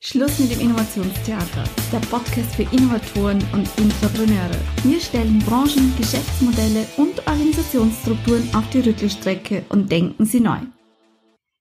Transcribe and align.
Schluss 0.00 0.38
mit 0.38 0.52
dem 0.52 0.60
Innovationstheater, 0.60 1.64
der 1.92 1.98
Podcast 2.08 2.54
für 2.54 2.62
Innovatoren 2.62 3.42
und 3.52 3.68
Intrapreneure. 3.78 4.56
Wir 4.84 5.00
stellen 5.00 5.40
Branchen, 5.40 5.92
Geschäftsmodelle 5.98 6.86
und 6.96 7.26
Organisationsstrukturen 7.26 8.48
auf 8.54 8.70
die 8.70 8.78
Rüttelstrecke 8.78 9.64
und 9.70 9.90
denken 9.90 10.24
sie 10.24 10.38
neu. 10.38 10.60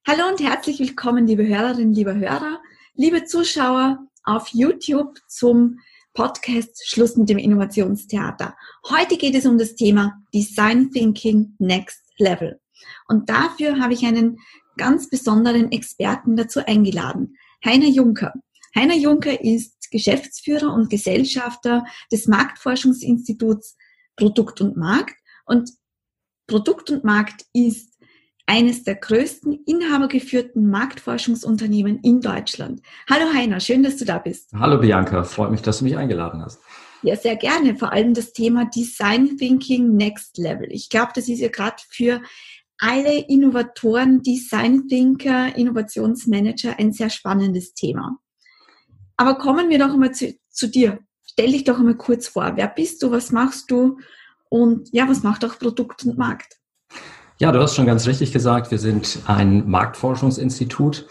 Hallo 0.07 0.27
und 0.29 0.39
herzlich 0.39 0.79
willkommen, 0.79 1.25
liebe 1.25 1.47
Hörerinnen, 1.47 1.95
liebe 1.95 2.13
Hörer, 2.13 2.59
liebe 2.93 3.25
Zuschauer 3.25 4.05
auf 4.23 4.49
YouTube 4.49 5.17
zum 5.27 5.79
Podcast 6.13 6.87
Schluss 6.87 7.17
mit 7.17 7.29
dem 7.29 7.39
Innovationstheater. 7.39 8.55
Heute 8.87 9.17
geht 9.17 9.33
es 9.33 9.47
um 9.47 9.57
das 9.57 9.73
Thema 9.73 10.21
Design 10.31 10.91
Thinking 10.91 11.55
Next 11.57 12.03
Level. 12.19 12.59
Und 13.07 13.29
dafür 13.31 13.79
habe 13.79 13.95
ich 13.95 14.05
einen 14.05 14.37
ganz 14.77 15.09
besonderen 15.09 15.71
Experten 15.71 16.35
dazu 16.35 16.63
eingeladen. 16.63 17.35
Heiner 17.65 17.87
Juncker. 17.87 18.33
Heiner 18.75 18.95
Juncker 18.95 19.41
ist 19.41 19.89
Geschäftsführer 19.91 20.73
und 20.73 20.89
Gesellschafter 20.89 21.85
des 22.11 22.27
Marktforschungsinstituts 22.27 23.75
Produkt 24.15 24.61
und 24.61 24.77
Markt. 24.77 25.15
Und 25.45 25.71
Produkt 26.47 26.89
und 26.91 27.03
Markt 27.03 27.45
ist 27.53 27.97
eines 28.45 28.83
der 28.83 28.95
größten 28.95 29.63
inhabergeführten 29.65 30.69
Marktforschungsunternehmen 30.69 31.99
in 32.01 32.21
Deutschland. 32.21 32.81
Hallo 33.09 33.33
Heiner, 33.33 33.59
schön, 33.59 33.83
dass 33.83 33.97
du 33.97 34.05
da 34.05 34.19
bist. 34.19 34.51
Hallo 34.53 34.79
Bianca, 34.79 35.23
freut 35.23 35.51
mich, 35.51 35.61
dass 35.61 35.79
du 35.79 35.83
mich 35.83 35.97
eingeladen 35.97 36.41
hast. 36.41 36.61
Ja, 37.03 37.15
sehr 37.15 37.35
gerne. 37.35 37.75
Vor 37.75 37.91
allem 37.91 38.13
das 38.13 38.33
Thema 38.33 38.65
Design 38.65 39.37
Thinking 39.37 39.95
Next 39.95 40.37
Level. 40.37 40.67
Ich 40.71 40.89
glaube, 40.89 41.11
das 41.13 41.29
ist 41.29 41.39
ja 41.39 41.49
gerade 41.49 41.77
für 41.89 42.21
alle 42.79 43.19
Innovatoren, 43.27 44.21
Design 44.21 44.87
Thinker, 44.87 45.55
Innovationsmanager 45.55 46.77
ein 46.77 46.93
sehr 46.93 47.09
spannendes 47.09 47.73
Thema. 47.73 48.17
Aber 49.17 49.35
kommen 49.35 49.69
wir 49.69 49.79
doch 49.79 49.93
einmal 49.93 50.13
zu, 50.13 50.35
zu 50.49 50.67
dir. 50.67 50.99
Stell 51.23 51.51
dich 51.51 51.63
doch 51.63 51.79
einmal 51.79 51.95
kurz 51.95 52.27
vor. 52.27 52.53
Wer 52.55 52.67
bist 52.67 53.01
du? 53.01 53.11
Was 53.11 53.31
machst 53.31 53.71
du? 53.71 53.97
Und 54.49 54.89
ja, 54.93 55.09
was 55.09 55.23
macht 55.23 55.43
auch 55.43 55.57
Produkt 55.59 56.05
und 56.05 56.17
Markt? 56.17 56.57
Ja, 57.39 57.51
du 57.51 57.59
hast 57.59 57.75
schon 57.75 57.85
ganz 57.85 58.07
richtig 58.07 58.31
gesagt. 58.31 58.71
Wir 58.71 58.79
sind 58.79 59.19
ein 59.25 59.69
Marktforschungsinstitut. 59.69 61.07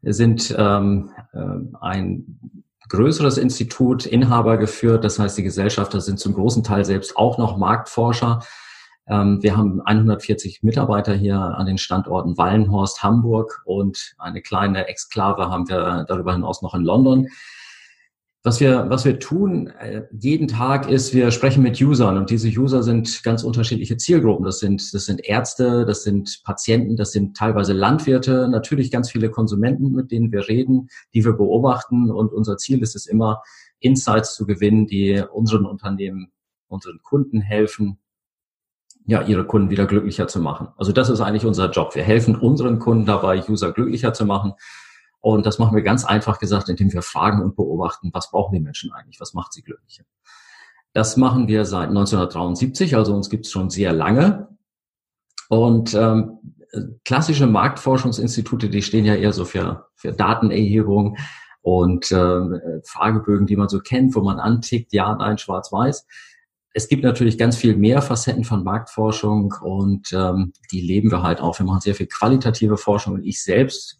Wir 0.00 0.14
sind 0.14 0.54
ähm, 0.58 1.10
äh, 1.32 1.38
ein 1.80 2.40
größeres 2.88 3.38
Institut, 3.38 4.04
Inhaber 4.04 4.56
geführt. 4.56 5.04
Das 5.04 5.18
heißt, 5.18 5.38
die 5.38 5.42
Gesellschafter 5.42 6.00
sind 6.00 6.18
zum 6.18 6.34
großen 6.34 6.64
Teil 6.64 6.84
selbst 6.84 7.16
auch 7.16 7.38
noch 7.38 7.56
Marktforscher. 7.56 8.40
Ähm, 9.06 9.42
wir 9.42 9.56
haben 9.56 9.80
140 9.80 10.62
Mitarbeiter 10.62 11.14
hier 11.14 11.36
an 11.38 11.66
den 11.66 11.78
Standorten 11.78 12.38
Wallenhorst, 12.38 13.02
Hamburg 13.02 13.62
und 13.64 14.14
eine 14.18 14.42
kleine 14.42 14.86
Exklave 14.86 15.50
haben 15.50 15.68
wir 15.68 16.04
darüber 16.08 16.32
hinaus 16.32 16.62
noch 16.62 16.74
in 16.74 16.82
London. 16.82 17.28
Was 18.44 18.58
wir, 18.58 18.90
was 18.90 19.04
wir 19.04 19.20
tun 19.20 19.68
äh, 19.68 20.02
jeden 20.18 20.48
Tag 20.48 20.90
ist, 20.90 21.14
wir 21.14 21.30
sprechen 21.30 21.62
mit 21.62 21.80
Usern 21.80 22.16
und 22.16 22.28
diese 22.28 22.48
User 22.48 22.82
sind 22.82 23.22
ganz 23.22 23.44
unterschiedliche 23.44 23.96
Zielgruppen. 23.96 24.44
Das 24.44 24.58
sind, 24.58 24.92
das 24.92 25.06
sind 25.06 25.24
Ärzte, 25.24 25.86
das 25.86 26.02
sind 26.02 26.40
Patienten, 26.42 26.96
das 26.96 27.12
sind 27.12 27.36
teilweise 27.36 27.72
Landwirte, 27.72 28.48
natürlich 28.48 28.90
ganz 28.90 29.12
viele 29.12 29.30
Konsumenten, 29.30 29.92
mit 29.92 30.10
denen 30.10 30.32
wir 30.32 30.48
reden, 30.48 30.88
die 31.14 31.24
wir 31.24 31.34
beobachten 31.34 32.10
und 32.10 32.32
unser 32.32 32.56
Ziel 32.56 32.82
ist 32.82 32.96
es 32.96 33.06
immer, 33.06 33.42
Insights 33.78 34.34
zu 34.34 34.44
gewinnen, 34.44 34.88
die 34.88 35.22
unseren 35.32 35.64
Unternehmen, 35.64 36.32
unseren 36.66 37.00
Kunden 37.00 37.40
helfen, 37.40 37.98
ja, 39.06 39.22
ihre 39.22 39.44
Kunden 39.44 39.70
wieder 39.70 39.86
glücklicher 39.86 40.28
zu 40.28 40.40
machen. 40.40 40.68
Also 40.76 40.92
das 40.92 41.08
ist 41.08 41.20
eigentlich 41.20 41.44
unser 41.44 41.70
Job. 41.70 41.94
Wir 41.94 42.02
helfen 42.02 42.36
unseren 42.36 42.78
Kunden 42.78 43.06
dabei, 43.06 43.42
User 43.48 43.72
glücklicher 43.72 44.12
zu 44.12 44.26
machen. 44.26 44.52
Und 45.20 45.46
das 45.46 45.58
machen 45.58 45.76
wir 45.76 45.82
ganz 45.82 46.04
einfach 46.04 46.38
gesagt, 46.38 46.68
indem 46.68 46.92
wir 46.92 47.02
fragen 47.02 47.42
und 47.42 47.56
beobachten, 47.56 48.10
was 48.12 48.30
brauchen 48.30 48.54
die 48.54 48.60
Menschen 48.60 48.92
eigentlich, 48.92 49.20
was 49.20 49.34
macht 49.34 49.52
sie 49.52 49.62
glücklicher. 49.62 50.04
Das 50.92 51.16
machen 51.16 51.48
wir 51.48 51.64
seit 51.64 51.88
1973, 51.88 52.96
also 52.96 53.14
uns 53.14 53.30
gibt 53.30 53.46
es 53.46 53.52
schon 53.52 53.70
sehr 53.70 53.92
lange. 53.92 54.48
Und 55.48 55.94
ähm, 55.94 56.38
klassische 57.04 57.46
Marktforschungsinstitute, 57.46 58.68
die 58.68 58.82
stehen 58.82 59.04
ja 59.04 59.14
eher 59.14 59.32
so 59.32 59.44
für, 59.44 59.86
für 59.94 60.12
Datenerhebung 60.12 61.16
und 61.60 62.10
äh, 62.10 62.80
Fragebögen, 62.84 63.46
die 63.46 63.56
man 63.56 63.68
so 63.68 63.78
kennt, 63.78 64.14
wo 64.14 64.22
man 64.22 64.40
antickt, 64.40 64.92
ja, 64.92 65.14
nein, 65.14 65.38
schwarz-weiß 65.38 66.06
es 66.74 66.88
gibt 66.88 67.04
natürlich 67.04 67.36
ganz 67.36 67.56
viel 67.56 67.76
mehr 67.76 68.00
Facetten 68.00 68.44
von 68.44 68.64
Marktforschung 68.64 69.54
und 69.62 70.12
ähm, 70.12 70.52
die 70.70 70.80
leben 70.80 71.10
wir 71.10 71.22
halt 71.22 71.40
auch. 71.40 71.58
Wir 71.58 71.66
machen 71.66 71.80
sehr 71.80 71.94
viel 71.94 72.06
qualitative 72.06 72.76
Forschung 72.76 73.14
und 73.14 73.24
ich 73.24 73.42
selbst 73.42 73.98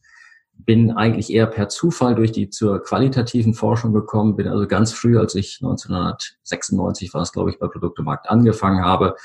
bin 0.54 0.90
eigentlich 0.92 1.32
eher 1.32 1.46
per 1.46 1.68
Zufall 1.68 2.14
durch 2.14 2.32
die 2.32 2.48
zur 2.48 2.82
qualitativen 2.82 3.54
Forschung 3.54 3.92
gekommen, 3.92 4.36
bin 4.36 4.48
also 4.48 4.66
ganz 4.66 4.92
früh, 4.92 5.18
als 5.18 5.34
ich 5.34 5.58
1996 5.60 7.12
war 7.14 7.22
es, 7.22 7.32
glaube 7.32 7.50
ich, 7.50 7.58
bei 7.58 7.68
Produktemarkt 7.68 8.28
angefangen 8.28 8.84
habe, 8.84 9.16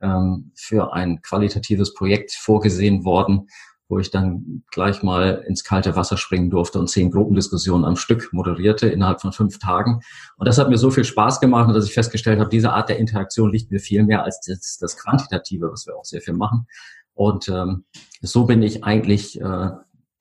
ähm, 0.00 0.52
für 0.54 0.92
ein 0.92 1.20
qualitatives 1.22 1.94
Projekt 1.94 2.32
vorgesehen 2.32 3.04
worden, 3.04 3.48
wo 3.88 3.98
ich 3.98 4.10
dann 4.10 4.64
gleich 4.70 5.02
mal 5.02 5.44
ins 5.46 5.62
kalte 5.62 5.94
Wasser 5.94 6.16
springen 6.16 6.50
durfte 6.50 6.78
und 6.78 6.88
zehn 6.88 7.10
Gruppendiskussionen 7.10 7.84
am 7.84 7.96
Stück 7.96 8.32
moderierte 8.32 8.88
innerhalb 8.88 9.20
von 9.20 9.32
fünf 9.32 9.58
Tagen. 9.58 10.00
Und 10.36 10.48
das 10.48 10.58
hat 10.58 10.68
mir 10.68 10.78
so 10.78 10.90
viel 10.90 11.04
Spaß 11.04 11.40
gemacht, 11.40 11.74
dass 11.74 11.86
ich 11.86 11.94
festgestellt 11.94 12.40
habe, 12.40 12.50
diese 12.50 12.72
Art 12.72 12.88
der 12.88 12.98
Interaktion 12.98 13.52
liegt 13.52 13.70
mir 13.70 13.78
viel 13.78 14.02
mehr 14.02 14.24
als 14.24 14.40
das, 14.40 14.78
das 14.80 14.96
Quantitative, 14.96 15.70
was 15.70 15.86
wir 15.86 15.96
auch 15.96 16.04
sehr 16.04 16.20
viel 16.20 16.34
machen. 16.34 16.66
Und 17.14 17.48
ähm, 17.48 17.84
so 18.20 18.44
bin 18.44 18.62
ich 18.62 18.84
eigentlich 18.84 19.40
äh, 19.40 19.70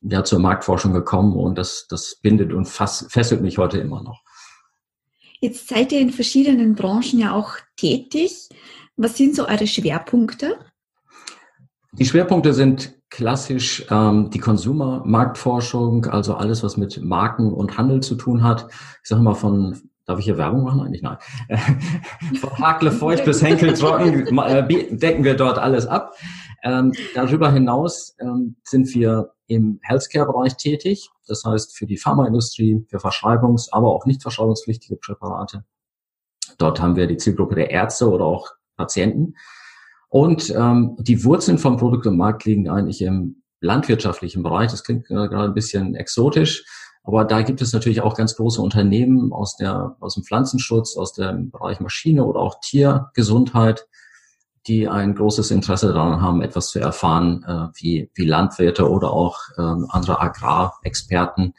ja 0.02 0.24
zur 0.24 0.40
Marktforschung 0.40 0.94
gekommen 0.94 1.34
und 1.34 1.58
das, 1.58 1.88
das 1.90 2.20
bindet 2.22 2.54
und 2.54 2.66
fass, 2.68 3.08
fesselt 3.10 3.42
mich 3.42 3.58
heute 3.58 3.80
immer 3.80 4.04
noch. 4.04 4.24
Jetzt 5.40 5.68
seid 5.68 5.92
ihr 5.92 6.00
in 6.00 6.12
verschiedenen 6.12 6.76
Branchen 6.76 7.20
ja 7.20 7.34
auch 7.34 7.54
tätig. 7.76 8.50
Was 8.96 9.18
sind 9.18 9.36
so 9.36 9.48
eure 9.48 9.68
Schwerpunkte? 9.68 10.58
Die 11.92 12.06
Schwerpunkte 12.06 12.54
sind 12.54 12.96
klassisch 13.16 13.86
ähm, 13.90 14.30
die 14.30 14.40
Consumer-Marktforschung, 14.40 16.06
also 16.08 16.36
alles, 16.36 16.64
was 16.64 16.76
mit 16.76 17.02
Marken 17.02 17.54
und 17.54 17.78
Handel 17.78 18.02
zu 18.02 18.16
tun 18.16 18.44
hat. 18.44 18.68
Ich 19.04 19.08
sage 19.08 19.22
mal 19.22 19.36
von, 19.36 19.90
darf 20.06 20.20
ich 20.20 20.26
hier 20.26 20.38
Werbung 20.38 20.64
machen? 20.64 20.82
Eigentlich 20.82 21.02
nein. 21.02 21.18
von 22.42 22.58
Hakle 22.60 22.92
Feucht 22.92 23.24
bis 23.24 23.42
Henkel 23.42 23.74
Trocken 23.74 24.38
äh, 24.38 24.98
decken 24.98 25.24
wir 25.24 25.36
dort 25.36 25.58
alles 25.58 25.88
ab. 25.88 26.14
Ähm, 26.62 26.92
darüber 27.14 27.52
hinaus 27.54 28.18
ähm, 28.20 28.58
sind 28.64 28.94
wir 28.94 29.32
im 29.48 29.80
Healthcare-Bereich 29.84 30.58
tätig, 30.58 31.10
das 31.26 31.46
heißt 31.46 31.78
für 31.78 31.86
die 31.86 31.98
Pharmaindustrie, 31.98 32.86
für 32.90 32.98
Verschreibungs-, 32.98 33.70
aber 33.72 33.94
auch 33.94 34.06
nicht 34.06 34.24
verschreibungspflichtige 34.24 34.98
Präparate. 34.98 35.64
Dort 36.58 36.82
haben 36.82 36.98
wir 36.98 37.08
die 37.08 37.18
Zielgruppe 37.18 37.56
der 37.56 37.70
Ärzte 37.70 38.10
oder 38.10 38.26
auch 38.26 38.50
Patienten. 38.76 39.36
Und 40.16 40.50
ähm, 40.56 40.96
die 40.98 41.26
Wurzeln 41.26 41.58
vom 41.58 41.76
Produkt 41.76 42.08
und 42.08 42.16
Markt 42.16 42.46
liegen 42.46 42.70
eigentlich 42.70 43.02
im 43.02 43.44
landwirtschaftlichen 43.60 44.44
Bereich. 44.44 44.72
Das 44.72 44.86
klingt 44.86 45.12
äh, 45.12 45.14
gerade 45.14 45.50
ein 45.50 45.54
bisschen 45.54 45.94
exotisch, 45.94 46.64
aber 47.04 47.26
da 47.26 47.42
gibt 47.42 47.62
es 47.62 47.74
natürlich 47.74 48.00
auch 48.00 48.16
ganz 48.16 48.38
große 48.38 48.62
Unternehmen 48.62 49.34
aus, 49.34 49.58
der, 49.58 49.98
aus 50.00 50.14
dem 50.14 50.24
Pflanzenschutz, 50.24 50.96
aus 50.96 51.12
dem 51.12 51.52
Bereich 51.52 51.82
Maschine 51.82 52.24
oder 52.24 52.40
auch 52.40 52.62
Tiergesundheit, 52.62 53.88
die 54.68 54.88
ein 54.88 55.16
großes 55.16 55.52
Interesse 55.52 55.92
daran 55.92 56.22
haben, 56.22 56.42
etwas 56.42 56.70
zu 56.70 56.80
erfahren, 56.80 57.44
äh, 57.46 57.68
wie, 57.78 58.10
wie 58.16 58.26
Landwirte 58.26 58.90
oder 58.90 59.12
auch 59.12 59.38
ähm, 59.58 59.86
andere 59.90 60.22
Agrarexperten 60.22 61.56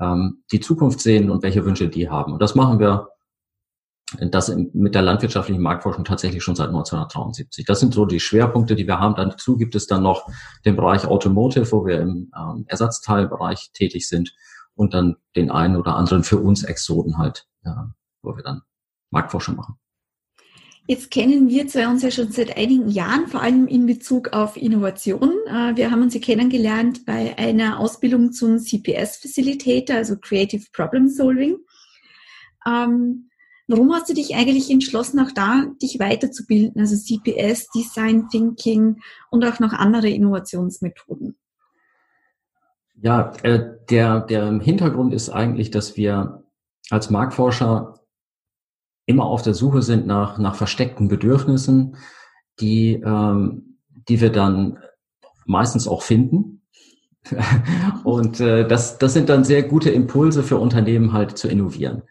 ähm, 0.00 0.42
die 0.50 0.58
Zukunft 0.58 0.98
sehen 0.98 1.30
und 1.30 1.44
welche 1.44 1.64
Wünsche 1.64 1.88
die 1.88 2.10
haben. 2.10 2.32
Und 2.32 2.42
das 2.42 2.56
machen 2.56 2.80
wir 2.80 3.11
das 4.20 4.54
mit 4.72 4.94
der 4.94 5.02
landwirtschaftlichen 5.02 5.62
Marktforschung 5.62 6.04
tatsächlich 6.04 6.42
schon 6.42 6.56
seit 6.56 6.68
1973. 6.68 7.64
Das 7.64 7.80
sind 7.80 7.94
so 7.94 8.06
die 8.06 8.20
Schwerpunkte, 8.20 8.74
die 8.74 8.86
wir 8.86 8.98
haben. 8.98 9.14
Dazu 9.14 9.56
gibt 9.56 9.74
es 9.74 9.86
dann 9.86 10.02
noch 10.02 10.28
den 10.64 10.76
Bereich 10.76 11.06
Automotive, 11.06 11.70
wo 11.72 11.86
wir 11.86 12.00
im 12.00 12.30
ähm, 12.36 12.64
Ersatzteilbereich 12.68 13.70
tätig 13.72 14.08
sind 14.08 14.34
und 14.74 14.94
dann 14.94 15.16
den 15.36 15.50
einen 15.50 15.76
oder 15.76 15.96
anderen 15.96 16.24
für 16.24 16.38
uns 16.38 16.64
Exoten 16.64 17.18
halt, 17.18 17.46
ja, 17.64 17.92
wo 18.22 18.36
wir 18.36 18.42
dann 18.42 18.62
Marktforschung 19.10 19.56
machen. 19.56 19.76
Jetzt 20.88 21.12
kennen 21.12 21.48
wir 21.48 21.68
zwei 21.68 21.86
uns 21.86 22.02
ja 22.02 22.10
schon 22.10 22.32
seit 22.32 22.56
einigen 22.56 22.88
Jahren, 22.88 23.28
vor 23.28 23.40
allem 23.40 23.68
in 23.68 23.86
Bezug 23.86 24.32
auf 24.32 24.56
Innovation. 24.56 25.32
Äh, 25.46 25.76
wir 25.76 25.92
haben 25.92 26.02
uns 26.02 26.14
ja 26.14 26.20
kennengelernt 26.20 27.06
bei 27.06 27.38
einer 27.38 27.78
Ausbildung 27.78 28.32
zum 28.32 28.58
CPS 28.58 29.18
Facilitator, 29.18 29.96
also 29.96 30.16
Creative 30.16 30.64
Problem 30.72 31.08
Solving. 31.08 31.56
Ähm, 32.66 33.28
Warum 33.68 33.92
hast 33.92 34.08
du 34.08 34.14
dich 34.14 34.34
eigentlich 34.34 34.70
entschlossen, 34.70 35.20
auch 35.20 35.30
da 35.32 35.66
dich 35.80 35.98
weiterzubilden, 35.98 36.80
also 36.80 36.96
CPS, 36.96 37.68
Design 37.68 38.28
Thinking 38.28 39.00
und 39.30 39.44
auch 39.44 39.60
noch 39.60 39.72
andere 39.72 40.08
Innovationsmethoden? 40.08 41.36
Ja, 43.00 43.32
äh, 43.42 43.76
der, 43.90 44.20
der 44.20 44.60
Hintergrund 44.60 45.14
ist 45.14 45.30
eigentlich, 45.30 45.70
dass 45.70 45.96
wir 45.96 46.44
als 46.90 47.10
Marktforscher 47.10 48.00
immer 49.06 49.24
auf 49.24 49.42
der 49.42 49.54
Suche 49.54 49.82
sind 49.82 50.06
nach, 50.06 50.38
nach 50.38 50.54
versteckten 50.54 51.08
Bedürfnissen, 51.08 51.96
die, 52.60 52.94
ähm, 52.94 53.78
die 54.08 54.20
wir 54.20 54.30
dann 54.30 54.78
meistens 55.46 55.88
auch 55.88 56.02
finden. 56.02 56.62
und 58.04 58.40
äh, 58.40 58.66
das, 58.66 58.98
das 58.98 59.12
sind 59.12 59.28
dann 59.28 59.44
sehr 59.44 59.62
gute 59.62 59.90
Impulse 59.90 60.42
für 60.42 60.58
Unternehmen 60.58 61.12
halt 61.12 61.38
zu 61.38 61.48
innovieren. 61.48 62.02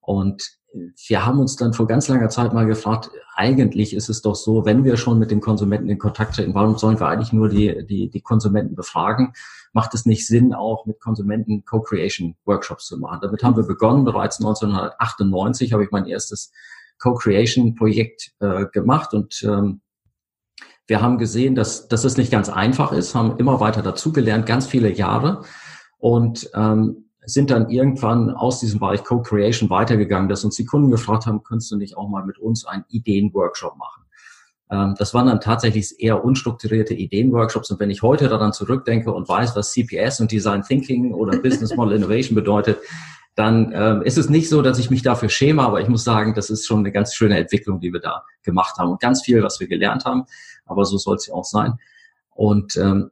Und 0.00 0.58
wir 1.06 1.24
haben 1.24 1.38
uns 1.38 1.56
dann 1.56 1.72
vor 1.72 1.86
ganz 1.86 2.08
langer 2.08 2.28
Zeit 2.28 2.52
mal 2.52 2.66
gefragt, 2.66 3.10
eigentlich 3.36 3.94
ist 3.94 4.08
es 4.08 4.22
doch 4.22 4.34
so, 4.34 4.64
wenn 4.64 4.84
wir 4.84 4.96
schon 4.96 5.18
mit 5.18 5.30
den 5.30 5.40
Konsumenten 5.40 5.88
in 5.88 5.98
Kontakt 5.98 6.34
treten, 6.34 6.54
warum 6.54 6.78
sollen 6.78 6.98
wir 6.98 7.06
eigentlich 7.06 7.32
nur 7.32 7.48
die, 7.48 7.86
die, 7.86 8.10
die 8.10 8.20
Konsumenten 8.20 8.74
befragen? 8.74 9.32
Macht 9.72 9.94
es 9.94 10.04
nicht 10.04 10.26
Sinn, 10.26 10.52
auch 10.52 10.86
mit 10.86 11.00
Konsumenten 11.00 11.64
Co-Creation-Workshops 11.64 12.86
zu 12.86 12.98
machen? 12.98 13.20
Damit 13.22 13.42
haben 13.42 13.56
wir 13.56 13.64
begonnen. 13.64 14.04
Bereits 14.04 14.38
1998 14.38 15.72
habe 15.72 15.84
ich 15.84 15.90
mein 15.90 16.06
erstes 16.06 16.52
Co-Creation-Projekt 16.98 18.32
äh, 18.40 18.66
gemacht 18.66 19.14
und 19.14 19.42
ähm, 19.44 19.80
wir 20.86 21.00
haben 21.00 21.18
gesehen, 21.18 21.54
dass, 21.54 21.88
dass 21.88 22.04
es 22.04 22.16
nicht 22.16 22.30
ganz 22.30 22.50
einfach 22.50 22.92
ist, 22.92 23.14
haben 23.14 23.38
immer 23.38 23.58
weiter 23.60 23.82
dazugelernt, 23.82 24.44
ganz 24.44 24.66
viele 24.66 24.92
Jahre 24.92 25.42
und 25.98 26.50
ähm, 26.54 27.03
sind 27.26 27.50
dann 27.50 27.70
irgendwann 27.70 28.30
aus 28.30 28.60
diesem 28.60 28.80
Bereich 28.80 29.04
Co-Creation 29.04 29.70
weitergegangen, 29.70 30.28
dass 30.28 30.44
uns 30.44 30.56
die 30.56 30.66
Kunden 30.66 30.90
gefragt 30.90 31.26
haben, 31.26 31.42
könntest 31.42 31.70
du 31.70 31.76
nicht 31.76 31.96
auch 31.96 32.08
mal 32.08 32.24
mit 32.24 32.38
uns 32.38 32.66
einen 32.66 32.84
Ideen-Workshop 32.88 33.76
machen? 33.76 34.04
Ähm, 34.70 34.94
das 34.98 35.14
waren 35.14 35.26
dann 35.26 35.40
tatsächlich 35.40 35.94
eher 35.98 36.24
unstrukturierte 36.24 36.94
Ideen-Workshops. 36.94 37.70
Und 37.70 37.80
wenn 37.80 37.90
ich 37.90 38.02
heute 38.02 38.28
daran 38.28 38.52
zurückdenke 38.52 39.12
und 39.12 39.28
weiß, 39.28 39.56
was 39.56 39.72
CPS 39.72 40.20
und 40.20 40.32
Design 40.32 40.62
Thinking 40.62 41.12
oder 41.12 41.38
Business 41.38 41.74
Model 41.76 41.96
Innovation 41.96 42.34
bedeutet, 42.34 42.78
dann 43.34 43.72
ähm, 43.74 44.02
ist 44.02 44.16
es 44.16 44.28
nicht 44.28 44.48
so, 44.48 44.62
dass 44.62 44.78
ich 44.78 44.90
mich 44.90 45.02
dafür 45.02 45.28
schäme, 45.28 45.62
aber 45.62 45.80
ich 45.80 45.88
muss 45.88 46.04
sagen, 46.04 46.34
das 46.34 46.50
ist 46.50 46.66
schon 46.66 46.80
eine 46.80 46.92
ganz 46.92 47.14
schöne 47.14 47.36
Entwicklung, 47.36 47.80
die 47.80 47.92
wir 47.92 48.00
da 48.00 48.22
gemacht 48.42 48.78
haben 48.78 48.90
und 48.90 49.00
ganz 49.00 49.22
viel, 49.22 49.42
was 49.42 49.58
wir 49.58 49.66
gelernt 49.66 50.04
haben. 50.04 50.24
Aber 50.66 50.84
so 50.84 50.98
soll 50.98 51.16
es 51.16 51.26
ja 51.26 51.34
auch 51.34 51.44
sein. 51.44 51.78
Und 52.30 52.76
ähm, 52.76 53.10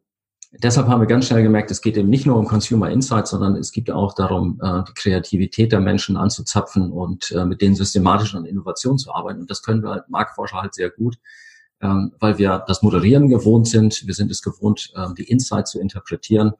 deshalb 0.59 0.89
haben 0.89 1.01
wir 1.01 1.07
ganz 1.07 1.27
schnell 1.27 1.43
gemerkt, 1.43 1.71
es 1.71 1.81
geht 1.81 1.97
eben 1.97 2.11
nicht 2.11 2.27
nur 2.27 2.37
um 2.37 2.47
Consumer 2.47 2.91
Insights, 2.91 3.31
sondern 3.31 3.57
es 3.57 3.73
geht 3.73 3.91
auch 3.91 4.15
darum, 4.15 4.61
äh, 4.63 4.83
die 4.89 4.95
Kreativität 4.95 5.73
der 5.73 5.81
Menschen 5.81 6.17
anzuzapfen 6.17 6.93
und 6.93 7.31
äh, 7.33 7.45
mit 7.45 7.63
denen 7.63 7.75
systematisch 7.75 8.35
an 8.35 8.45
Innovation 8.45 8.99
zu 8.99 9.13
arbeiten. 9.13 9.41
Und 9.41 9.51
das 9.51 9.63
können 9.63 9.83
wir 9.83 9.91
als 9.91 10.09
Marktforscher 10.09 10.61
halt 10.61 10.75
sehr 10.75 10.91
gut, 10.91 11.17
ähm, 11.81 12.13
weil 12.21 12.39
wir 12.39 12.65
das 12.67 12.83
Moderieren 12.83 13.29
gewohnt 13.29 13.67
sind. 13.67 14.07
Wir 14.07 14.15
sind 14.15 14.31
es 14.31 14.43
gewohnt, 14.43 14.93
äh, 14.95 15.15
die 15.17 15.25
Insights 15.25 15.73
zu 15.73 15.81
interpretieren. 15.81 16.53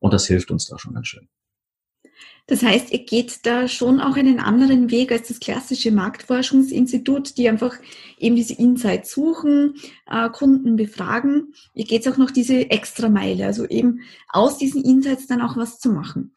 Und 0.00 0.12
das 0.12 0.26
hilft 0.26 0.50
uns 0.50 0.66
da 0.66 0.78
schon 0.78 0.94
ganz 0.94 1.08
schön. 1.08 1.28
Das 2.50 2.64
heißt, 2.64 2.90
ihr 2.90 3.04
geht 3.04 3.46
da 3.46 3.68
schon 3.68 4.00
auch 4.00 4.16
einen 4.16 4.40
anderen 4.40 4.90
Weg 4.90 5.12
als 5.12 5.28
das 5.28 5.38
klassische 5.38 5.92
Marktforschungsinstitut, 5.92 7.38
die 7.38 7.48
einfach 7.48 7.76
eben 8.18 8.34
diese 8.34 8.54
Insights 8.54 9.12
suchen, 9.12 9.74
äh, 10.10 10.28
Kunden 10.30 10.74
befragen. 10.74 11.54
Ihr 11.74 11.84
geht 11.84 12.08
auch 12.08 12.16
noch 12.16 12.32
diese 12.32 12.68
extra 12.70 13.08
Meile, 13.08 13.46
also 13.46 13.66
eben 13.66 14.00
aus 14.28 14.58
diesen 14.58 14.82
Insights 14.82 15.28
dann 15.28 15.42
auch 15.42 15.56
was 15.56 15.78
zu 15.78 15.92
machen. 15.92 16.32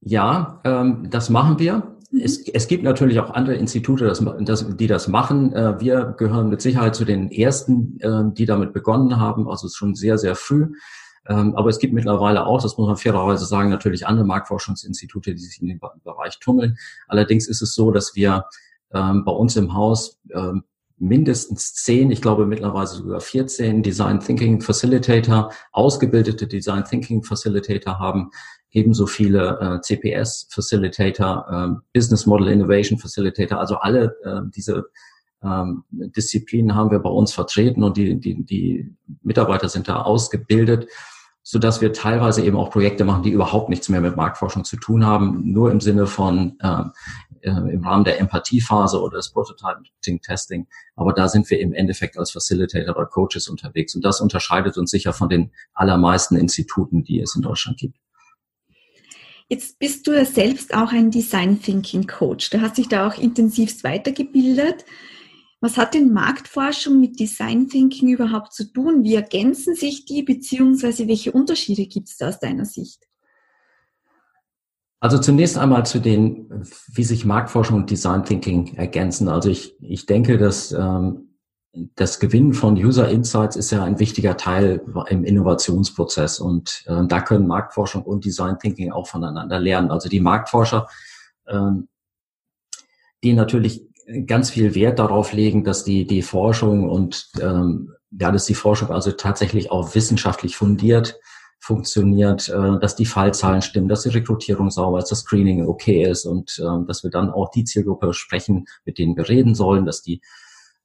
Ja, 0.00 0.62
ähm, 0.64 1.08
das 1.10 1.28
machen 1.28 1.58
wir. 1.58 1.96
Mhm. 2.10 2.20
Es, 2.20 2.38
es, 2.48 2.66
gibt 2.68 2.82
natürlich 2.82 3.18
auch 3.20 3.30
andere 3.30 3.56
Institute, 3.56 4.06
das, 4.06 4.24
das, 4.40 4.76
die 4.76 4.86
das 4.86 5.08
machen. 5.08 5.52
Äh, 5.52 5.80
wir 5.80 6.14
gehören 6.16 6.48
mit 6.48 6.62
Sicherheit 6.62 6.94
zu 6.94 7.04
den 7.04 7.30
ersten, 7.30 7.98
äh, 8.00 8.22
die 8.32 8.46
damit 8.46 8.72
begonnen 8.72 9.18
haben, 9.18 9.48
also 9.48 9.68
schon 9.68 9.94
sehr, 9.94 10.16
sehr 10.16 10.34
früh. 10.34 10.68
Ähm, 11.28 11.54
aber 11.56 11.70
es 11.70 11.78
gibt 11.78 11.94
mittlerweile 11.94 12.46
auch, 12.46 12.62
das 12.62 12.76
muss 12.76 12.86
man 12.86 12.96
fairerweise 12.96 13.46
sagen, 13.46 13.70
natürlich 13.70 14.06
andere 14.06 14.26
Marktforschungsinstitute, 14.26 15.34
die 15.34 15.42
sich 15.42 15.60
in 15.60 15.68
dem 15.68 15.80
Bereich 16.02 16.38
tummeln. 16.38 16.76
Allerdings 17.08 17.48
ist 17.48 17.62
es 17.62 17.74
so, 17.74 17.90
dass 17.90 18.14
wir 18.14 18.44
ähm, 18.92 19.24
bei 19.24 19.32
uns 19.32 19.56
im 19.56 19.74
Haus 19.74 20.18
ähm, 20.34 20.64
mindestens 20.98 21.74
zehn, 21.74 22.10
ich 22.10 22.22
glaube 22.22 22.46
mittlerweile 22.46 22.86
sogar 22.86 23.20
14 23.20 23.82
Design 23.82 24.20
Thinking 24.20 24.60
Facilitator, 24.60 25.52
ausgebildete 25.72 26.46
Design 26.46 26.84
Thinking 26.84 27.22
Facilitator 27.22 27.98
haben, 27.98 28.30
ebenso 28.70 29.06
viele 29.06 29.58
äh, 29.60 29.80
CPS 29.80 30.48
Facilitator, 30.50 31.46
äh, 31.50 31.80
Business 31.92 32.26
Model 32.26 32.48
Innovation 32.48 32.98
Facilitator, 32.98 33.58
also 33.58 33.76
alle 33.76 34.16
äh, 34.24 34.40
diese 34.54 34.86
ähm, 35.42 35.84
Disziplinen 35.90 36.74
haben 36.74 36.90
wir 36.90 36.98
bei 37.00 37.10
uns 37.10 37.32
vertreten 37.32 37.82
und 37.82 37.96
die, 37.96 38.18
die, 38.18 38.44
die 38.44 38.94
Mitarbeiter 39.22 39.68
sind 39.68 39.88
da 39.88 40.02
ausgebildet 40.02 40.88
so 41.46 41.58
dass 41.58 41.82
wir 41.82 41.92
teilweise 41.92 42.42
eben 42.42 42.56
auch 42.56 42.70
Projekte 42.70 43.04
machen, 43.04 43.22
die 43.22 43.30
überhaupt 43.30 43.68
nichts 43.68 43.90
mehr 43.90 44.00
mit 44.00 44.16
Marktforschung 44.16 44.64
zu 44.64 44.76
tun 44.76 45.04
haben, 45.06 45.52
nur 45.52 45.70
im 45.70 45.80
Sinne 45.80 46.06
von 46.06 46.58
äh, 46.60 46.84
äh, 47.42 47.50
im 47.50 47.84
Rahmen 47.84 48.04
der 48.04 48.18
Empathiephase 48.18 49.00
oder 49.00 49.18
des 49.18 49.30
Prototyping-Testing. 49.30 50.66
Aber 50.96 51.12
da 51.12 51.28
sind 51.28 51.50
wir 51.50 51.60
im 51.60 51.74
Endeffekt 51.74 52.16
als 52.16 52.30
Facilitator 52.30 52.96
oder 52.96 53.06
Coaches 53.06 53.48
unterwegs. 53.48 53.94
Und 53.94 54.02
das 54.04 54.22
unterscheidet 54.22 54.78
uns 54.78 54.90
sicher 54.90 55.12
von 55.12 55.28
den 55.28 55.52
allermeisten 55.74 56.36
Instituten, 56.36 57.04
die 57.04 57.20
es 57.20 57.36
in 57.36 57.42
Deutschland 57.42 57.78
gibt. 57.78 57.98
Jetzt 59.50 59.78
bist 59.78 60.06
du 60.06 60.12
ja 60.12 60.24
selbst 60.24 60.72
auch 60.72 60.92
ein 60.92 61.10
Design 61.10 61.60
Thinking 61.60 62.06
Coach. 62.06 62.48
Du 62.48 62.62
hast 62.62 62.78
dich 62.78 62.88
da 62.88 63.06
auch 63.06 63.18
intensivst 63.18 63.84
weitergebildet. 63.84 64.86
Was 65.64 65.78
hat 65.78 65.94
denn 65.94 66.12
Marktforschung 66.12 67.00
mit 67.00 67.18
Design 67.18 67.70
Thinking 67.70 68.10
überhaupt 68.10 68.52
zu 68.52 68.70
tun? 68.70 69.02
Wie 69.02 69.14
ergänzen 69.14 69.74
sich 69.74 70.04
die, 70.04 70.22
beziehungsweise 70.22 71.08
welche 71.08 71.32
Unterschiede 71.32 71.86
gibt 71.86 72.10
es 72.10 72.18
da 72.18 72.28
aus 72.28 72.38
deiner 72.38 72.66
Sicht? 72.66 73.02
Also 75.00 75.18
zunächst 75.18 75.56
einmal 75.56 75.86
zu 75.86 76.00
den, 76.00 76.66
wie 76.92 77.04
sich 77.04 77.24
Marktforschung 77.24 77.76
und 77.76 77.90
Design 77.90 78.26
Thinking 78.26 78.74
ergänzen. 78.74 79.26
Also 79.28 79.48
ich, 79.48 79.74
ich 79.80 80.04
denke, 80.04 80.36
dass 80.36 80.70
ähm, 80.72 81.34
das 81.94 82.20
Gewinnen 82.20 82.52
von 82.52 82.74
User 82.76 83.08
Insights 83.08 83.56
ist 83.56 83.70
ja 83.70 83.84
ein 83.84 83.98
wichtiger 83.98 84.36
Teil 84.36 84.84
im 85.08 85.24
Innovationsprozess 85.24 86.40
und 86.40 86.84
äh, 86.88 87.06
da 87.06 87.22
können 87.22 87.46
Marktforschung 87.46 88.02
und 88.02 88.26
Design 88.26 88.58
Thinking 88.58 88.92
auch 88.92 89.06
voneinander 89.06 89.58
lernen. 89.58 89.90
Also 89.90 90.10
die 90.10 90.20
Marktforscher, 90.20 90.88
ähm, 91.48 91.88
die 93.22 93.32
natürlich 93.32 93.93
ganz 94.26 94.50
viel 94.50 94.74
Wert 94.74 94.98
darauf 94.98 95.32
legen, 95.32 95.64
dass 95.64 95.84
die, 95.84 96.06
die 96.06 96.22
Forschung 96.22 96.88
und 96.88 97.28
ähm, 97.40 97.92
ja, 98.10 98.30
dass 98.30 98.46
die 98.46 98.54
Forschung 98.54 98.90
also 98.90 99.12
tatsächlich 99.12 99.70
auch 99.70 99.94
wissenschaftlich 99.94 100.56
fundiert 100.56 101.18
funktioniert, 101.64 102.50
äh, 102.50 102.78
dass 102.78 102.94
die 102.94 103.06
Fallzahlen 103.06 103.62
stimmen, 103.62 103.88
dass 103.88 104.02
die 104.02 104.10
Rekrutierung 104.10 104.70
sauber 104.70 104.98
ist, 104.98 105.10
das 105.10 105.20
Screening 105.20 105.66
okay 105.66 106.04
ist 106.04 106.26
und 106.26 106.58
äh, 106.58 106.86
dass 106.86 107.02
wir 107.02 107.10
dann 107.10 107.30
auch 107.30 107.50
die 107.50 107.64
Zielgruppe 107.64 108.12
sprechen, 108.12 108.66
mit 108.84 108.98
denen 108.98 109.16
wir 109.16 109.28
reden 109.28 109.54
sollen, 109.54 109.86
dass 109.86 110.02
die 110.02 110.20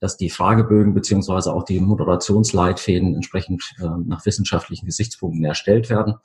dass 0.01 0.15
die 0.15 0.29
Fragebögen 0.29 0.93
beziehungsweise 0.93 1.53
auch 1.53 1.63
die 1.63 1.81
Moderationsleitfäden 1.81 3.15
entsprechend 3.15 3.61
äh, 3.79 3.89
nach 4.05 4.25
wissenschaftlichen 4.25 4.85
Gesichtspunkten 4.85 5.43
erstellt 5.43 5.89
werden. 5.89 6.15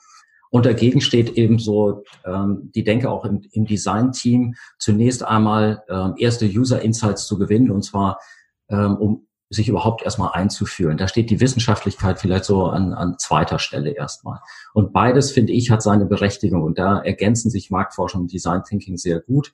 Und 0.55 0.67
dagegen 0.67 1.01
steht 1.01 1.31
eben 1.31 1.59
so 1.59 2.05
ähm, 2.25 2.71
die 2.77 2.85
Denke 2.85 3.11
auch 3.11 3.25
im, 3.25 3.43
im 3.51 3.65
Design-Team, 3.65 4.55
zunächst 4.79 5.25
einmal 5.25 5.83
ähm, 5.89 6.15
erste 6.17 6.47
User-Insights 6.47 7.27
zu 7.27 7.39
gewinnen, 7.39 7.73
und 7.73 7.83
zwar 7.83 8.21
ähm, 8.69 8.95
um 8.95 9.27
sich 9.51 9.69
überhaupt 9.69 10.05
erstmal 10.05 10.31
einzuführen. 10.31 10.97
Da 10.97 11.09
steht 11.09 11.31
die 11.31 11.41
Wissenschaftlichkeit 11.41 12.21
vielleicht 12.21 12.45
so 12.45 12.67
an, 12.67 12.93
an 12.93 13.19
zweiter 13.19 13.59
Stelle 13.59 13.97
erstmal. 13.97 14.39
Und 14.75 14.93
beides, 14.93 15.33
finde 15.33 15.53
ich, 15.53 15.73
hat 15.73 15.83
seine 15.83 16.07
Berechtigung. 16.07 16.63
Und 16.63 16.79
da 16.79 17.01
ergänzen 17.01 17.51
sich 17.51 17.73
Marktforschung 17.73 18.21
und 18.21 18.33
Design 18.33 18.63
Thinking 18.63 18.97
sehr 18.97 19.19
gut, 19.19 19.53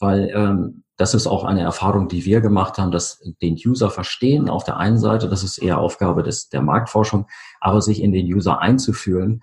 weil 0.00 0.32
ähm, 0.34 0.82
das 0.96 1.14
ist 1.14 1.28
auch 1.28 1.44
eine 1.44 1.60
Erfahrung, 1.60 2.08
die 2.08 2.24
wir 2.24 2.40
gemacht 2.40 2.76
haben, 2.76 2.90
dass 2.90 3.22
den 3.40 3.54
User 3.54 3.88
verstehen 3.88 4.50
auf 4.50 4.64
der 4.64 4.78
einen 4.78 4.98
Seite, 4.98 5.28
das 5.28 5.44
ist 5.44 5.58
eher 5.58 5.78
Aufgabe 5.78 6.24
des, 6.24 6.48
der 6.48 6.60
Marktforschung, 6.60 7.28
aber 7.60 7.80
sich 7.82 8.02
in 8.02 8.10
den 8.10 8.26
User 8.26 8.58
einzufühlen, 8.58 9.42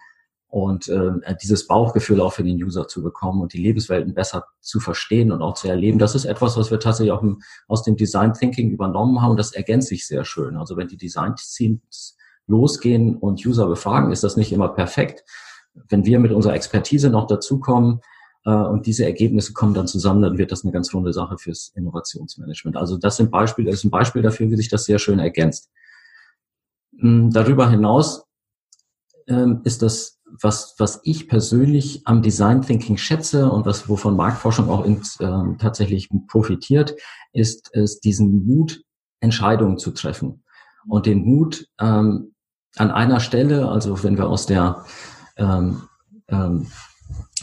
und 0.50 0.88
äh, 0.88 1.12
dieses 1.42 1.68
Bauchgefühl 1.68 2.22
auch 2.22 2.34
für 2.34 2.44
den 2.44 2.62
User 2.62 2.88
zu 2.88 3.04
bekommen 3.04 3.42
und 3.42 3.54
die 3.54 3.62
Lebenswelten 3.62 4.14
besser 4.14 4.46
zu 4.62 4.80
verstehen 4.80 5.32
und 5.32 5.42
auch 5.42 5.56
zu 5.56 5.68
erleben. 5.68 6.00
Das 6.00 6.16
ist 6.16 6.26
etwas, 6.26 6.56
was 6.58 6.72
wir 6.72 6.80
tatsächlich 6.80 7.12
auch 7.12 7.22
im, 7.22 7.42
aus 7.68 7.84
dem 7.84 7.98
Design 7.98 8.34
Thinking 8.34 8.72
übernommen 8.72 9.22
haben 9.22 9.36
das 9.36 9.54
ergänzt 9.54 9.90
sich 9.90 10.08
sehr 10.08 10.24
schön. 10.24 10.56
Also 10.56 10.78
wenn 10.78 10.88
die 10.88 10.98
Design 10.98 11.36
Teams 11.36 12.18
losgehen 12.48 13.18
und 13.18 13.46
User 13.46 13.68
befragen, 13.68 14.12
ist 14.12 14.24
das 14.24 14.38
nicht 14.38 14.54
immer 14.54 14.70
perfekt. 14.70 15.26
Wenn 15.90 16.06
wir 16.06 16.20
mit 16.20 16.32
unserer 16.32 16.54
Expertise 16.54 17.10
noch 17.10 17.28
dazukommen 17.28 18.00
äh, 18.46 18.52
und 18.52 18.86
diese 18.86 19.04
Ergebnisse 19.04 19.52
kommen 19.52 19.74
dann 19.74 19.88
zusammen, 19.88 20.22
dann 20.22 20.38
wird 20.38 20.54
das 20.54 20.64
eine 20.64 20.72
ganz 20.72 20.94
runde 20.94 21.12
Sache 21.12 21.38
fürs 21.38 21.74
Innovationsmanagement. 21.76 22.78
Also 22.78 22.98
das 22.98 23.18
sind 23.18 23.32
Beispiele, 23.32 23.70
das 23.70 23.80
ist 23.80 23.84
ein 23.84 23.92
Beispiel 23.92 24.22
dafür, 24.22 24.50
wie 24.50 24.56
sich 24.56 24.70
das 24.70 24.86
sehr 24.86 24.98
schön 24.98 25.20
ergänzt. 25.20 25.70
Hm, 26.98 27.32
darüber 27.32 27.70
hinaus 27.70 28.26
ähm, 29.28 29.60
ist 29.66 29.82
das 29.82 30.17
was, 30.42 30.76
was 30.78 31.00
ich 31.04 31.28
persönlich 31.28 32.02
am 32.06 32.22
Design 32.22 32.62
Thinking 32.62 32.98
schätze 32.98 33.50
und 33.50 33.66
was, 33.66 33.90
wovon 33.90 34.16
Marktforschung 34.16 34.70
auch 34.70 34.86
ins, 34.86 35.20
äh, 35.20 35.30
tatsächlich 35.60 36.10
profitiert, 36.28 36.96
ist, 37.34 37.70
ist 37.74 38.02
diesen 38.02 38.46
Mut, 38.46 38.84
Entscheidungen 39.20 39.78
zu 39.78 39.92
treffen. 39.92 40.44
Und 40.88 41.06
den 41.06 41.26
Mut, 41.26 41.68
ähm, 41.80 42.34
an 42.76 42.92
einer 42.92 43.20
Stelle, 43.20 43.70
also 43.70 44.04
wenn 44.04 44.18
wir 44.18 44.30
aus 44.30 44.46
der 44.46 44.86
ähm, 45.38 45.84
ähm, 46.28 46.68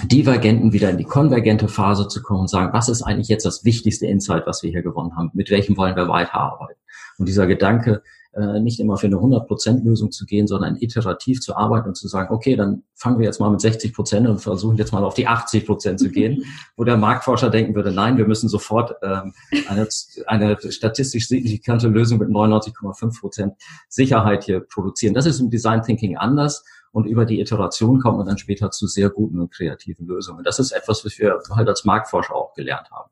divergenten 0.03 0.73
wieder 0.73 0.91
in 0.91 0.99
die 0.99 1.05
konvergente 1.05 1.69
Phase 1.69 2.09
zu 2.09 2.23
kommen 2.23 2.41
und 2.41 2.51
sagen, 2.51 2.73
was 2.73 2.89
ist 2.89 3.03
eigentlich 3.03 3.29
jetzt 3.29 3.47
das 3.47 3.65
wichtigste 3.65 4.07
Insight, 4.07 4.47
was 4.47 4.63
wir 4.63 4.71
hier 4.71 4.83
gewonnen 4.83 5.17
haben? 5.17 5.31
Mit 5.35 5.51
welchem 5.51 5.77
wollen 5.77 5.97
wir 5.97 6.09
weiterarbeiten? 6.09 6.81
Und 7.19 7.29
dieser 7.29 7.47
Gedanke, 7.47 8.03
äh, 8.37 8.61
nicht 8.61 8.81
immer 8.81 8.97
für 8.97 9.07
eine 9.07 9.17
100%-Lösung 9.17 10.11
zu 10.11 10.27
gehen, 10.27 10.47
sondern 10.47 10.77
iterativ 10.77 11.41
zu 11.41 11.57
arbeiten 11.57 11.89
und 11.89 11.97
zu 11.97 12.09
sagen, 12.09 12.35
okay, 12.35 12.57
dann 12.57 12.83
fangen 12.95 13.19
wir 13.19 13.27
jetzt 13.27 13.41
mal 13.41 13.51
mit 13.51 13.61
60 13.61 13.93
Prozent 13.95 14.27
und 14.27 14.39
versuchen 14.39 14.77
jetzt 14.77 14.93
mal 14.93 15.05
auf 15.05 15.15
die 15.15 15.27
80 15.27 15.67
Prozent 15.67 16.01
zu 16.01 16.11
gehen, 16.11 16.45
wo 16.77 16.85
der 16.85 16.97
Marktforscher 16.97 17.51
denken 17.51 17.75
würde, 17.75 17.93
nein, 17.93 18.17
wir 18.17 18.27
müssen 18.27 18.49
sofort 18.49 18.95
ähm, 19.03 19.33
eine, 19.69 19.89
eine 20.27 20.59
statistisch 20.73 21.29
signifikante 21.29 21.89
Lösung 21.89 22.19
mit 22.19 22.29
99,5 22.29 23.21
Prozent 23.21 23.55
Sicherheit 23.89 24.45
hier 24.45 24.61
produzieren. 24.61 25.15
Das 25.15 25.27
ist 25.27 25.41
im 25.41 25.51
Design 25.51 25.83
Thinking 25.83 26.17
anders 26.17 26.65
und 26.93 27.07
über 27.07 27.25
die 27.25 27.41
Iteration 27.41 28.01
kommt 28.01 28.19
man 28.19 28.27
dann 28.27 28.39
später 28.39 28.71
zu 28.71 28.87
sehr 28.87 29.11
guten 29.11 29.41
und 29.41 29.53
kreativen 29.53 30.07
Lösungen. 30.07 30.45
Das 30.45 30.59
ist 30.59 30.73
etwas, 30.73 31.05
was 31.05 31.19
wir 31.19 31.41
halt 31.51 31.69
als 31.69 31.85
Marktforscher 31.85 32.35
auch 32.35 32.55
gelernt 32.55 32.91
haben. 32.91 33.11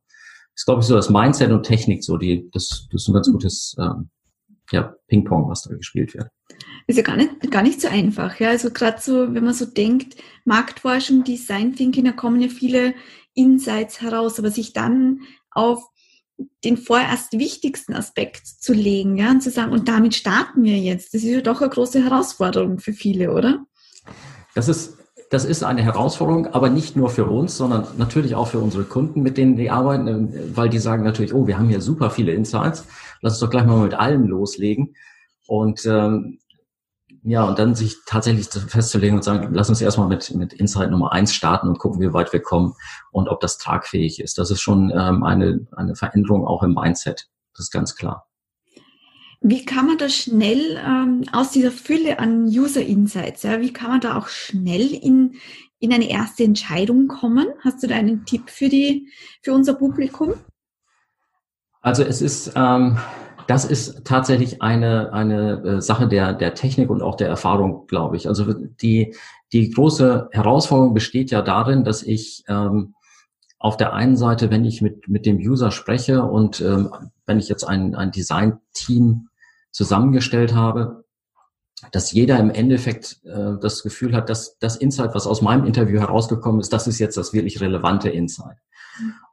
Das 0.54 0.62
ist, 0.62 0.64
glaube 0.66 0.82
ich, 0.82 0.86
so 0.86 0.94
das 0.94 1.10
Mindset 1.10 1.50
und 1.50 1.62
Technik, 1.64 2.04
so 2.04 2.16
die, 2.16 2.50
das, 2.52 2.86
das 2.92 3.02
ist 3.02 3.08
ein 3.08 3.14
ganz 3.14 3.30
gutes 3.30 3.76
ähm, 3.78 4.10
ja, 4.72 4.94
Ping-Pong, 5.08 5.48
was 5.48 5.62
da 5.62 5.74
gespielt 5.74 6.14
wird. 6.14 6.28
Ist 6.86 6.96
ja 6.96 7.02
gar 7.02 7.16
nicht, 7.16 7.50
gar 7.50 7.62
nicht 7.62 7.80
so 7.80 7.88
einfach. 7.88 8.38
Ja? 8.40 8.50
Also 8.50 8.70
gerade 8.70 9.00
so, 9.00 9.34
wenn 9.34 9.44
man 9.44 9.54
so 9.54 9.66
denkt, 9.66 10.16
Marktforschung, 10.44 11.24
Design 11.24 11.74
Thinking, 11.74 12.04
da 12.04 12.12
kommen 12.12 12.40
ja 12.40 12.48
viele 12.48 12.94
Insights 13.34 14.00
heraus, 14.00 14.38
aber 14.38 14.50
sich 14.50 14.72
dann 14.72 15.20
auf 15.50 15.82
den 16.64 16.76
vorerst 16.76 17.38
wichtigsten 17.38 17.94
Aspekt 17.94 18.46
zu 18.46 18.72
legen, 18.72 19.16
ja, 19.16 19.30
und 19.30 19.42
zu 19.42 19.50
sagen, 19.50 19.72
und 19.72 19.88
damit 19.88 20.14
starten 20.14 20.64
wir 20.64 20.78
jetzt. 20.78 21.14
Das 21.14 21.22
ist 21.22 21.30
ja 21.30 21.40
doch 21.40 21.60
eine 21.60 21.70
große 21.70 22.02
Herausforderung 22.02 22.78
für 22.78 22.92
viele, 22.92 23.32
oder? 23.32 23.64
Das 24.54 24.68
ist, 24.68 24.98
das 25.32 25.44
ist 25.44 25.64
eine 25.64 25.82
Herausforderung, 25.82 26.48
aber 26.48 26.68
nicht 26.68 26.94
nur 26.94 27.08
für 27.08 27.24
uns, 27.24 27.56
sondern 27.56 27.86
natürlich 27.96 28.34
auch 28.34 28.48
für 28.48 28.58
unsere 28.58 28.84
Kunden, 28.84 29.22
mit 29.22 29.38
denen 29.38 29.56
die 29.56 29.70
arbeiten, 29.70 30.32
weil 30.54 30.68
die 30.68 30.78
sagen 30.78 31.04
natürlich, 31.04 31.32
oh, 31.32 31.46
wir 31.46 31.58
haben 31.58 31.68
hier 31.68 31.80
super 31.80 32.10
viele 32.10 32.32
Insights 32.32 32.84
lass 33.22 33.34
uns 33.34 33.40
doch 33.40 33.50
gleich 33.50 33.64
mal 33.64 33.78
mit 33.78 33.94
allem 33.94 34.26
loslegen. 34.26 34.94
Und 35.46 35.86
ähm, 35.86 36.38
ja, 37.24 37.44
und 37.44 37.58
dann 37.58 37.74
sich 37.74 37.96
tatsächlich 38.04 38.48
festzulegen 38.48 39.16
und 39.16 39.22
sagen, 39.22 39.54
lass 39.54 39.68
uns 39.68 39.80
erstmal 39.80 40.08
mit, 40.08 40.34
mit 40.34 40.52
Insight 40.52 40.90
Nummer 40.90 41.12
eins 41.12 41.32
starten 41.32 41.68
und 41.68 41.78
gucken, 41.78 42.00
wie 42.00 42.12
weit 42.12 42.32
wir 42.32 42.42
kommen 42.42 42.74
und 43.12 43.28
ob 43.28 43.40
das 43.40 43.58
tragfähig 43.58 44.20
ist. 44.20 44.38
Das 44.38 44.50
ist 44.50 44.60
schon 44.60 44.90
ähm, 44.90 45.22
eine, 45.22 45.66
eine 45.72 45.94
Veränderung 45.94 46.44
auch 46.44 46.64
im 46.64 46.74
Mindset. 46.74 47.28
Das 47.54 47.66
ist 47.66 47.70
ganz 47.70 47.94
klar. 47.94 48.26
Wie 49.42 49.64
kann 49.64 49.86
man 49.86 49.98
da 49.98 50.08
schnell 50.08 50.80
ähm, 50.86 51.24
aus 51.32 51.50
dieser 51.50 51.72
Fülle 51.72 52.20
an 52.20 52.44
User 52.44 52.84
Insights, 52.84 53.42
ja, 53.42 53.60
wie 53.60 53.72
kann 53.72 53.90
man 53.90 54.00
da 54.00 54.16
auch 54.16 54.28
schnell 54.28 54.94
in, 54.94 55.34
in 55.80 55.92
eine 55.92 56.08
erste 56.08 56.44
Entscheidung 56.44 57.08
kommen? 57.08 57.48
Hast 57.64 57.82
du 57.82 57.88
da 57.88 57.96
einen 57.96 58.24
Tipp 58.24 58.50
für 58.50 58.68
die, 58.68 59.08
für 59.42 59.52
unser 59.52 59.74
Publikum? 59.74 60.34
Also 61.80 62.04
es 62.04 62.22
ist, 62.22 62.52
ähm, 62.54 62.98
das 63.48 63.64
ist 63.64 64.04
tatsächlich 64.04 64.62
eine, 64.62 65.12
eine 65.12 65.62
äh, 65.64 65.80
Sache 65.80 66.06
der, 66.06 66.32
der 66.34 66.54
Technik 66.54 66.88
und 66.88 67.02
auch 67.02 67.16
der 67.16 67.28
Erfahrung, 67.28 67.88
glaube 67.88 68.16
ich. 68.16 68.28
Also 68.28 68.52
die, 68.52 69.16
die 69.52 69.70
große 69.70 70.28
Herausforderung 70.30 70.94
besteht 70.94 71.32
ja 71.32 71.42
darin, 71.42 71.82
dass 71.82 72.04
ich 72.04 72.44
ähm, 72.46 72.94
auf 73.58 73.76
der 73.76 73.92
einen 73.92 74.16
Seite, 74.16 74.50
wenn 74.50 74.64
ich 74.64 74.82
mit, 74.82 75.08
mit 75.08 75.26
dem 75.26 75.38
User 75.38 75.72
spreche 75.72 76.22
und 76.22 76.60
ähm, 76.60 76.90
wenn 77.26 77.40
ich 77.40 77.48
jetzt 77.48 77.64
ein, 77.64 77.96
ein 77.96 78.12
Design-Team 78.12 79.28
zusammengestellt 79.72 80.54
habe, 80.54 81.04
dass 81.90 82.12
jeder 82.12 82.38
im 82.38 82.50
Endeffekt 82.50 83.20
äh, 83.24 83.58
das 83.60 83.82
Gefühl 83.82 84.14
hat, 84.14 84.28
dass 84.28 84.58
das 84.58 84.76
Insight, 84.76 85.14
was 85.14 85.26
aus 85.26 85.42
meinem 85.42 85.66
Interview 85.66 85.98
herausgekommen 85.98 86.60
ist, 86.60 86.72
das 86.72 86.86
ist 86.86 87.00
jetzt 87.00 87.16
das 87.16 87.32
wirklich 87.32 87.60
relevante 87.60 88.08
Insight. 88.08 88.58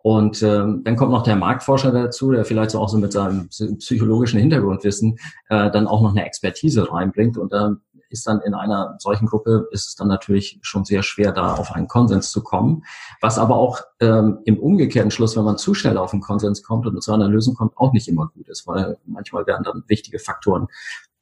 Und 0.01 0.41
ähm, 0.41 0.81
dann 0.83 0.95
kommt 0.95 1.11
noch 1.11 1.23
der 1.23 1.35
Marktforscher 1.35 1.91
dazu, 1.91 2.31
der 2.31 2.45
vielleicht 2.45 2.71
so 2.71 2.79
auch 2.79 2.87
so 2.87 2.97
mit 2.97 3.11
seinem 3.11 3.49
psychologischen 3.49 4.39
Hintergrundwissen 4.39 5.17
äh, 5.49 5.69
dann 5.69 5.87
auch 5.87 6.01
noch 6.01 6.11
eine 6.11 6.25
Expertise 6.25 6.91
reinbringt. 6.91 7.37
Und 7.37 7.51
da 7.51 7.67
äh, 7.67 7.75
ist 8.09 8.27
dann 8.27 8.41
in 8.41 8.53
einer 8.53 8.95
solchen 8.99 9.27
Gruppe 9.27 9.67
ist 9.71 9.87
es 9.87 9.95
dann 9.95 10.07
natürlich 10.07 10.59
schon 10.61 10.85
sehr 10.85 11.03
schwer, 11.03 11.31
da 11.31 11.55
auf 11.55 11.71
einen 11.71 11.87
Konsens 11.87 12.31
zu 12.31 12.43
kommen. 12.43 12.83
Was 13.21 13.37
aber 13.37 13.55
auch 13.55 13.81
ähm, 13.99 14.39
im 14.45 14.59
umgekehrten 14.59 15.11
Schluss, 15.11 15.37
wenn 15.37 15.43
man 15.43 15.57
zu 15.57 15.73
schnell 15.73 15.97
auf 15.97 16.13
einen 16.13 16.21
Konsens 16.21 16.63
kommt 16.63 16.85
und 16.85 17.01
zu 17.01 17.13
einer 17.13 17.27
Lösung 17.27 17.55
kommt, 17.55 17.77
auch 17.77 17.93
nicht 17.93 18.07
immer 18.07 18.27
gut 18.27 18.47
ist, 18.49 18.67
weil 18.67 18.97
manchmal 19.05 19.45
werden 19.47 19.63
dann 19.63 19.83
wichtige 19.87 20.19
Faktoren 20.19 20.67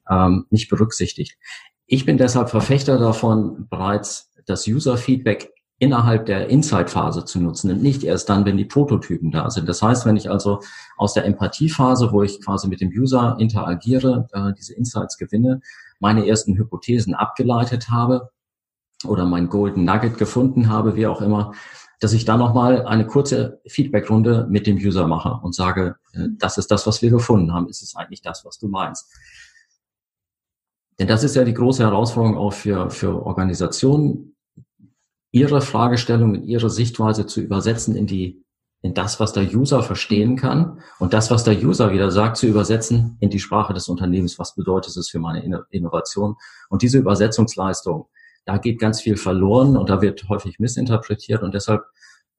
ähm, 0.08 0.46
nicht 0.50 0.68
berücksichtigt. 0.68 1.36
Ich 1.86 2.04
bin 2.04 2.18
deshalb 2.18 2.50
Verfechter 2.50 2.98
davon, 2.98 3.66
bereits 3.68 4.30
das 4.46 4.66
User-Feedback 4.66 5.52
innerhalb 5.78 6.26
der 6.26 6.48
Insight-Phase 6.48 7.24
zu 7.24 7.40
nutzen 7.40 7.70
und 7.70 7.82
nicht 7.82 8.02
erst 8.02 8.28
dann, 8.28 8.44
wenn 8.44 8.56
die 8.56 8.64
Prototypen 8.64 9.30
da 9.30 9.48
sind. 9.48 9.68
Das 9.68 9.80
heißt, 9.80 10.06
wenn 10.06 10.16
ich 10.16 10.28
also 10.28 10.60
aus 10.96 11.14
der 11.14 11.24
Empathiephase, 11.24 12.10
wo 12.10 12.22
ich 12.22 12.42
quasi 12.42 12.66
mit 12.68 12.80
dem 12.80 12.90
User 12.90 13.36
interagiere, 13.38 14.28
äh, 14.32 14.52
diese 14.58 14.74
Insights 14.74 15.18
gewinne, 15.18 15.60
meine 15.98 16.26
ersten 16.26 16.56
Hypothesen 16.56 17.14
abgeleitet 17.14 17.90
habe 17.90 18.30
oder 19.04 19.24
mein 19.26 19.48
Golden 19.48 19.84
Nugget 19.84 20.18
gefunden 20.18 20.68
habe, 20.68 20.96
wie 20.96 21.06
auch 21.06 21.20
immer, 21.20 21.52
dass 22.00 22.12
ich 22.12 22.24
dann 22.24 22.38
nochmal 22.38 22.86
eine 22.86 23.06
kurze 23.06 23.60
Feedbackrunde 23.66 24.46
mit 24.48 24.66
dem 24.66 24.76
User 24.76 25.06
mache 25.06 25.40
und 25.42 25.54
sage, 25.54 25.96
äh, 26.12 26.28
das 26.38 26.58
ist 26.58 26.70
das, 26.70 26.86
was 26.86 27.02
wir 27.02 27.10
gefunden 27.10 27.52
haben. 27.52 27.68
Ist 27.68 27.82
es 27.82 27.96
eigentlich 27.96 28.22
das, 28.22 28.44
was 28.44 28.58
du 28.58 28.68
meinst? 28.68 29.12
Denn 30.98 31.08
das 31.08 31.24
ist 31.24 31.36
ja 31.36 31.44
die 31.44 31.54
große 31.54 31.82
Herausforderung 31.82 32.38
auch 32.38 32.52
für, 32.52 32.90
für 32.90 33.24
Organisationen, 33.24 34.36
ihre 35.30 35.60
Fragestellung 35.60 36.34
in 36.34 36.44
ihre 36.44 36.70
Sichtweise 36.70 37.26
zu 37.26 37.40
übersetzen 37.40 37.94
in 37.94 38.06
die, 38.06 38.44
in 38.80 38.94
das, 38.94 39.18
was 39.18 39.32
der 39.32 39.44
User 39.52 39.82
verstehen 39.82 40.36
kann 40.36 40.80
und 40.98 41.12
das, 41.12 41.30
was 41.30 41.44
der 41.44 41.60
User 41.60 41.92
wieder 41.92 42.10
sagt, 42.10 42.36
zu 42.36 42.46
übersetzen 42.46 43.16
in 43.20 43.30
die 43.30 43.40
Sprache 43.40 43.74
des 43.74 43.88
Unternehmens. 43.88 44.38
Was 44.38 44.54
bedeutet 44.54 44.96
es 44.96 45.08
für 45.08 45.18
meine 45.18 45.64
Innovation? 45.70 46.36
Und 46.68 46.82
diese 46.82 46.98
Übersetzungsleistung, 46.98 48.08
da 48.44 48.58
geht 48.58 48.78
ganz 48.78 49.00
viel 49.00 49.16
verloren 49.16 49.76
und 49.76 49.90
da 49.90 50.00
wird 50.00 50.28
häufig 50.28 50.58
missinterpretiert 50.60 51.42
und 51.42 51.54
deshalb 51.54 51.82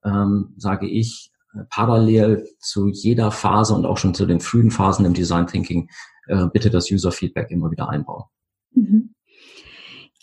ähm, 0.06 0.54
sage 0.58 0.88
ich, 0.88 1.32
äh, 1.54 1.64
parallel 1.70 2.48
zu 2.60 2.88
jeder 2.88 3.32
Phase 3.32 3.76
und 3.76 3.86
auch 3.86 3.98
schon 3.98 4.14
zu 4.14 4.26
den 4.26 4.40
frühen 4.40 4.72
Phasen 4.72 5.06
im 5.06 5.14
Design 5.14 5.48
Thinking 5.48 5.90
äh, 6.28 6.48
bitte 6.54 6.70
das 6.70 6.90
User 6.90 7.12
Feedback 7.12 7.52
immer 7.52 7.70
wieder 7.70 7.90
einbauen. 7.90 8.24
Mhm. 8.72 9.09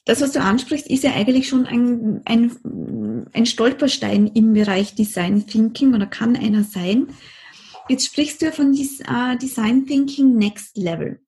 Das, 0.06 0.20
was 0.20 0.32
du 0.32 0.40
ansprichst, 0.40 0.86
ist 0.86 1.02
ja 1.02 1.12
eigentlich 1.14 1.48
schon 1.48 1.66
ein, 1.66 2.22
ein, 2.24 3.26
ein 3.32 3.44
Stolperstein 3.44 4.28
im 4.28 4.54
Bereich 4.54 4.94
Design 4.94 5.48
Thinking 5.48 5.94
oder 5.94 6.06
kann 6.06 6.36
einer 6.36 6.62
sein. 6.62 7.08
Jetzt 7.88 8.06
sprichst 8.06 8.40
du 8.40 8.46
ja 8.46 8.52
von 8.52 8.70
uh, 8.70 9.36
Design 9.36 9.84
Thinking 9.84 10.38
Next 10.38 10.76
Level. 10.76 11.20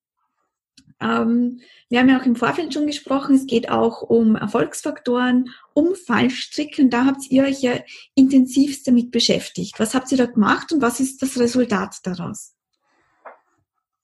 Ähm, 1.01 1.61
wir 1.89 1.99
haben 1.99 2.09
ja 2.09 2.21
auch 2.21 2.27
im 2.27 2.37
Vorfeld 2.37 2.73
schon 2.73 2.87
gesprochen, 2.87 3.35
es 3.35 3.47
geht 3.47 3.69
auch 3.69 4.03
um 4.03 4.37
Erfolgsfaktoren, 4.37 5.51
um 5.75 5.97
Fallstricke 5.97 6.83
und 6.83 6.91
da 6.91 7.05
habt 7.05 7.29
ihr 7.31 7.45
euch 7.45 7.63
ja 7.63 7.81
intensivst 8.15 8.87
damit 8.87 9.11
beschäftigt. 9.11 9.79
Was 9.79 9.95
habt 9.95 10.11
ihr 10.13 10.19
da 10.19 10.27
gemacht 10.27 10.73
und 10.73 10.83
was 10.83 11.01
ist 11.01 11.21
das 11.21 11.39
Resultat 11.39 11.97
daraus? 12.05 12.55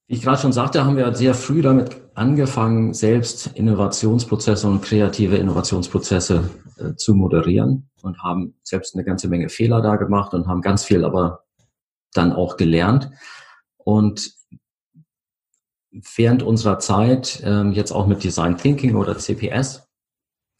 Wie 0.06 0.14
ich 0.14 0.22
gerade 0.22 0.40
schon 0.40 0.52
sagte, 0.52 0.84
haben 0.84 0.96
wir 0.96 1.14
sehr 1.14 1.34
früh 1.34 1.62
damit 1.62 1.96
angefangen, 2.14 2.92
selbst 2.92 3.46
Innovationsprozesse 3.54 4.68
und 4.68 4.82
kreative 4.82 5.36
Innovationsprozesse 5.36 6.50
äh, 6.78 6.94
zu 6.94 7.14
moderieren 7.14 7.88
und 8.02 8.22
haben 8.22 8.54
selbst 8.62 8.94
eine 8.94 9.04
ganze 9.04 9.28
Menge 9.28 9.48
Fehler 9.48 9.80
da 9.80 9.96
gemacht 9.96 10.34
und 10.34 10.46
haben 10.46 10.60
ganz 10.60 10.84
viel 10.84 11.04
aber 11.04 11.44
dann 12.12 12.32
auch 12.32 12.58
gelernt. 12.58 13.10
Und 13.78 14.34
während 16.16 16.42
unserer 16.42 16.78
Zeit, 16.78 17.42
ähm, 17.44 17.72
jetzt 17.72 17.92
auch 17.92 18.06
mit 18.06 18.22
Design 18.24 18.58
Thinking 18.58 18.96
oder 18.96 19.16
CPS, 19.16 19.88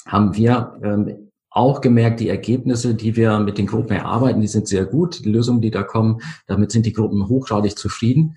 haben 0.07 0.35
wir 0.37 0.79
ähm, 0.83 1.31
auch 1.51 1.83
gemerkt, 1.83 2.21
die 2.21 2.29
Ergebnisse, 2.29 2.95
die 2.95 3.15
wir 3.15 3.39
mit 3.41 3.59
den 3.59 3.67
Gruppen 3.67 3.93
erarbeiten, 3.93 4.41
die 4.41 4.49
sind 4.49 4.69
sehr 4.69 4.87
gut. 4.87 5.25
Die 5.25 5.31
Lösungen, 5.31 5.61
die 5.61 5.71
da 5.71 5.83
kommen, 5.83 6.21
damit 6.47 6.73
sind 6.73 6.87
die 6.87 6.93
Gruppen 6.93 7.29
hochgradig 7.29 7.79
zufrieden. 7.79 8.37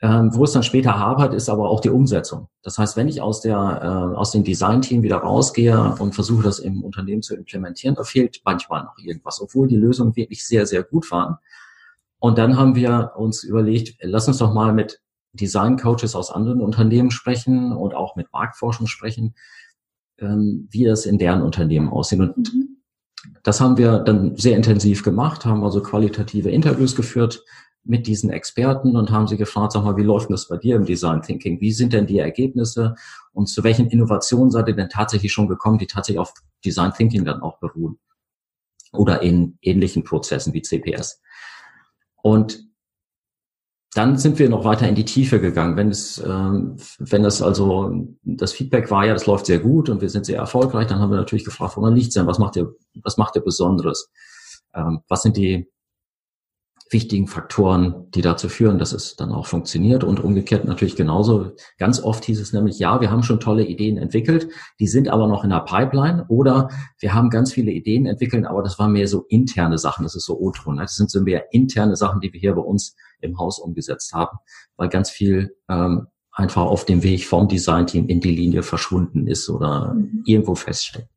Ähm, 0.00 0.32
wo 0.32 0.44
es 0.44 0.52
dann 0.52 0.62
später 0.62 0.96
hapert, 0.96 1.34
ist 1.34 1.48
aber 1.48 1.68
auch 1.68 1.80
die 1.80 1.90
Umsetzung. 1.90 2.46
Das 2.62 2.78
heißt, 2.78 2.96
wenn 2.96 3.08
ich 3.08 3.20
aus 3.20 3.40
der 3.40 3.56
äh, 3.56 4.16
aus 4.16 4.30
dem 4.30 4.44
Design-Team 4.44 5.02
wieder 5.02 5.16
rausgehe 5.16 5.96
und 5.98 6.14
versuche, 6.14 6.44
das 6.44 6.60
im 6.60 6.84
Unternehmen 6.84 7.22
zu 7.22 7.34
implementieren, 7.34 7.96
da 7.96 8.04
fehlt 8.04 8.40
manchmal 8.44 8.84
noch 8.84 8.96
irgendwas, 8.98 9.40
obwohl 9.40 9.66
die 9.66 9.76
Lösungen 9.76 10.14
wirklich 10.14 10.46
sehr, 10.46 10.66
sehr 10.66 10.84
gut 10.84 11.10
waren. 11.10 11.38
Und 12.20 12.38
dann 12.38 12.56
haben 12.56 12.76
wir 12.76 13.12
uns 13.16 13.42
überlegt, 13.42 13.96
lass 14.00 14.28
uns 14.28 14.38
doch 14.38 14.54
mal 14.54 14.72
mit 14.72 15.00
Design-Coaches 15.32 16.14
aus 16.14 16.30
anderen 16.30 16.60
Unternehmen 16.60 17.10
sprechen 17.10 17.72
und 17.72 17.94
auch 17.94 18.14
mit 18.14 18.32
Marktforschung 18.32 18.86
sprechen, 18.86 19.34
ähm, 20.18 20.68
wie 20.70 20.84
das 20.84 21.06
in 21.06 21.18
deren 21.18 21.42
Unternehmen 21.42 21.88
aussieht. 21.88 22.20
Und 22.20 22.36
mhm. 22.36 22.78
das 23.42 23.60
haben 23.60 23.76
wir 23.76 23.98
dann 23.98 24.36
sehr 24.36 24.56
intensiv 24.56 25.02
gemacht, 25.02 25.44
haben 25.44 25.64
also 25.64 25.82
qualitative 25.82 26.50
Interviews 26.50 26.94
geführt 26.94 27.42
mit 27.84 28.06
diesen 28.06 28.30
Experten 28.30 28.96
und 28.96 29.10
haben 29.10 29.26
sie 29.26 29.36
gefragt, 29.36 29.72
sag 29.72 29.84
mal, 29.84 29.96
wie 29.96 30.02
läuft 30.02 30.30
das 30.30 30.48
bei 30.48 30.56
dir 30.56 30.76
im 30.76 30.84
Design 30.84 31.22
Thinking? 31.22 31.60
Wie 31.60 31.72
sind 31.72 31.92
denn 31.92 32.06
die 32.06 32.18
Ergebnisse 32.18 32.94
und 33.32 33.48
zu 33.48 33.64
welchen 33.64 33.88
Innovationen 33.88 34.50
seid 34.50 34.68
ihr 34.68 34.76
denn 34.76 34.90
tatsächlich 34.90 35.32
schon 35.32 35.48
gekommen, 35.48 35.78
die 35.78 35.86
tatsächlich 35.86 36.20
auf 36.20 36.34
Design 36.64 36.92
Thinking 36.92 37.24
dann 37.24 37.40
auch 37.40 37.58
beruhen? 37.58 37.98
Oder 38.92 39.22
in 39.22 39.58
ähnlichen 39.62 40.04
Prozessen 40.04 40.54
wie 40.54 40.62
CPS. 40.62 41.20
Und 42.16 42.68
dann 43.94 44.18
sind 44.18 44.38
wir 44.38 44.48
noch 44.48 44.64
weiter 44.64 44.86
in 44.88 44.94
die 44.94 45.04
Tiefe 45.04 45.40
gegangen. 45.40 45.76
Wenn 45.76 45.88
es, 45.88 46.18
ähm, 46.18 46.76
wenn 46.98 47.22
das 47.22 47.40
also 47.42 48.06
das 48.22 48.52
Feedback 48.52 48.90
war, 48.90 49.06
ja, 49.06 49.14
das 49.14 49.26
läuft 49.26 49.46
sehr 49.46 49.58
gut 49.58 49.88
und 49.88 50.00
wir 50.00 50.10
sind 50.10 50.26
sehr 50.26 50.38
erfolgreich, 50.38 50.86
dann 50.86 51.00
haben 51.00 51.10
wir 51.10 51.16
natürlich 51.16 51.44
gefragt, 51.44 51.76
woran 51.76 51.94
liegt 51.94 52.08
es 52.08 52.14
denn? 52.14 52.26
Was 52.26 52.38
macht 52.38 52.56
ihr, 52.56 52.74
was 53.02 53.16
macht 53.16 53.36
ihr 53.36 53.42
Besonderes? 53.42 54.10
Ähm, 54.74 55.00
was 55.08 55.22
sind 55.22 55.36
die 55.36 55.68
wichtigen 56.90 57.26
Faktoren, 57.26 58.10
die 58.14 58.22
dazu 58.22 58.48
führen, 58.48 58.78
dass 58.78 58.92
es 58.92 59.16
dann 59.16 59.32
auch 59.32 59.46
funktioniert 59.46 60.04
und 60.04 60.20
umgekehrt 60.20 60.64
natürlich 60.64 60.96
genauso. 60.96 61.52
Ganz 61.78 62.02
oft 62.02 62.24
hieß 62.24 62.40
es 62.40 62.52
nämlich, 62.52 62.78
ja, 62.78 63.00
wir 63.00 63.10
haben 63.10 63.22
schon 63.22 63.40
tolle 63.40 63.64
Ideen 63.64 63.98
entwickelt, 63.98 64.48
die 64.80 64.86
sind 64.86 65.08
aber 65.08 65.28
noch 65.28 65.44
in 65.44 65.50
der 65.50 65.60
Pipeline 65.60 66.24
oder 66.28 66.68
wir 66.98 67.14
haben 67.14 67.30
ganz 67.30 67.52
viele 67.52 67.70
Ideen 67.70 68.06
entwickelt, 68.06 68.46
aber 68.46 68.62
das 68.62 68.78
waren 68.78 68.92
mehr 68.92 69.08
so 69.08 69.24
interne 69.28 69.78
Sachen, 69.78 70.04
das 70.04 70.14
ist 70.14 70.24
so 70.24 70.38
O-Ton. 70.38 70.76
Ne? 70.76 70.82
Das 70.82 70.96
sind 70.96 71.10
so 71.10 71.20
mehr 71.20 71.52
interne 71.52 71.96
Sachen, 71.96 72.20
die 72.20 72.32
wir 72.32 72.40
hier 72.40 72.54
bei 72.54 72.62
uns 72.62 72.96
im 73.20 73.38
Haus 73.38 73.58
umgesetzt 73.58 74.12
haben, 74.12 74.38
weil 74.76 74.88
ganz 74.88 75.10
viel 75.10 75.54
ähm, 75.68 76.06
einfach 76.32 76.62
auf 76.62 76.84
dem 76.84 77.02
Weg 77.02 77.26
vom 77.26 77.48
Designteam 77.48 78.06
in 78.06 78.20
die 78.20 78.34
Linie 78.34 78.62
verschwunden 78.62 79.26
ist 79.26 79.50
oder 79.50 79.94
mhm. 79.94 80.22
irgendwo 80.24 80.54
feststeckt. 80.54 81.08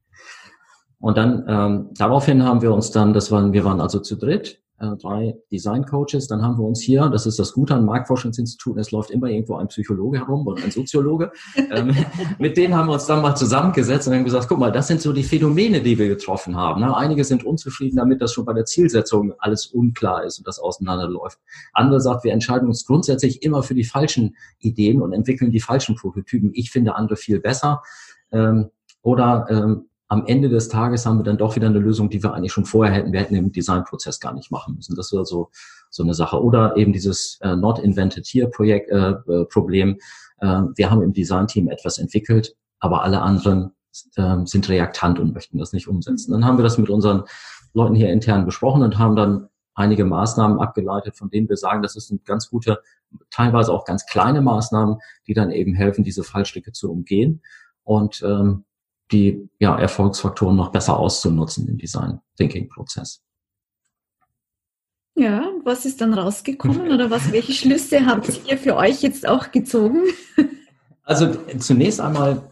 Und 0.99 1.17
dann 1.17 1.45
ähm, 1.47 1.89
daraufhin 1.97 2.43
haben 2.43 2.61
wir 2.61 2.73
uns 2.73 2.91
dann, 2.91 3.13
das 3.13 3.31
waren, 3.31 3.53
wir 3.53 3.63
waren 3.65 3.81
also 3.81 3.99
zu 3.99 4.15
dritt, 4.15 4.61
äh, 4.81 4.97
drei 4.97 5.37
Design 5.51 5.85
Coaches. 5.85 6.27
Dann 6.27 6.41
haben 6.41 6.57
wir 6.57 6.65
uns 6.65 6.81
hier, 6.81 7.07
das 7.09 7.25
ist 7.25 7.37
das 7.37 7.53
Gute 7.53 7.75
an 7.75 7.85
Marktforschungsinstituten, 7.85 8.79
es 8.79 8.91
läuft 8.91 9.11
immer 9.11 9.27
irgendwo 9.27 9.55
ein 9.55 9.67
Psychologe 9.67 10.19
herum 10.19 10.45
oder 10.47 10.63
ein 10.63 10.71
Soziologe. 10.71 11.31
ähm, 11.71 11.95
mit 12.39 12.57
denen 12.57 12.75
haben 12.75 12.87
wir 12.87 12.93
uns 12.93 13.05
dann 13.05 13.21
mal 13.21 13.35
zusammengesetzt 13.35 14.07
und 14.07 14.15
haben 14.15 14.25
gesagt, 14.25 14.47
guck 14.49 14.57
mal, 14.57 14.71
das 14.71 14.87
sind 14.87 15.01
so 15.01 15.13
die 15.13 15.23
Phänomene, 15.23 15.81
die 15.81 15.97
wir 15.97 16.07
getroffen 16.07 16.55
haben. 16.57 16.81
Ne? 16.81 16.95
Einige 16.95 17.23
sind 17.23 17.45
unzufrieden 17.45 17.97
damit, 17.97 18.21
dass 18.21 18.33
schon 18.33 18.45
bei 18.45 18.53
der 18.53 18.65
Zielsetzung 18.65 19.33
alles 19.37 19.67
unklar 19.67 20.23
ist 20.23 20.39
und 20.39 20.47
das 20.47 20.59
auseinanderläuft. 20.59 21.39
Andere 21.73 22.01
sagt, 22.01 22.23
wir 22.23 22.33
entscheiden 22.33 22.67
uns 22.67 22.85
grundsätzlich 22.85 23.43
immer 23.43 23.63
für 23.63 23.75
die 23.75 23.83
falschen 23.83 24.35
Ideen 24.59 25.01
und 25.01 25.13
entwickeln 25.13 25.51
die 25.51 25.59
falschen 25.59 25.95
Prototypen. 25.95 26.51
Ich 26.53 26.71
finde 26.71 26.95
andere 26.95 27.17
viel 27.17 27.39
besser. 27.39 27.83
Ähm, 28.31 28.71
oder 29.03 29.47
ähm, 29.49 29.85
am 30.11 30.25
Ende 30.25 30.49
des 30.49 30.67
Tages 30.67 31.05
haben 31.05 31.19
wir 31.19 31.23
dann 31.23 31.37
doch 31.37 31.55
wieder 31.55 31.67
eine 31.67 31.79
Lösung, 31.79 32.09
die 32.09 32.21
wir 32.21 32.33
eigentlich 32.33 32.51
schon 32.51 32.65
vorher 32.65 32.93
hätten. 32.93 33.13
Wir 33.13 33.21
hätten 33.21 33.33
im 33.33 33.53
Designprozess 33.53 34.19
gar 34.19 34.33
nicht 34.33 34.51
machen 34.51 34.75
müssen. 34.75 34.93
Das 34.97 35.13
wäre 35.13 35.25
so, 35.25 35.51
so 35.89 36.03
eine 36.03 36.13
Sache. 36.13 36.43
Oder 36.43 36.75
eben 36.75 36.91
dieses 36.91 37.39
äh, 37.39 37.55
Not 37.55 37.79
Invented 37.79 38.27
Here 38.27 38.49
Projekt, 38.49 38.91
äh, 38.91 39.11
äh, 39.11 39.45
Problem. 39.45 39.99
Äh, 40.39 40.63
wir 40.75 40.91
haben 40.91 41.01
im 41.01 41.13
Designteam 41.13 41.69
etwas 41.69 41.97
entwickelt, 41.97 42.57
aber 42.81 43.03
alle 43.03 43.21
anderen 43.21 43.71
äh, 44.17 44.35
sind 44.43 44.67
reaktant 44.67 45.17
und 45.17 45.33
möchten 45.33 45.57
das 45.57 45.71
nicht 45.71 45.87
umsetzen. 45.87 46.33
Dann 46.33 46.43
haben 46.43 46.57
wir 46.57 46.63
das 46.63 46.77
mit 46.77 46.89
unseren 46.89 47.23
Leuten 47.73 47.95
hier 47.95 48.11
intern 48.11 48.43
besprochen 48.43 48.83
und 48.83 48.99
haben 48.99 49.15
dann 49.15 49.47
einige 49.75 50.03
Maßnahmen 50.03 50.59
abgeleitet, 50.59 51.15
von 51.15 51.29
denen 51.29 51.47
wir 51.47 51.55
sagen, 51.55 51.83
das 51.83 51.93
sind 51.93 52.25
ganz 52.25 52.49
gute, 52.49 52.81
teilweise 53.29 53.71
auch 53.71 53.85
ganz 53.85 54.05
kleine 54.05 54.41
Maßnahmen, 54.41 54.97
die 55.25 55.33
dann 55.33 55.51
eben 55.51 55.73
helfen, 55.73 56.03
diese 56.03 56.25
Fallstricke 56.25 56.73
zu 56.73 56.91
umgehen. 56.91 57.41
Und 57.83 58.21
ähm, 58.23 58.65
die 59.11 59.49
ja, 59.59 59.77
Erfolgsfaktoren 59.77 60.55
noch 60.55 60.71
besser 60.71 60.97
auszunutzen 60.97 61.67
im 61.67 61.77
Design 61.77 62.19
Thinking 62.37 62.69
Prozess. 62.69 63.21
Ja, 65.15 65.43
was 65.65 65.85
ist 65.85 66.01
dann 66.01 66.13
rausgekommen 66.13 66.91
oder 66.91 67.11
was, 67.11 67.31
welche 67.31 67.51
Schlüsse 67.51 68.05
habt 68.05 68.41
ihr 68.49 68.57
für 68.57 68.75
euch 68.75 69.01
jetzt 69.01 69.27
auch 69.27 69.51
gezogen? 69.51 70.01
Also 71.03 71.35
zunächst 71.57 71.99
einmal 71.99 72.51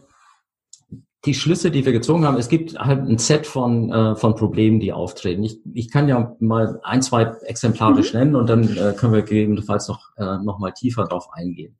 die 1.24 1.34
Schlüsse, 1.34 1.70
die 1.70 1.84
wir 1.84 1.92
gezogen 1.92 2.24
haben, 2.26 2.36
es 2.36 2.48
gibt 2.48 2.78
halt 2.78 3.08
ein 3.08 3.16
Set 3.18 3.46
von, 3.46 3.92
äh, 3.92 4.16
von 4.16 4.34
Problemen, 4.34 4.80
die 4.80 4.92
auftreten. 4.92 5.44
Ich, 5.44 5.60
ich 5.72 5.90
kann 5.90 6.08
ja 6.08 6.34
mal 6.40 6.80
ein, 6.82 7.00
zwei 7.00 7.24
exemplarisch 7.42 8.12
mhm. 8.12 8.18
nennen 8.18 8.36
und 8.36 8.48
dann 8.48 8.76
äh, 8.76 8.94
können 8.96 9.12
wir 9.12 9.22
gegebenenfalls 9.22 9.88
noch, 9.88 10.10
äh, 10.16 10.38
noch 10.38 10.58
mal 10.58 10.72
tiefer 10.72 11.04
drauf 11.04 11.28
eingehen. 11.32 11.78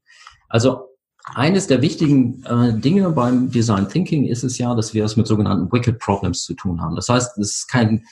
Also 0.48 0.89
eines 1.24 1.66
der 1.66 1.82
wichtigen 1.82 2.42
äh, 2.44 2.72
Dinge 2.78 3.10
beim 3.10 3.50
Design 3.50 3.88
Thinking 3.88 4.26
ist 4.26 4.42
es 4.42 4.58
ja, 4.58 4.74
dass 4.74 4.94
wir 4.94 5.04
es 5.04 5.16
mit 5.16 5.26
sogenannten 5.26 5.70
Wicked 5.72 5.98
Problems 5.98 6.44
zu 6.44 6.54
tun 6.54 6.80
haben. 6.80 6.96
Das 6.96 7.08
heißt, 7.08 7.38
es 7.38 7.50
ist 7.50 7.68
kein 7.68 8.04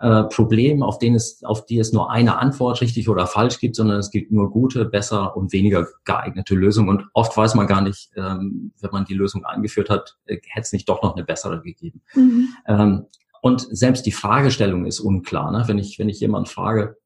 äh, 0.00 0.24
Problem, 0.24 0.82
auf, 0.82 0.98
den 0.98 1.14
es, 1.14 1.44
auf 1.44 1.66
die 1.66 1.78
es 1.78 1.92
nur 1.92 2.10
eine 2.10 2.38
Antwort 2.38 2.80
richtig 2.80 3.08
oder 3.08 3.26
falsch 3.26 3.58
gibt, 3.60 3.76
sondern 3.76 3.98
es 3.98 4.10
gibt 4.10 4.32
nur 4.32 4.50
gute, 4.50 4.84
besser 4.84 5.36
und 5.36 5.52
weniger 5.52 5.86
geeignete 6.04 6.54
Lösungen. 6.54 6.88
Und 6.88 7.06
oft 7.12 7.36
weiß 7.36 7.54
man 7.54 7.66
gar 7.66 7.80
nicht, 7.80 8.10
ähm, 8.16 8.72
wenn 8.80 8.90
man 8.90 9.04
die 9.04 9.14
Lösung 9.14 9.44
eingeführt 9.44 9.90
hat, 9.90 10.16
äh, 10.26 10.38
hätte 10.48 10.64
es 10.64 10.72
nicht 10.72 10.88
doch 10.88 11.02
noch 11.02 11.14
eine 11.14 11.24
bessere 11.24 11.60
gegeben. 11.60 12.02
Mhm. 12.14 12.48
Ähm, 12.66 13.06
und 13.40 13.68
selbst 13.70 14.06
die 14.06 14.12
Fragestellung 14.12 14.86
ist 14.86 15.00
unklar. 15.00 15.52
Ne? 15.52 15.64
Wenn 15.66 15.78
ich 15.78 15.98
wenn 15.98 16.08
ich 16.08 16.18
jemand 16.18 16.48
frage, 16.48 16.96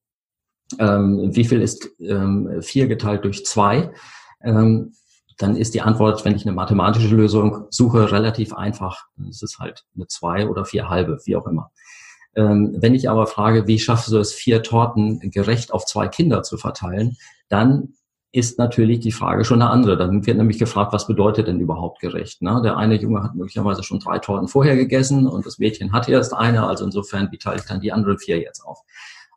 ähm, 0.79 1.35
wie 1.35 1.45
viel 1.45 1.61
ist 1.61 1.90
ähm, 2.01 2.62
vier 2.62 2.87
geteilt 2.87 3.25
durch 3.25 3.45
zwei, 3.45 3.92
ähm, 4.42 4.92
dann 5.38 5.57
ist 5.57 5.74
die 5.74 5.81
Antwort, 5.81 6.24
wenn 6.24 6.35
ich 6.35 6.44
eine 6.44 6.55
mathematische 6.55 7.14
Lösung 7.14 7.66
suche, 7.70 8.11
relativ 8.12 8.53
einfach. 8.53 9.07
Es 9.31 9.42
ist 9.42 9.59
halt 9.59 9.85
eine 9.94 10.07
zwei 10.09 10.48
oder 10.48 10.64
vier 10.64 10.88
halbe, 10.88 11.18
wie 11.24 11.37
auch 11.37 11.46
immer. 11.46 11.70
Ähm, 12.35 12.77
wenn 12.79 12.94
ich 12.94 13.09
aber 13.09 13.27
frage, 13.27 13.66
wie 13.66 13.79
schaffst 13.79 14.11
du 14.11 14.18
es, 14.18 14.33
vier 14.33 14.62
Torten 14.62 15.20
gerecht 15.31 15.72
auf 15.72 15.87
zwei 15.87 16.09
Kinder 16.09 16.42
zu 16.42 16.57
verteilen, 16.57 17.16
dann 17.48 17.94
ist 18.31 18.59
natürlich 18.59 19.01
die 19.01 19.12
Frage 19.12 19.44
schon 19.44 19.62
eine 19.62 19.70
andere. 19.70 19.96
Dann 19.96 20.27
wird 20.27 20.37
nämlich 20.37 20.59
gefragt, 20.59 20.92
was 20.92 21.07
bedeutet 21.07 21.48
denn 21.48 21.61
überhaupt 21.61 22.01
gerecht? 22.01 22.42
Ne? 22.42 22.61
Der 22.62 22.77
eine 22.77 22.96
Junge 22.96 23.22
hat 23.22 23.35
möglicherweise 23.35 23.83
schon 23.83 24.01
drei 24.01 24.18
Torten 24.18 24.48
vorher 24.48 24.77
gegessen 24.77 25.27
und 25.27 25.46
das 25.46 25.59
Mädchen 25.59 25.92
hat 25.92 26.09
erst 26.09 26.35
eine, 26.35 26.66
also 26.66 26.85
insofern, 26.85 27.29
wie 27.33 27.38
teile 27.38 27.59
ich 27.59 27.64
dann 27.64 27.81
die 27.81 27.92
anderen 27.92 28.18
vier 28.18 28.38
jetzt 28.38 28.61
auf? 28.61 28.81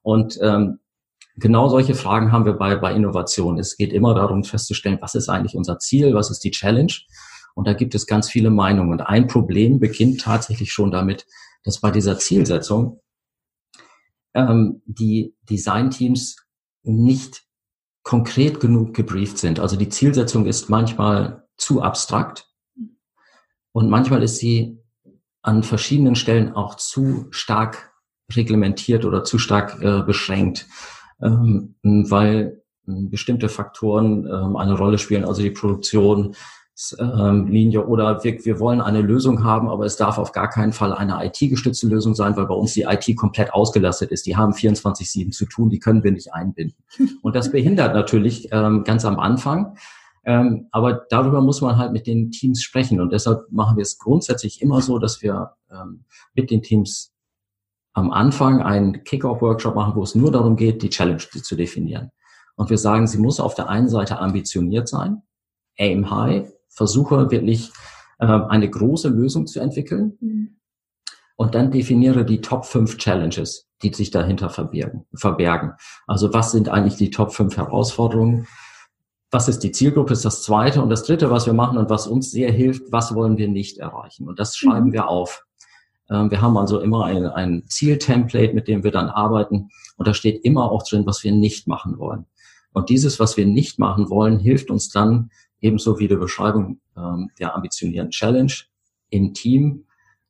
Und 0.02 0.38
ähm, 0.42 0.80
genau 1.42 1.68
solche 1.68 1.96
Fragen 1.96 2.32
haben 2.32 2.46
wir 2.46 2.54
bei, 2.54 2.76
bei 2.76 2.94
Innovation. 2.94 3.60
Es 3.60 3.76
geht 3.76 3.92
immer 3.92 4.14
darum 4.14 4.44
festzustellen, 4.44 5.00
was 5.02 5.16
ist 5.16 5.28
eigentlich 5.28 5.56
unser 5.56 5.80
Ziel, 5.80 6.14
was 6.14 6.32
ist 6.32 6.44
die 6.44 6.52
Challenge. 6.52 6.94
Und 7.54 7.68
da 7.68 7.74
gibt 7.74 7.96
es 7.96 8.08
ganz 8.08 8.30
viele 8.30 8.50
Meinungen. 8.50 8.92
Und 8.92 9.02
ein 9.02 9.28
Problem 9.28 9.80
beginnt 9.80 10.22
tatsächlich 10.22 10.72
schon 10.72 10.92
damit, 10.92 11.26
dass 11.64 11.82
bei 11.82 11.92
dieser 11.92 12.18
Zielsetzung 12.18 13.02
ähm, 14.34 14.82
die 14.86 15.36
Designteams 15.50 16.38
nicht 16.84 17.44
konkret 18.04 18.60
genug 18.60 18.94
gebrieft 18.96 19.38
sind. 19.38 19.60
Also 19.60 19.76
die 19.76 19.90
Zielsetzung 19.90 20.46
ist 20.46 20.70
manchmal 20.70 21.48
zu 21.58 21.82
abstrakt 21.82 22.48
und 23.74 23.90
manchmal 23.90 24.24
ist 24.24 24.38
sie 24.38 24.80
an 25.44 25.64
verschiedenen 25.64 26.16
Stellen 26.16 26.54
auch 26.54 26.76
zu 26.76 27.28
stark 27.32 27.92
reglementiert 28.32 29.06
oder 29.06 29.24
zu 29.24 29.38
stark 29.38 29.82
äh, 29.82 30.02
beschränkt 30.02 30.68
ähm, 31.22 31.76
weil 31.84 32.62
ähm, 32.88 33.10
bestimmte 33.10 33.50
Faktoren 33.50 34.26
ähm, 34.26 34.56
eine 34.56 34.78
Rolle 34.78 34.98
spielen, 34.98 35.26
also 35.26 35.42
die 35.42 35.52
Produktion, 35.52 36.36
ähm, 36.98 37.48
Linie 37.48 37.86
oder 37.86 38.24
wir, 38.24 38.44
wir 38.44 38.60
wollen 38.60 38.82
eine 38.82 39.02
Lösung 39.02 39.44
haben, 39.44 39.70
aber 39.70 39.86
es 39.86 39.98
darf 39.98 40.18
auf 40.18 40.32
gar 40.32 40.50
keinen 40.50 40.74
Fall 40.74 40.94
eine 40.94 41.24
IT-gestützte 41.26 41.88
Lösung 41.88 42.16
sein, 42.16 42.36
weil 42.36 42.48
bei 42.48 42.56
uns 42.56 42.74
die 42.74 42.84
IT 42.84 43.16
komplett 43.18 43.54
ausgelastet 43.54 44.12
ist. 44.12 44.26
Die 44.26 44.36
haben 44.36 44.54
24-7 44.54 45.32
zu 45.32 45.46
tun, 45.46 45.70
die 45.70 45.80
können 45.80 46.04
wir 46.04 46.12
nicht 46.12 46.34
einbinden. 46.34 46.78
Und 47.22 47.36
das 47.36 47.52
behindert 47.52 47.94
natürlich 47.94 48.50
ähm, 48.52 48.84
ganz 48.84 49.06
am 49.06 49.20
Anfang. 49.20 49.76
Ähm, 50.24 50.68
aber 50.72 51.06
darüber 51.10 51.42
muss 51.42 51.62
man 51.62 51.78
halt 51.78 51.94
mit 51.94 52.08
den 52.08 52.32
Teams 52.32 52.62
sprechen. 52.62 53.00
Und 53.00 53.12
deshalb 53.12 53.52
machen 53.52 53.78
wir 53.78 53.84
es 53.84 53.98
grundsätzlich 53.98 54.62
immer 54.62 54.82
so, 54.82 55.00
dass 55.00 55.22
wir 55.22 55.52
ähm, 55.72 56.06
mit 56.34 56.52
den 56.52 56.62
Teams 56.62 57.11
am 57.94 58.12
Anfang 58.12 58.62
einen 58.62 59.04
Kickoff-Workshop 59.04 59.76
machen, 59.76 59.96
wo 59.96 60.04
es 60.04 60.16
nur 60.16 60.32
darum 60.32 60.56
geht, 60.56 60.82
die 60.82 60.90
Challenge 60.90 61.18
zu 61.20 61.56
definieren. 61.56 62.12
Und 62.56 62.70
wir 62.70 62.78
sagen, 62.78 63.08
sie 63.08 63.18
muss 63.18 63.40
auf 63.40 63.56
der 63.56 63.70
einen 63.70 63.90
Seite 63.90 64.20
ambitioniert 64.20 64.88
sein, 64.88 65.24
aim 65.78 66.10
high, 66.12 66.52
versuche 66.70 67.32
wirklich 67.32 67.72
äh, 68.20 68.26
eine 68.26 68.70
große 68.70 69.10
Lösung 69.10 69.48
zu 69.48 69.60
entwickeln 69.60 70.18
mhm. 70.20 70.58
und 71.36 71.56
dann 71.56 71.72
definiere 71.72 72.26
die 72.26 72.42
Top 72.42 72.66
5 72.66 72.98
Challenges, 72.98 73.68
die 73.82 73.94
sich 73.94 74.12
dahinter 74.12 74.50
verbergen, 74.50 75.06
verbergen. 75.14 75.74
Also 76.08 76.34
was 76.34 76.52
sind 76.52 76.70
eigentlich 76.70 76.96
die 76.96 77.10
Top 77.10 77.34
5 77.34 77.58
Herausforderungen? 77.58 78.48
Was 79.32 79.48
ist 79.48 79.60
die 79.60 79.72
Zielgruppe, 79.72 80.14
ist 80.14 80.26
das 80.26 80.44
zweite. 80.44 80.82
Und 80.82 80.90
das 80.90 81.04
dritte, 81.04 81.32
was 81.32 81.46
wir 81.46 81.54
machen 81.54 81.78
und 81.78 81.90
was 81.90 82.06
uns 82.06 82.32
sehr 82.32 82.52
hilft, 82.52 82.92
was 82.92 83.16
wollen 83.16 83.38
wir 83.38 83.48
nicht 83.48 83.78
erreichen? 83.78 84.28
Und 84.28 84.40
das 84.40 84.56
schreiben 84.56 84.88
mhm. 84.88 84.94
wir 84.94 85.08
auf. 85.08 85.46
Ähm, 86.12 86.30
wir 86.30 86.42
haben 86.42 86.58
also 86.58 86.80
immer 86.80 87.06
ein, 87.06 87.26
ein 87.26 87.64
Zieltemplate, 87.68 88.54
mit 88.54 88.68
dem 88.68 88.84
wir 88.84 88.92
dann 88.92 89.10
arbeiten. 89.10 89.70
Und 89.98 90.08
da 90.08 90.14
steht 90.14 90.44
immer 90.44 90.72
auch 90.72 90.84
drin, 90.84 91.06
was 91.06 91.24
wir 91.24 91.32
nicht 91.32 91.68
machen 91.68 91.98
wollen. 91.98 92.26
Und 92.74 92.90
dieses, 92.90 93.20
was 93.20 93.38
wir 93.38 93.46
nicht 93.46 93.80
machen 93.80 94.10
wollen, 94.10 94.40
hilft 94.40 94.70
uns 94.70 94.90
dann 94.90 95.30
ebenso 95.60 96.00
wie 96.00 96.08
die 96.08 96.16
Beschreibung 96.16 96.80
ähm, 96.98 97.30
der 97.40 97.56
ambitionierten 97.56 98.12
Challenge 98.12 98.54
im 99.10 99.34
Team 99.34 99.86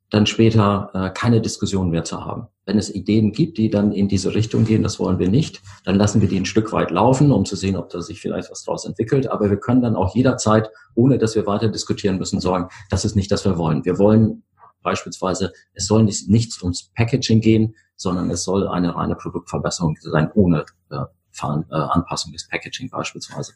dann 0.10 0.26
später 0.26 0.92
äh, 0.94 1.10
keine 1.12 1.40
Diskussion 1.40 1.90
mehr 1.90 2.04
zu 2.04 2.24
haben. 2.24 2.48
Wenn 2.66 2.78
es 2.78 2.94
Ideen 2.94 3.32
gibt, 3.32 3.58
die 3.58 3.70
dann 3.70 3.92
in 3.92 4.08
diese 4.08 4.36
Richtung 4.36 4.66
gehen, 4.66 4.84
das 4.84 5.00
wollen 5.00 5.20
wir 5.20 5.30
nicht, 5.30 5.62
dann 5.86 5.96
lassen 5.96 6.22
wir 6.22 6.28
die 6.28 6.38
ein 6.38 6.46
Stück 6.46 6.74
weit 6.74 6.92
laufen, 6.92 7.32
um 7.32 7.46
zu 7.46 7.56
sehen, 7.56 7.78
ob 7.78 7.90
da 7.90 8.02
sich 8.02 8.20
vielleicht 8.20 8.52
was 8.52 8.64
draus 8.64 8.86
entwickelt. 8.86 9.28
Aber 9.28 9.50
wir 9.50 9.58
können 9.58 9.82
dann 9.82 9.96
auch 9.96 10.14
jederzeit, 10.14 10.70
ohne 10.96 11.18
dass 11.18 11.36
wir 11.36 11.48
weiter 11.48 11.70
diskutieren 11.70 12.18
müssen, 12.18 12.42
sagen, 12.42 12.68
das 12.90 13.06
ist 13.06 13.16
nicht, 13.16 13.32
das 13.32 13.46
wir 13.46 13.58
wollen. 13.58 13.86
Wir 13.86 13.98
wollen 13.98 14.44
Beispielsweise, 14.82 15.54
es 15.74 15.88
soll 15.88 16.04
nicht, 16.04 16.30
nichts 16.30 16.62
ums 16.62 16.92
Packaging 16.96 17.42
gehen, 17.42 17.76
sondern 17.96 18.30
es 18.30 18.44
soll 18.44 18.68
eine 18.68 18.96
reine 18.96 19.16
Produktverbesserung 19.16 19.98
sein, 20.02 20.32
ohne 20.34 20.66
äh, 20.90 20.96
äh, 20.96 21.76
Anpassung 21.76 22.34
des 22.34 22.48
Packaging 22.48 22.90
beispielsweise. 22.90 23.54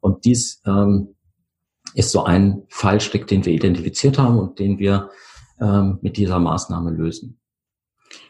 Und 0.00 0.24
dies 0.24 0.62
ähm, 0.66 1.14
ist 1.94 2.10
so 2.10 2.24
ein 2.24 2.64
Fallstrick, 2.68 3.26
den 3.26 3.44
wir 3.44 3.52
identifiziert 3.52 4.18
haben 4.18 4.38
und 4.38 4.58
den 4.58 4.78
wir 4.78 5.10
ähm, 5.60 5.98
mit 6.02 6.16
dieser 6.16 6.38
Maßnahme 6.38 6.90
lösen. 6.90 7.40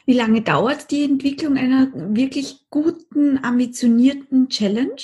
Wie 0.07 0.14
lange 0.14 0.43
dauert 0.43 0.91
die 0.91 1.05
Entwicklung 1.05 1.57
einer 1.57 1.88
wirklich 1.95 2.67
guten, 2.71 3.43
ambitionierten 3.45 4.49
Challenge? 4.49 4.97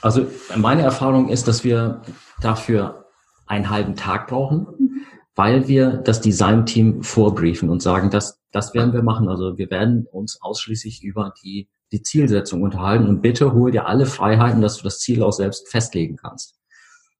Also 0.00 0.26
meine 0.56 0.82
Erfahrung 0.82 1.28
ist, 1.28 1.46
dass 1.46 1.62
wir 1.62 2.02
dafür 2.40 3.06
einen 3.46 3.70
halben 3.70 3.94
Tag 3.94 4.28
brauchen, 4.28 4.66
mhm. 4.78 5.06
Weil 5.34 5.68
wir 5.68 5.96
das 5.98 6.20
Design-Team 6.20 7.02
vorbriefen 7.02 7.70
und 7.70 7.82
sagen, 7.82 8.10
das, 8.10 8.40
das 8.50 8.74
werden 8.74 8.92
wir 8.92 9.02
machen. 9.02 9.28
Also 9.28 9.56
wir 9.56 9.70
werden 9.70 10.06
uns 10.10 10.40
ausschließlich 10.42 11.02
über 11.02 11.32
die, 11.42 11.68
die 11.90 12.02
Zielsetzung 12.02 12.62
unterhalten 12.62 13.06
und 13.06 13.22
bitte 13.22 13.52
hol 13.52 13.70
dir 13.70 13.86
alle 13.86 14.06
Freiheiten, 14.06 14.60
dass 14.60 14.76
du 14.76 14.84
das 14.84 14.98
Ziel 14.98 15.22
auch 15.22 15.32
selbst 15.32 15.68
festlegen 15.68 16.16
kannst. 16.16 16.56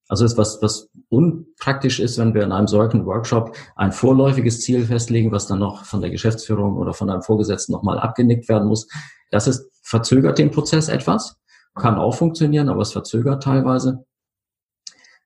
Also 0.08 0.26
ist 0.26 0.36
was, 0.36 0.60
was 0.60 0.90
unpraktisch 1.08 1.98
ist, 1.98 2.18
wenn 2.18 2.34
wir 2.34 2.42
in 2.42 2.52
einem 2.52 2.68
solchen 2.68 3.06
Workshop 3.06 3.56
ein 3.76 3.92
vorläufiges 3.92 4.60
Ziel 4.60 4.84
festlegen, 4.84 5.32
was 5.32 5.46
dann 5.46 5.60
noch 5.60 5.84
von 5.86 6.02
der 6.02 6.10
Geschäftsführung 6.10 6.76
oder 6.76 6.92
von 6.92 7.08
einem 7.08 7.22
Vorgesetzten 7.22 7.72
nochmal 7.72 7.98
abgenickt 7.98 8.46
werden 8.50 8.68
muss. 8.68 8.88
Das 9.30 9.46
ist, 9.46 9.70
verzögert 9.82 10.38
den 10.38 10.50
Prozess 10.50 10.88
etwas, 10.88 11.36
kann 11.74 11.96
auch 11.96 12.14
funktionieren, 12.14 12.68
aber 12.68 12.82
es 12.82 12.92
verzögert 12.92 13.42
teilweise. 13.42 14.04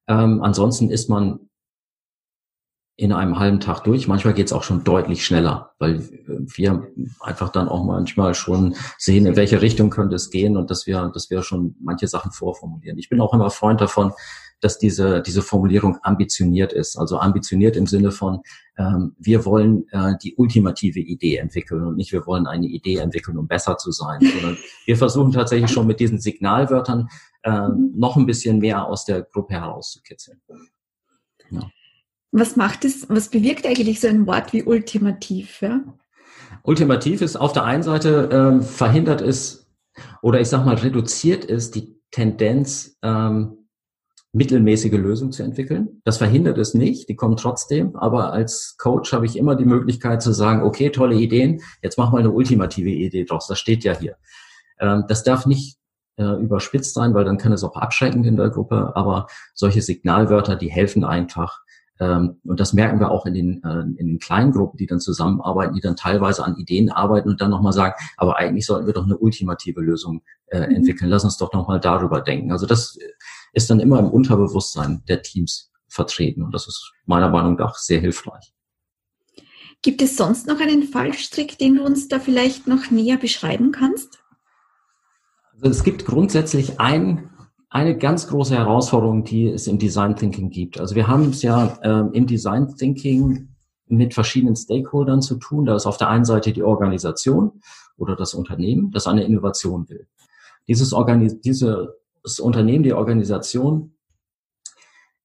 Ähm, 0.07 0.40
ansonsten 0.42 0.88
ist 0.88 1.11
man 1.11 1.49
in 2.99 3.13
einem 3.13 3.39
halben 3.39 3.61
Tag 3.61 3.85
durch. 3.85 4.09
Manchmal 4.09 4.33
geht 4.33 4.47
es 4.47 4.53
auch 4.53 4.63
schon 4.63 4.83
deutlich 4.83 5.25
schneller, 5.25 5.73
weil 5.79 6.09
wir 6.27 6.89
einfach 7.21 7.51
dann 7.51 7.69
auch 7.69 7.85
manchmal 7.85 8.35
schon 8.35 8.75
sehen, 8.97 9.27
in 9.27 9.37
welche 9.37 9.61
Richtung 9.61 9.91
könnte 9.91 10.17
es 10.17 10.31
gehen 10.31 10.57
und 10.57 10.71
dass 10.71 10.87
wir, 10.87 11.11
dass 11.13 11.29
wir 11.29 11.43
schon 11.43 11.77
manche 11.81 12.09
Sachen 12.09 12.33
vorformulieren. 12.33 12.99
Ich 12.99 13.11
bin 13.11 13.21
auch 13.21 13.35
immer 13.35 13.51
Freund 13.51 13.83
davon, 13.83 14.13
dass 14.61 14.79
diese, 14.79 15.21
diese 15.21 15.43
Formulierung 15.43 15.99
ambitioniert 16.03 16.73
ist. 16.73 16.97
Also 16.97 17.19
ambitioniert 17.19 17.77
im 17.77 17.87
Sinne 17.87 18.11
von, 18.11 18.41
ähm, 18.79 19.15
wir 19.19 19.45
wollen 19.45 19.87
äh, 19.91 20.15
die 20.23 20.35
ultimative 20.37 21.01
Idee 21.01 21.37
entwickeln 21.37 21.85
und 21.85 21.97
nicht 21.97 22.13
wir 22.13 22.27
wollen 22.27 22.47
eine 22.47 22.67
Idee 22.67 22.97
entwickeln, 22.97 23.37
um 23.37 23.47
besser 23.47 23.77
zu 23.77 23.93
sein, 23.93 24.21
sondern 24.21 24.57
wir 24.87 24.97
versuchen 24.97 25.33
tatsächlich 25.33 25.71
schon 25.71 25.87
mit 25.87 26.01
diesen 26.01 26.19
Signalwörtern 26.19 27.09
äh, 27.43 27.69
noch 27.95 28.17
ein 28.17 28.25
bisschen 28.25 28.59
mehr 28.59 28.87
aus 28.87 29.05
der 29.05 29.23
Gruppe 29.23 29.55
herauszukitzeln. 29.55 30.41
Ja. 31.51 31.61
Was 32.33 32.57
macht 32.57 32.85
es, 32.85 33.09
was 33.09 33.29
bewirkt 33.31 33.67
eigentlich 33.67 34.01
so 34.01 34.09
ein 34.09 34.27
Wort 34.27 34.53
wie 34.53 34.62
ultimativ? 34.62 35.62
Ja? 35.62 35.81
Ultimativ 36.62 37.23
ist 37.23 37.37
auf 37.37 37.53
der 37.53 37.65
einen 37.65 37.83
Seite 37.83 38.29
ähm, 38.33 38.62
verhindert 38.62 39.21
es 39.21 39.71
oder 40.23 40.41
ich 40.41 40.49
sag 40.49 40.65
mal 40.65 40.75
reduziert 40.75 41.49
es 41.49 41.71
die 41.71 41.97
Tendenz, 42.11 42.99
ähm, 43.03 43.67
mittelmäßige 44.33 44.93
Lösungen 44.93 45.33
zu 45.33 45.43
entwickeln. 45.43 46.03
Das 46.05 46.19
verhindert 46.19 46.59
es 46.59 46.75
nicht, 46.75 47.09
die 47.09 47.17
kommen 47.17 47.37
trotzdem, 47.37 47.97
aber 47.97 48.33
als 48.33 48.77
Coach 48.79 49.12
habe 49.15 49.25
ich 49.25 49.37
immer 49.37 49.57
die 49.57 49.65
Möglichkeit 49.65 50.21
zu 50.21 50.33
sagen, 50.33 50.62
okay, 50.62 50.91
tolle 50.91 51.17
Ideen, 51.17 51.62
jetzt 51.83 51.97
mach 51.97 52.12
mal 52.12 52.19
eine 52.19 52.31
ultimative 52.31 52.91
Idee 52.91 53.25
draus, 53.25 53.47
das 53.47 53.59
steht 53.59 53.83
ja 53.83 53.99
hier. 53.99 54.17
Ähm, 54.79 55.05
das 55.09 55.25
darf 55.25 55.47
nicht 55.47 55.79
äh, 56.19 56.35
überspitzt 56.41 56.95
sein, 56.95 57.15
weil 57.15 57.25
dann 57.25 57.39
kann 57.39 57.53
es 57.53 57.65
auch 57.65 57.77
abschreckend 57.77 58.27
in 58.27 58.37
der 58.37 58.51
Gruppe, 58.51 58.93
aber 58.95 59.27
solche 59.55 59.81
Signalwörter, 59.81 60.57
die 60.57 60.71
helfen 60.71 61.05
einfach, 61.05 61.61
ähm, 61.99 62.41
und 62.45 62.61
das 62.61 62.73
merken 62.73 63.01
wir 63.01 63.11
auch 63.11 63.27
in 63.27 63.35
den, 63.35 63.63
äh, 63.65 63.81
in 63.81 64.07
den 64.07 64.19
kleinen 64.19 64.53
Gruppen, 64.53 64.77
die 64.77 64.87
dann 64.87 65.01
zusammenarbeiten, 65.01 65.75
die 65.75 65.81
dann 65.81 65.97
teilweise 65.97 66.45
an 66.45 66.57
Ideen 66.57 66.91
arbeiten 66.91 67.29
und 67.29 67.41
dann 67.41 67.51
nochmal 67.51 67.73
sagen, 67.73 67.95
aber 68.17 68.37
eigentlich 68.37 68.67
sollten 68.67 68.87
wir 68.87 68.93
doch 68.93 69.05
eine 69.05 69.17
ultimative 69.17 69.81
Lösung 69.81 70.23
äh, 70.49 70.67
mhm. 70.67 70.77
entwickeln. 70.77 71.11
Lass 71.11 71.25
uns 71.25 71.39
doch 71.39 71.53
nochmal 71.53 71.81
darüber 71.81 72.21
denken. 72.21 72.53
Also 72.53 72.67
das 72.67 72.99
ist 73.53 73.71
dann 73.71 73.81
immer 73.81 73.99
im 73.99 74.09
Unterbewusstsein 74.09 75.03
der 75.09 75.23
Teams 75.23 75.71
vertreten 75.89 76.43
und 76.43 76.53
das 76.53 76.67
ist 76.69 76.93
meiner 77.07 77.31
Meinung 77.31 77.55
nach 77.55 77.77
sehr 77.77 78.01
hilfreich. 78.01 78.53
Gibt 79.83 80.03
es 80.03 80.17
sonst 80.17 80.47
noch 80.47 80.61
einen 80.61 80.83
Fallstrick, 80.83 81.59
den 81.59 81.77
du 81.77 81.85
uns 81.85 82.09
da 82.09 82.19
vielleicht 82.19 82.67
noch 82.67 82.91
näher 82.91 83.19
beschreiben 83.19 83.73
kannst? 83.73 84.19
Also 85.55 85.71
es 85.71 85.85
gibt 85.85 86.05
grundsätzlich 86.05 86.81
einen 86.81 87.31
eine 87.69 87.97
ganz 87.97 88.29
große 88.29 88.55
Herausforderung, 88.55 89.25
die 89.25 89.49
es 89.49 89.67
im 89.67 89.79
Design 89.79 90.17
Thinking 90.17 90.51
gibt. 90.51 90.79
Also 90.79 90.95
wir 90.95 91.09
haben 91.09 91.31
es 91.31 91.43
ja 91.43 91.79
ähm, 91.83 92.11
im 92.13 92.27
Design 92.27 92.75
Thinking 92.77 93.49
mit 93.89 94.15
verschiedenen 94.15 94.57
Stakeholdern 94.57 95.23
zu 95.23 95.37
tun. 95.37 95.67
Da 95.67 95.77
ist 95.77 95.87
auf 95.87 95.97
der 95.97 96.09
einen 96.09 96.25
Seite 96.25 96.53
die 96.53 96.63
Organisation 96.63 97.61
oder 97.97 98.17
das 98.17 98.35
Unternehmen, 98.35 98.91
das 98.93 99.07
eine 99.07 99.25
Innovation 99.25 99.89
will. 99.89 100.07
Dieses, 100.69 100.93
Organis 100.93 101.41
dieses 101.41 102.39
Unternehmen, 102.41 102.85
die 102.85 102.93
Organisation, 102.93 103.95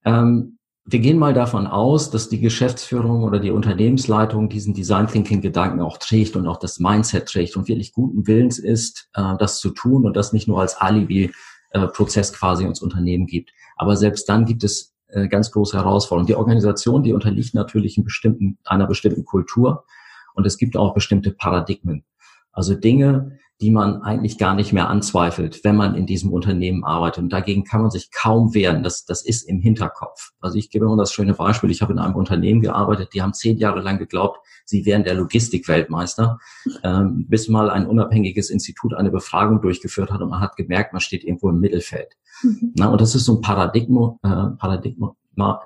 ähm, 0.06 0.58
wir 0.84 1.00
gehen 1.00 1.20
mal 1.20 1.34
davon 1.34 1.68
aus, 1.68 2.10
dass 2.10 2.28
die 2.28 2.40
Geschäftsführung 2.40 3.24
oder 3.24 3.40
die 3.40 3.52
Unternehmensleitung 3.52 4.50
diesen 4.50 4.74
Design 4.74 5.08
Thinking 5.08 5.42
Gedanken 5.42 5.80
auch 5.80 5.98
trägt 5.98 6.36
und 6.36 6.48
auch 6.48 6.58
das 6.58 6.80
Mindset 6.80 7.28
trägt 7.28 7.56
und 7.56 7.68
wirklich 7.68 7.94
guten 7.94 8.26
Willens 8.26 8.58
ist, 8.58 9.10
äh, 9.14 9.38
das 9.38 9.60
zu 9.60 9.70
tun 9.70 10.06
und 10.06 10.18
das 10.18 10.34
nicht 10.34 10.48
nur 10.48 10.60
als 10.60 10.76
Alibi 10.76 11.32
äh, 11.72 11.88
Prozess 11.88 12.34
quasi 12.34 12.66
ins 12.66 12.82
Unternehmen 12.82 13.28
gibt. 13.28 13.52
Aber 13.76 13.96
selbst 13.96 14.28
dann 14.30 14.46
gibt 14.46 14.64
es 14.64 14.94
äh, 15.08 15.28
ganz 15.28 15.52
große 15.52 15.78
Herausforderungen. 15.78 16.28
Die 16.28 16.36
Organisation, 16.36 17.04
die 17.04 17.14
unterliegt 17.14 17.54
natürlich 17.54 17.98
in 17.98 18.04
bestimmten, 18.04 18.58
einer 18.64 18.88
bestimmten 18.88 19.26
Kultur 19.26 19.86
und 20.34 20.46
es 20.46 20.58
gibt 20.58 20.78
auch 20.78 20.94
bestimmte 20.94 21.32
Paradigmen. 21.32 22.04
Also 22.52 22.76
Dinge, 22.76 23.40
die 23.62 23.70
man 23.70 24.02
eigentlich 24.02 24.40
gar 24.40 24.56
nicht 24.56 24.74
mehr 24.74 24.90
anzweifelt, 24.90 25.64
wenn 25.64 25.76
man 25.76 25.94
in 25.94 26.08
diesem 26.08 26.34
Unternehmen 26.34 26.84
arbeitet. 26.84 27.24
Und 27.24 27.30
dagegen 27.32 27.64
kann 27.64 27.82
man 27.82 27.92
sich 27.92 28.10
kaum 28.12 28.56
wehren. 28.56 28.82
Das, 28.82 29.06
das 29.06 29.24
ist 29.24 29.44
im 29.44 29.60
Hinterkopf. 29.60 30.32
Also 30.42 30.58
ich 30.58 30.72
gebe 30.72 30.86
immer 30.86 30.98
das 30.98 31.14
schöne 31.14 31.36
Beispiel. 31.36 31.70
Ich 31.70 31.84
habe 31.84 31.94
in 31.94 32.00
einem 32.00 32.16
Unternehmen 32.16 32.62
gearbeitet, 32.62 33.10
die 33.14 33.22
haben 33.22 33.34
zehn 33.34 33.58
Jahre 33.58 33.82
lang 33.82 34.00
geglaubt, 34.00 34.40
sie 34.66 34.86
wären 34.86 35.04
der 35.04 35.14
Logistikweltmeister, 35.14 36.40
ähm, 36.84 37.28
bis 37.30 37.50
mal 37.50 37.70
ein 37.70 37.86
unabhängiges 37.86 38.50
Institut 38.50 38.96
eine 38.96 39.12
Befragung 39.12 39.62
durchgeführt 39.62 40.12
hat 40.12 40.22
und 40.22 40.30
man 40.30 40.40
hat 40.40 40.56
gemerkt, 40.56 40.94
man 40.94 41.02
steht 41.02 41.24
irgendwo 41.24 41.50
im 41.50 41.60
Mittelfeld. 41.60 42.18
Mhm. 42.42 42.74
Na, 42.76 42.88
und 42.88 43.00
das 43.00 43.14
ist 43.14 43.26
so 43.26 43.36
ein 43.36 43.42
Paradigma, 43.42 44.18
äh, 44.24 44.58
Paradigma 44.58 45.16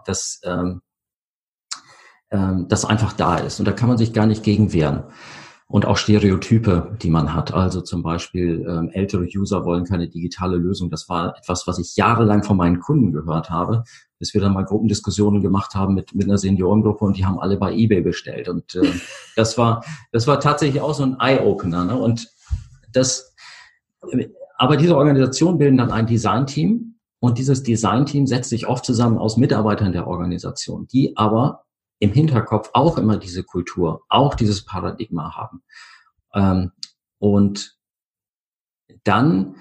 das, 0.05 0.41
ähm, 0.43 0.81
ähm, 2.29 2.67
das 2.67 2.83
einfach 2.83 3.13
da 3.13 3.37
ist. 3.37 3.59
Und 3.59 3.67
da 3.67 3.71
kann 3.71 3.87
man 3.87 3.97
sich 3.97 4.11
gar 4.11 4.25
nicht 4.25 4.43
gegen 4.43 4.73
wehren 4.73 5.05
und 5.67 5.85
auch 5.85 5.97
Stereotype, 5.97 6.95
die 7.01 7.09
man 7.09 7.33
hat. 7.33 7.53
Also 7.53 7.81
zum 7.81 8.03
Beispiel 8.03 8.65
ähm, 8.69 8.89
ältere 8.93 9.23
User 9.23 9.65
wollen 9.65 9.83
keine 9.83 10.07
digitale 10.07 10.57
Lösung. 10.57 10.91
Das 10.91 11.09
war 11.09 11.35
etwas, 11.37 11.65
was 11.65 11.79
ich 11.79 11.95
jahrelang 11.95 12.43
von 12.43 12.55
meinen 12.55 12.79
Kunden 12.79 13.11
gehört 13.11 13.49
habe, 13.49 13.83
bis 14.19 14.33
wir 14.33 14.41
dann 14.41 14.53
mal 14.53 14.63
Gruppendiskussionen 14.63 15.41
gemacht 15.41 15.73
haben 15.73 15.95
mit, 15.95 16.13
mit 16.13 16.25
einer 16.27 16.37
Seniorengruppe 16.37 17.03
und 17.03 17.17
die 17.17 17.25
haben 17.25 17.39
alle 17.39 17.57
bei 17.57 17.73
eBay 17.73 18.01
bestellt. 18.01 18.47
Und 18.47 18.75
äh, 18.75 18.91
das 19.35 19.57
war 19.57 19.83
das 20.11 20.27
war 20.27 20.39
tatsächlich 20.39 20.81
auch 20.81 20.93
so 20.93 21.03
ein 21.03 21.17
Eye-Opener. 21.19 21.85
Ne? 21.85 21.97
Und 21.97 22.29
das, 22.93 23.35
aber 24.57 24.77
diese 24.77 24.95
Organisationen 24.95 25.57
bilden 25.57 25.77
dann 25.77 25.91
ein 25.91 26.05
Design-Team 26.05 26.95
und 27.19 27.39
dieses 27.39 27.63
Design-Team 27.63 28.27
setzt 28.27 28.51
sich 28.51 28.67
oft 28.67 28.85
zusammen 28.85 29.17
aus 29.17 29.35
Mitarbeitern 29.35 29.93
der 29.93 30.05
Organisation, 30.05 30.87
die 30.87 31.17
aber 31.17 31.64
im 31.99 32.11
Hinterkopf 32.11 32.69
auch 32.73 32.97
immer 32.97 33.17
diese 33.17 33.43
Kultur, 33.43 34.03
auch 34.09 34.35
dieses 34.35 34.65
Paradigma 34.65 35.35
haben. 35.35 35.63
Ähm, 36.33 36.71
und 37.19 37.77
dann, 39.03 39.55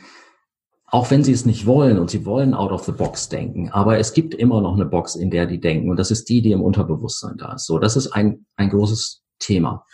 auch 0.86 1.10
wenn 1.10 1.24
sie 1.24 1.32
es 1.32 1.46
nicht 1.46 1.66
wollen 1.66 1.98
und 1.98 2.10
sie 2.10 2.24
wollen 2.26 2.54
out 2.54 2.72
of 2.72 2.84
the 2.84 2.92
box 2.92 3.28
denken, 3.28 3.70
aber 3.70 3.98
es 3.98 4.12
gibt 4.12 4.34
immer 4.34 4.60
noch 4.60 4.74
eine 4.74 4.86
Box, 4.86 5.14
in 5.14 5.30
der 5.30 5.46
die 5.46 5.60
denken 5.60 5.90
und 5.90 5.98
das 5.98 6.10
ist 6.10 6.28
die, 6.28 6.42
die 6.42 6.52
im 6.52 6.62
Unterbewusstsein 6.62 7.36
da 7.36 7.54
ist. 7.54 7.66
So, 7.66 7.78
das 7.78 7.96
ist 7.96 8.12
ein, 8.12 8.46
ein 8.56 8.70
großes 8.70 9.22
Thema. 9.38 9.84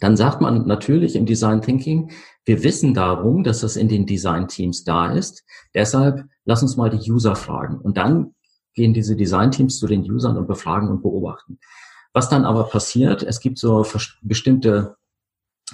Dann 0.00 0.16
sagt 0.16 0.40
man 0.40 0.66
natürlich 0.66 1.16
im 1.16 1.26
Design 1.26 1.60
Thinking, 1.60 2.12
wir 2.44 2.62
wissen 2.62 2.94
darum, 2.94 3.44
dass 3.44 3.60
das 3.60 3.76
in 3.76 3.88
den 3.88 4.06
Design 4.06 4.48
Teams 4.48 4.84
da 4.84 5.12
ist. 5.12 5.44
Deshalb 5.74 6.24
lass 6.44 6.62
uns 6.62 6.76
mal 6.76 6.90
die 6.90 7.10
User 7.10 7.36
fragen. 7.36 7.78
Und 7.78 7.96
dann 7.96 8.34
gehen 8.74 8.94
diese 8.94 9.16
Designteams 9.16 9.78
zu 9.78 9.86
den 9.86 10.10
Usern 10.10 10.36
und 10.36 10.46
befragen 10.46 10.88
und 10.88 11.02
beobachten. 11.02 11.58
Was 12.12 12.28
dann 12.28 12.44
aber 12.44 12.64
passiert, 12.64 13.22
es 13.22 13.40
gibt 13.40 13.58
so 13.58 13.86
bestimmte 14.22 14.96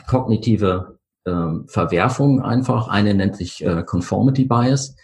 kognitive 0.07 0.99
ähm, 1.27 1.67
Verwerfungen 1.69 2.43
einfach. 2.43 2.89
Eine 2.89 3.15
nennt 3.15 3.37
sich 3.37 3.65
äh, 3.65 3.83
Conformity 3.83 4.45
Bias 4.45 4.95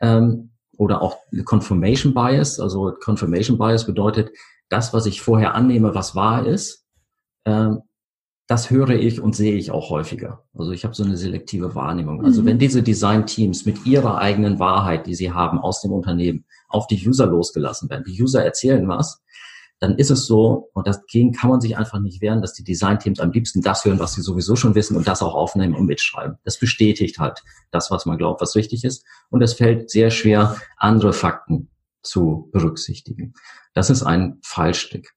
ähm, 0.00 0.50
oder 0.76 1.02
auch 1.02 1.18
Confirmation 1.44 2.14
Bias. 2.14 2.58
Also 2.58 2.92
Confirmation 3.02 3.58
Bias 3.58 3.86
bedeutet, 3.86 4.30
das, 4.68 4.92
was 4.92 5.06
ich 5.06 5.20
vorher 5.20 5.54
annehme, 5.54 5.94
was 5.94 6.14
wahr 6.14 6.46
ist, 6.46 6.86
ähm, 7.44 7.82
das 8.46 8.68
höre 8.68 8.90
ich 8.90 9.20
und 9.20 9.36
sehe 9.36 9.54
ich 9.54 9.70
auch 9.70 9.90
häufiger. 9.90 10.42
Also 10.54 10.72
ich 10.72 10.84
habe 10.84 10.94
so 10.94 11.04
eine 11.04 11.16
selektive 11.16 11.76
Wahrnehmung. 11.76 12.24
Also 12.24 12.42
mhm. 12.42 12.46
wenn 12.46 12.58
diese 12.58 12.82
Design-Teams 12.82 13.64
mit 13.64 13.86
ihrer 13.86 14.18
eigenen 14.18 14.58
Wahrheit, 14.58 15.06
die 15.06 15.14
sie 15.14 15.30
haben 15.30 15.60
aus 15.60 15.82
dem 15.82 15.92
Unternehmen, 15.92 16.44
auf 16.70 16.86
die 16.86 17.06
User 17.06 17.26
losgelassen 17.26 17.90
werden, 17.90 18.04
die 18.06 18.22
User 18.22 18.44
erzählen 18.44 18.88
was, 18.88 19.22
dann 19.80 19.96
ist 19.96 20.10
es 20.10 20.26
so, 20.26 20.70
und 20.74 20.86
dagegen 20.86 21.32
kann 21.32 21.48
man 21.48 21.60
sich 21.62 21.76
einfach 21.76 22.00
nicht 22.00 22.20
wehren, 22.20 22.42
dass 22.42 22.52
die 22.52 22.64
Designteams 22.64 23.18
am 23.18 23.32
liebsten 23.32 23.62
das 23.62 23.84
hören, 23.84 23.98
was 23.98 24.12
sie 24.12 24.20
sowieso 24.20 24.54
schon 24.54 24.74
wissen 24.74 24.94
und 24.94 25.08
das 25.08 25.22
auch 25.22 25.34
aufnehmen 25.34 25.74
und 25.74 25.86
mitschreiben. 25.86 26.36
Das 26.44 26.58
bestätigt 26.58 27.18
halt 27.18 27.42
das, 27.70 27.90
was 27.90 28.04
man 28.04 28.18
glaubt, 28.18 28.42
was 28.42 28.56
richtig 28.56 28.84
ist. 28.84 29.06
Und 29.30 29.40
es 29.40 29.54
fällt 29.54 29.90
sehr 29.90 30.10
schwer, 30.10 30.56
andere 30.76 31.14
Fakten 31.14 31.70
zu 32.02 32.50
berücksichtigen. 32.52 33.32
Das 33.72 33.88
ist 33.88 34.02
ein 34.02 34.38
Fallstrick. 34.42 35.14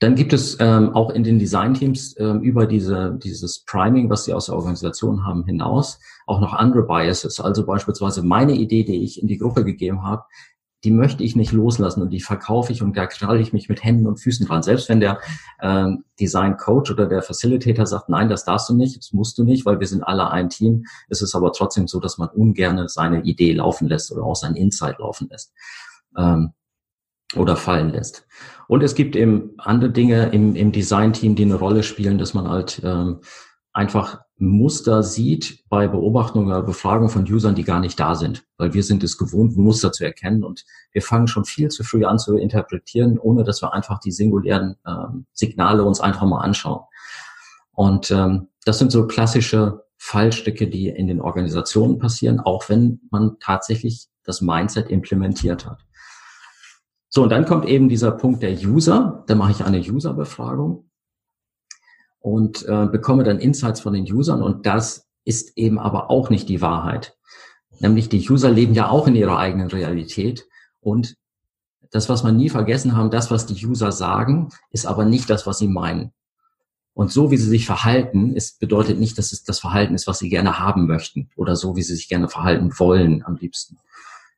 Dann 0.00 0.14
gibt 0.14 0.32
es 0.32 0.56
ähm, 0.60 0.94
auch 0.94 1.10
in 1.10 1.24
den 1.24 1.38
Designteams 1.38 2.18
ähm, 2.18 2.40
über 2.40 2.66
diese, 2.66 3.18
dieses 3.22 3.64
Priming, 3.64 4.08
was 4.08 4.24
sie 4.24 4.32
aus 4.32 4.46
der 4.46 4.56
Organisation 4.56 5.26
haben, 5.26 5.44
hinaus 5.44 6.00
auch 6.26 6.40
noch 6.40 6.54
andere 6.54 6.84
Biases. 6.86 7.38
Also 7.38 7.66
beispielsweise 7.66 8.22
meine 8.22 8.54
Idee, 8.54 8.82
die 8.82 9.04
ich 9.04 9.20
in 9.20 9.28
die 9.28 9.36
Gruppe 9.36 9.62
gegeben 9.62 10.02
habe, 10.02 10.24
die 10.84 10.90
möchte 10.90 11.22
ich 11.22 11.36
nicht 11.36 11.52
loslassen 11.52 12.00
und 12.00 12.10
die 12.10 12.20
verkaufe 12.20 12.72
ich 12.72 12.82
und 12.82 12.96
da 12.96 13.06
kralle 13.06 13.40
ich 13.40 13.52
mich 13.52 13.68
mit 13.68 13.84
Händen 13.84 14.06
und 14.06 14.18
Füßen 14.18 14.46
dran. 14.46 14.62
Selbst 14.62 14.88
wenn 14.88 15.00
der 15.00 15.18
äh, 15.58 15.88
Design 16.18 16.56
Coach 16.56 16.90
oder 16.90 17.06
der 17.06 17.20
Facilitator 17.20 17.84
sagt, 17.84 18.08
nein, 18.08 18.30
das 18.30 18.44
darfst 18.44 18.70
du 18.70 18.74
nicht, 18.74 18.96
das 18.96 19.12
musst 19.12 19.36
du 19.36 19.44
nicht, 19.44 19.66
weil 19.66 19.80
wir 19.80 19.86
sind 19.86 20.02
alle 20.02 20.30
ein 20.30 20.48
Team, 20.48 20.86
ist 21.08 21.20
es 21.20 21.34
aber 21.34 21.52
trotzdem 21.52 21.86
so, 21.86 22.00
dass 22.00 22.16
man 22.16 22.30
ungerne 22.30 22.88
seine 22.88 23.22
Idee 23.22 23.52
laufen 23.52 23.88
lässt 23.88 24.10
oder 24.10 24.24
auch 24.24 24.36
sein 24.36 24.54
Insight 24.54 24.98
laufen 24.98 25.28
lässt. 25.28 25.52
Ähm, 26.16 26.54
oder 27.36 27.56
fallen 27.56 27.90
lässt. 27.90 28.26
Und 28.68 28.82
es 28.82 28.94
gibt 28.94 29.16
eben 29.16 29.52
andere 29.58 29.90
Dinge 29.90 30.30
im, 30.30 30.54
im 30.54 30.72
Design-Team, 30.72 31.34
die 31.34 31.44
eine 31.44 31.56
Rolle 31.56 31.82
spielen, 31.82 32.18
dass 32.18 32.34
man 32.34 32.48
halt 32.48 32.80
ähm, 32.84 33.20
einfach 33.72 34.20
Muster 34.36 35.02
sieht 35.02 35.64
bei 35.68 35.86
Beobachtung 35.86 36.46
oder 36.46 36.62
Befragung 36.62 37.08
von 37.08 37.30
Usern, 37.30 37.54
die 37.54 37.64
gar 37.64 37.78
nicht 37.78 38.00
da 38.00 38.14
sind. 38.14 38.44
Weil 38.56 38.72
wir 38.72 38.82
sind 38.82 39.04
es 39.04 39.18
gewohnt, 39.18 39.56
Muster 39.56 39.92
zu 39.92 40.04
erkennen 40.04 40.44
und 40.44 40.64
wir 40.92 41.02
fangen 41.02 41.26
schon 41.26 41.44
viel 41.44 41.68
zu 41.68 41.84
früh 41.84 42.04
an 42.04 42.18
zu 42.18 42.36
interpretieren, 42.36 43.18
ohne 43.18 43.44
dass 43.44 43.62
wir 43.62 43.74
einfach 43.74 44.00
die 44.00 44.12
singulären 44.12 44.76
ähm, 44.86 45.26
Signale 45.32 45.84
uns 45.84 46.00
einfach 46.00 46.26
mal 46.26 46.40
anschauen. 46.40 46.84
Und 47.72 48.10
ähm, 48.10 48.48
das 48.64 48.78
sind 48.78 48.92
so 48.92 49.06
klassische 49.06 49.84
Fallstücke, 49.98 50.66
die 50.68 50.88
in 50.88 51.06
den 51.06 51.20
Organisationen 51.20 51.98
passieren, 51.98 52.40
auch 52.40 52.68
wenn 52.68 53.00
man 53.10 53.36
tatsächlich 53.40 54.08
das 54.24 54.40
Mindset 54.40 54.88
implementiert 54.88 55.66
hat. 55.66 55.84
So, 57.10 57.24
und 57.24 57.30
dann 57.30 57.44
kommt 57.44 57.66
eben 57.66 57.88
dieser 57.88 58.12
Punkt 58.12 58.42
der 58.42 58.52
User. 58.52 59.24
Da 59.26 59.34
mache 59.34 59.50
ich 59.50 59.64
eine 59.64 59.80
User-Befragung 59.80 60.88
und 62.20 62.64
äh, 62.66 62.86
bekomme 62.86 63.24
dann 63.24 63.40
Insights 63.40 63.80
von 63.80 63.92
den 63.92 64.10
Usern 64.10 64.42
und 64.42 64.64
das 64.64 65.08
ist 65.24 65.56
eben 65.58 65.78
aber 65.78 66.10
auch 66.10 66.30
nicht 66.30 66.48
die 66.48 66.62
Wahrheit. 66.62 67.16
Nämlich 67.80 68.08
die 68.08 68.28
User 68.28 68.50
leben 68.50 68.74
ja 68.74 68.88
auch 68.88 69.06
in 69.08 69.16
ihrer 69.16 69.38
eigenen 69.38 69.68
Realität 69.68 70.46
und 70.80 71.16
das, 71.90 72.08
was 72.08 72.22
man 72.22 72.36
nie 72.36 72.48
vergessen 72.48 72.96
haben, 72.96 73.10
das, 73.10 73.30
was 73.30 73.46
die 73.46 73.66
User 73.66 73.90
sagen, 73.90 74.50
ist 74.70 74.86
aber 74.86 75.04
nicht 75.04 75.28
das, 75.28 75.46
was 75.46 75.58
sie 75.58 75.66
meinen. 75.66 76.12
Und 76.94 77.10
so 77.10 77.30
wie 77.30 77.36
sie 77.36 77.48
sich 77.48 77.66
verhalten, 77.66 78.36
ist, 78.36 78.60
bedeutet 78.60 79.00
nicht, 79.00 79.18
dass 79.18 79.32
es 79.32 79.42
das 79.42 79.58
Verhalten 79.58 79.94
ist, 79.94 80.06
was 80.06 80.18
sie 80.18 80.28
gerne 80.28 80.58
haben 80.58 80.86
möchten 80.86 81.30
oder 81.36 81.56
so, 81.56 81.74
wie 81.74 81.82
sie 81.82 81.96
sich 81.96 82.08
gerne 82.08 82.28
verhalten 82.28 82.78
wollen 82.78 83.24
am 83.24 83.36
liebsten. 83.36 83.78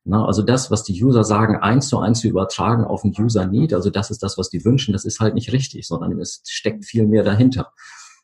Na, 0.05 0.25
also 0.25 0.41
das, 0.41 0.69
was 0.69 0.83
die 0.83 1.01
User 1.01 1.23
sagen, 1.23 1.55
eins 1.55 1.87
zu 1.87 1.97
eins 1.97 2.19
zu 2.19 2.27
übertragen 2.27 2.83
auf 2.83 3.03
den 3.03 3.13
User 3.17 3.47
Need, 3.47 3.73
also 3.73 3.89
das 3.89 4.11
ist 4.11 4.21
das, 4.21 4.37
was 4.37 4.49
die 4.49 4.65
wünschen, 4.65 4.91
das 4.91 5.05
ist 5.05 5.21
halt 5.21 5.33
nicht 5.33 5.53
richtig, 5.53 5.87
sondern 5.87 6.19
es 6.19 6.41
steckt 6.45 6.83
viel 6.85 7.07
mehr 7.07 7.23
dahinter. 7.23 7.71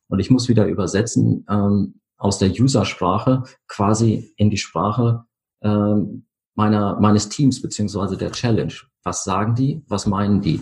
Und 0.09 0.19
ich 0.19 0.29
muss 0.29 0.49
wieder 0.49 0.65
übersetzen 0.65 1.45
ähm, 1.49 2.01
aus 2.17 2.37
der 2.37 2.49
User-Sprache 2.49 3.43
quasi 3.67 4.33
in 4.35 4.49
die 4.49 4.57
Sprache 4.57 5.23
ähm, 5.61 6.25
meiner, 6.53 6.99
meines 6.99 7.29
Teams 7.29 7.61
beziehungsweise 7.61 8.17
der 8.17 8.31
Challenge. 8.31 8.73
Was 9.03 9.23
sagen 9.23 9.55
die? 9.55 9.81
Was 9.87 10.05
meinen 10.05 10.41
die? 10.41 10.61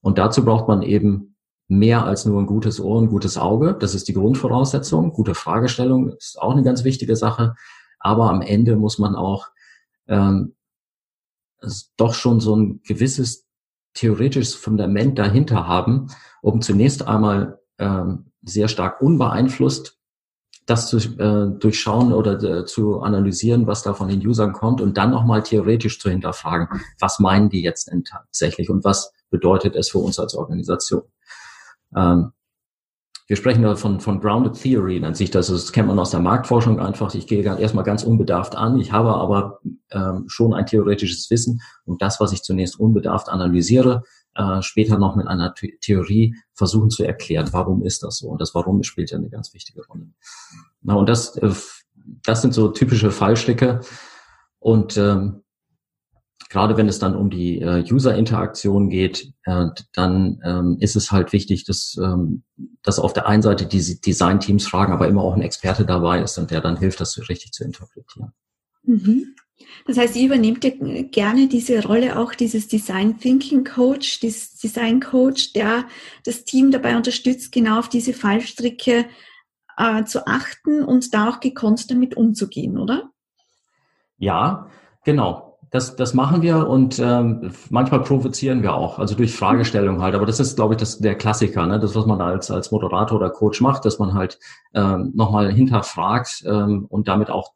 Und 0.00 0.18
dazu 0.18 0.44
braucht 0.44 0.68
man 0.68 0.82
eben 0.82 1.36
mehr 1.66 2.04
als 2.04 2.26
nur 2.26 2.40
ein 2.40 2.46
gutes 2.46 2.78
Ohr, 2.78 3.00
ein 3.00 3.08
gutes 3.08 3.36
Auge. 3.38 3.76
Das 3.78 3.94
ist 3.94 4.06
die 4.06 4.12
Grundvoraussetzung. 4.12 5.12
Gute 5.12 5.34
Fragestellung 5.34 6.12
ist 6.12 6.40
auch 6.40 6.52
eine 6.52 6.62
ganz 6.62 6.84
wichtige 6.84 7.16
Sache. 7.16 7.54
Aber 7.98 8.30
am 8.30 8.42
Ende 8.42 8.76
muss 8.76 8.98
man 8.98 9.16
auch 9.16 9.48
ähm, 10.08 10.54
doch 11.96 12.14
schon 12.14 12.40
so 12.40 12.56
ein 12.56 12.80
gewisses 12.82 13.46
theoretisches 13.94 14.54
Fundament 14.54 15.18
dahinter 15.18 15.66
haben, 15.66 16.08
um 16.42 16.60
zunächst 16.60 17.06
einmal 17.06 17.60
ähm, 17.78 18.32
sehr 18.42 18.68
stark 18.68 19.00
unbeeinflusst 19.00 19.98
das 20.66 20.88
zu 20.88 20.96
äh, 20.96 21.58
durchschauen 21.58 22.12
oder 22.12 22.42
äh, 22.42 22.64
zu 22.64 23.00
analysieren, 23.00 23.66
was 23.66 23.82
da 23.82 23.94
von 23.94 24.08
den 24.08 24.26
Usern 24.26 24.52
kommt 24.52 24.80
und 24.80 24.96
dann 24.96 25.10
nochmal 25.10 25.42
theoretisch 25.42 26.00
zu 26.00 26.08
hinterfragen, 26.08 26.68
was 26.98 27.18
meinen 27.18 27.50
die 27.50 27.62
jetzt 27.62 27.90
denn 27.90 28.04
tatsächlich 28.04 28.70
und 28.70 28.84
was 28.84 29.12
bedeutet 29.30 29.76
es 29.76 29.90
für 29.90 29.98
uns 29.98 30.18
als 30.18 30.34
Organisation. 30.34 31.02
Ähm, 31.94 32.32
wir 33.26 33.36
sprechen 33.36 33.62
da 33.62 33.74
von, 33.74 34.00
von 34.00 34.20
Grounded 34.20 34.60
Theory, 34.60 35.00
nennt 35.00 35.16
sich 35.16 35.30
das. 35.30 35.46
Das 35.46 35.72
kennt 35.72 35.88
man 35.88 35.98
aus 35.98 36.10
der 36.10 36.20
Marktforschung 36.20 36.78
einfach. 36.78 37.14
Ich 37.14 37.26
gehe 37.26 37.42
erstmal 37.42 37.84
ganz 37.84 38.02
unbedarft 38.02 38.54
an. 38.54 38.78
Ich 38.78 38.92
habe 38.92 39.14
aber 39.14 39.60
ähm, 39.90 40.24
schon 40.26 40.52
ein 40.52 40.66
theoretisches 40.66 41.30
Wissen 41.30 41.62
und 41.86 42.02
das, 42.02 42.20
was 42.20 42.32
ich 42.32 42.42
zunächst 42.42 42.78
unbedarft 42.78 43.30
analysiere, 43.30 44.02
äh, 44.34 44.60
später 44.60 44.98
noch 44.98 45.16
mit 45.16 45.26
einer 45.26 45.54
The 45.58 45.78
Theorie 45.80 46.36
versuchen 46.52 46.90
zu 46.90 47.04
erklären, 47.04 47.48
warum 47.52 47.82
ist 47.82 48.02
das 48.02 48.18
so? 48.18 48.28
Und 48.28 48.40
das 48.40 48.54
Warum 48.54 48.82
spielt 48.82 49.10
ja 49.10 49.16
eine 49.16 49.30
ganz 49.30 49.54
wichtige 49.54 49.86
Rolle. 49.86 50.08
Na, 50.82 50.94
und 50.94 51.08
das, 51.08 51.36
äh, 51.38 51.50
das 52.24 52.42
sind 52.42 52.52
so 52.52 52.68
typische 52.68 53.10
Fallstricke. 53.10 53.80
Und 54.58 54.98
ähm, 54.98 55.43
gerade 56.54 56.76
wenn 56.76 56.86
es 56.86 57.00
dann 57.00 57.16
um 57.16 57.30
die 57.30 57.60
äh, 57.60 57.82
User-Interaktion 57.82 58.88
geht, 58.88 59.32
äh, 59.42 59.66
dann 59.92 60.40
ähm, 60.44 60.76
ist 60.78 60.94
es 60.94 61.10
halt 61.10 61.32
wichtig, 61.32 61.64
dass, 61.64 61.98
ähm, 62.00 62.44
dass 62.84 63.00
auf 63.00 63.12
der 63.12 63.26
einen 63.26 63.42
Seite 63.42 63.66
die 63.66 64.00
Design-Teams 64.00 64.68
fragen, 64.68 64.92
aber 64.92 65.08
immer 65.08 65.24
auch 65.24 65.34
ein 65.34 65.42
Experte 65.42 65.84
dabei 65.84 66.22
ist 66.22 66.38
und 66.38 66.52
der 66.52 66.60
dann 66.60 66.76
hilft, 66.76 67.00
das 67.00 67.18
richtig 67.28 67.50
zu 67.50 67.64
interpretieren. 67.64 68.34
Mhm. 68.84 69.34
Das 69.84 69.98
heißt, 69.98 70.14
ihr 70.14 70.26
übernehmt 70.26 70.62
ja 70.62 70.70
gerne 71.10 71.48
diese 71.48 71.84
Rolle 71.84 72.20
auch 72.20 72.34
dieses 72.34 72.68
Design 72.68 73.18
Thinking 73.18 73.64
Coach, 73.64 74.20
dieses 74.20 74.54
Design 74.54 75.00
Coach, 75.00 75.54
der 75.54 75.88
das 76.24 76.44
Team 76.44 76.70
dabei 76.70 76.96
unterstützt, 76.96 77.50
genau 77.50 77.80
auf 77.80 77.88
diese 77.88 78.12
Fallstricke 78.12 79.06
äh, 79.76 80.04
zu 80.04 80.28
achten 80.28 80.84
und 80.84 81.12
da 81.12 81.30
auch 81.30 81.40
gekonnt 81.40 81.90
damit 81.90 82.16
umzugehen, 82.16 82.78
oder? 82.78 83.10
Ja, 84.18 84.68
genau. 85.04 85.43
Das, 85.74 85.96
das 85.96 86.14
machen 86.14 86.40
wir 86.40 86.68
und 86.68 87.00
ähm, 87.00 87.50
manchmal 87.68 88.00
provozieren 88.00 88.62
wir 88.62 88.74
auch, 88.74 89.00
also 89.00 89.16
durch 89.16 89.34
Fragestellung 89.34 90.00
halt. 90.00 90.14
Aber 90.14 90.24
das 90.24 90.38
ist, 90.38 90.54
glaube 90.54 90.74
ich, 90.74 90.78
das, 90.78 91.00
der 91.00 91.16
Klassiker, 91.16 91.66
ne? 91.66 91.80
das, 91.80 91.96
was 91.96 92.06
man 92.06 92.20
als, 92.20 92.48
als 92.48 92.70
Moderator 92.70 93.18
oder 93.18 93.28
Coach 93.28 93.60
macht, 93.60 93.84
dass 93.84 93.98
man 93.98 94.14
halt 94.14 94.38
ähm, 94.72 95.10
nochmal 95.16 95.50
hinterfragt 95.50 96.44
ähm, 96.46 96.86
und 96.88 97.08
damit 97.08 97.28
auch 97.28 97.54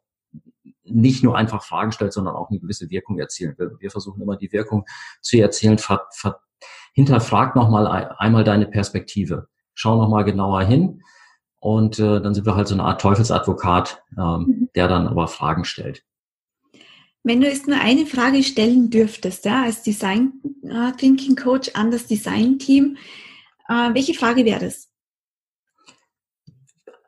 nicht 0.83 1.23
nur 1.23 1.37
einfach 1.37 1.63
Fragen 1.63 1.93
stellt, 1.93 2.13
sondern 2.13 2.35
auch 2.35 2.51
eine 2.51 2.59
gewisse 2.59 2.91
Wirkung 2.91 3.21
erzielen 3.21 3.55
will. 3.57 3.77
Wir 3.79 3.93
versuchen 3.93 4.21
immer 4.21 4.35
die 4.35 4.51
Wirkung 4.51 4.85
zu 5.21 5.39
erzielen. 5.39 5.79
Ver, 5.79 6.09
ver, 6.11 6.41
hinterfrag 6.95 7.55
nochmal 7.55 7.87
einmal 8.19 8.43
deine 8.43 8.67
Perspektive. 8.67 9.47
Schau 9.75 9.97
nochmal 9.97 10.25
genauer 10.25 10.63
hin. 10.65 11.03
Und 11.61 12.01
äh, 12.01 12.21
dann 12.21 12.35
sind 12.35 12.47
wir 12.47 12.57
halt 12.57 12.67
so 12.67 12.75
eine 12.75 12.83
Art 12.83 13.01
Teufelsadvokat, 13.01 14.03
ähm, 14.19 14.41
mhm. 14.41 14.69
der 14.75 14.89
dann 14.89 15.07
aber 15.07 15.29
Fragen 15.29 15.65
stellt. 15.65 16.03
Wenn 17.29 17.43
du 17.43 17.47
jetzt 17.47 17.69
nur 17.69 17.79
eine 17.79 18.07
Frage 18.07 18.43
stellen 18.43 18.89
dürftest, 18.89 19.45
ja, 19.45 19.65
als 19.65 19.83
Design 19.83 20.41
äh, 20.63 20.93
Thinking 20.93 21.37
Coach 21.37 21.71
an 21.75 21.91
das 21.91 22.07
Design 22.07 22.59
Team, 22.59 22.97
äh, 23.69 23.93
welche 23.93 24.15
Frage 24.15 24.47
wäre 24.47 24.61
das? 24.61 24.91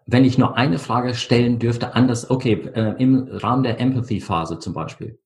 Wenn 0.05 0.27
ich 0.27 0.37
nur 0.37 0.59
eine 0.59 0.79
Frage 0.79 1.15
stellen 1.15 1.59
dürfte 1.59 1.95
an 1.95 2.07
das, 2.07 2.29
okay, 2.29 2.53
äh, 2.53 3.03
im 3.03 3.29
Rahmen 3.31 3.63
der 3.63 3.81
Empathy-Phase 3.81 4.59
zum 4.59 4.75
Beispiel. 4.75 5.19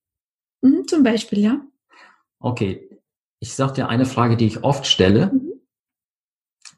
Mhm, 0.62 0.86
zum 0.86 1.02
Beispiel, 1.02 1.40
ja. 1.40 1.60
Okay, 2.38 2.88
ich 3.40 3.52
sage 3.52 3.72
dir 3.72 3.88
eine 3.88 4.06
Frage, 4.06 4.36
die 4.36 4.46
ich 4.46 4.62
oft 4.62 4.86
stelle. 4.86 5.32
Mhm. 5.32 5.60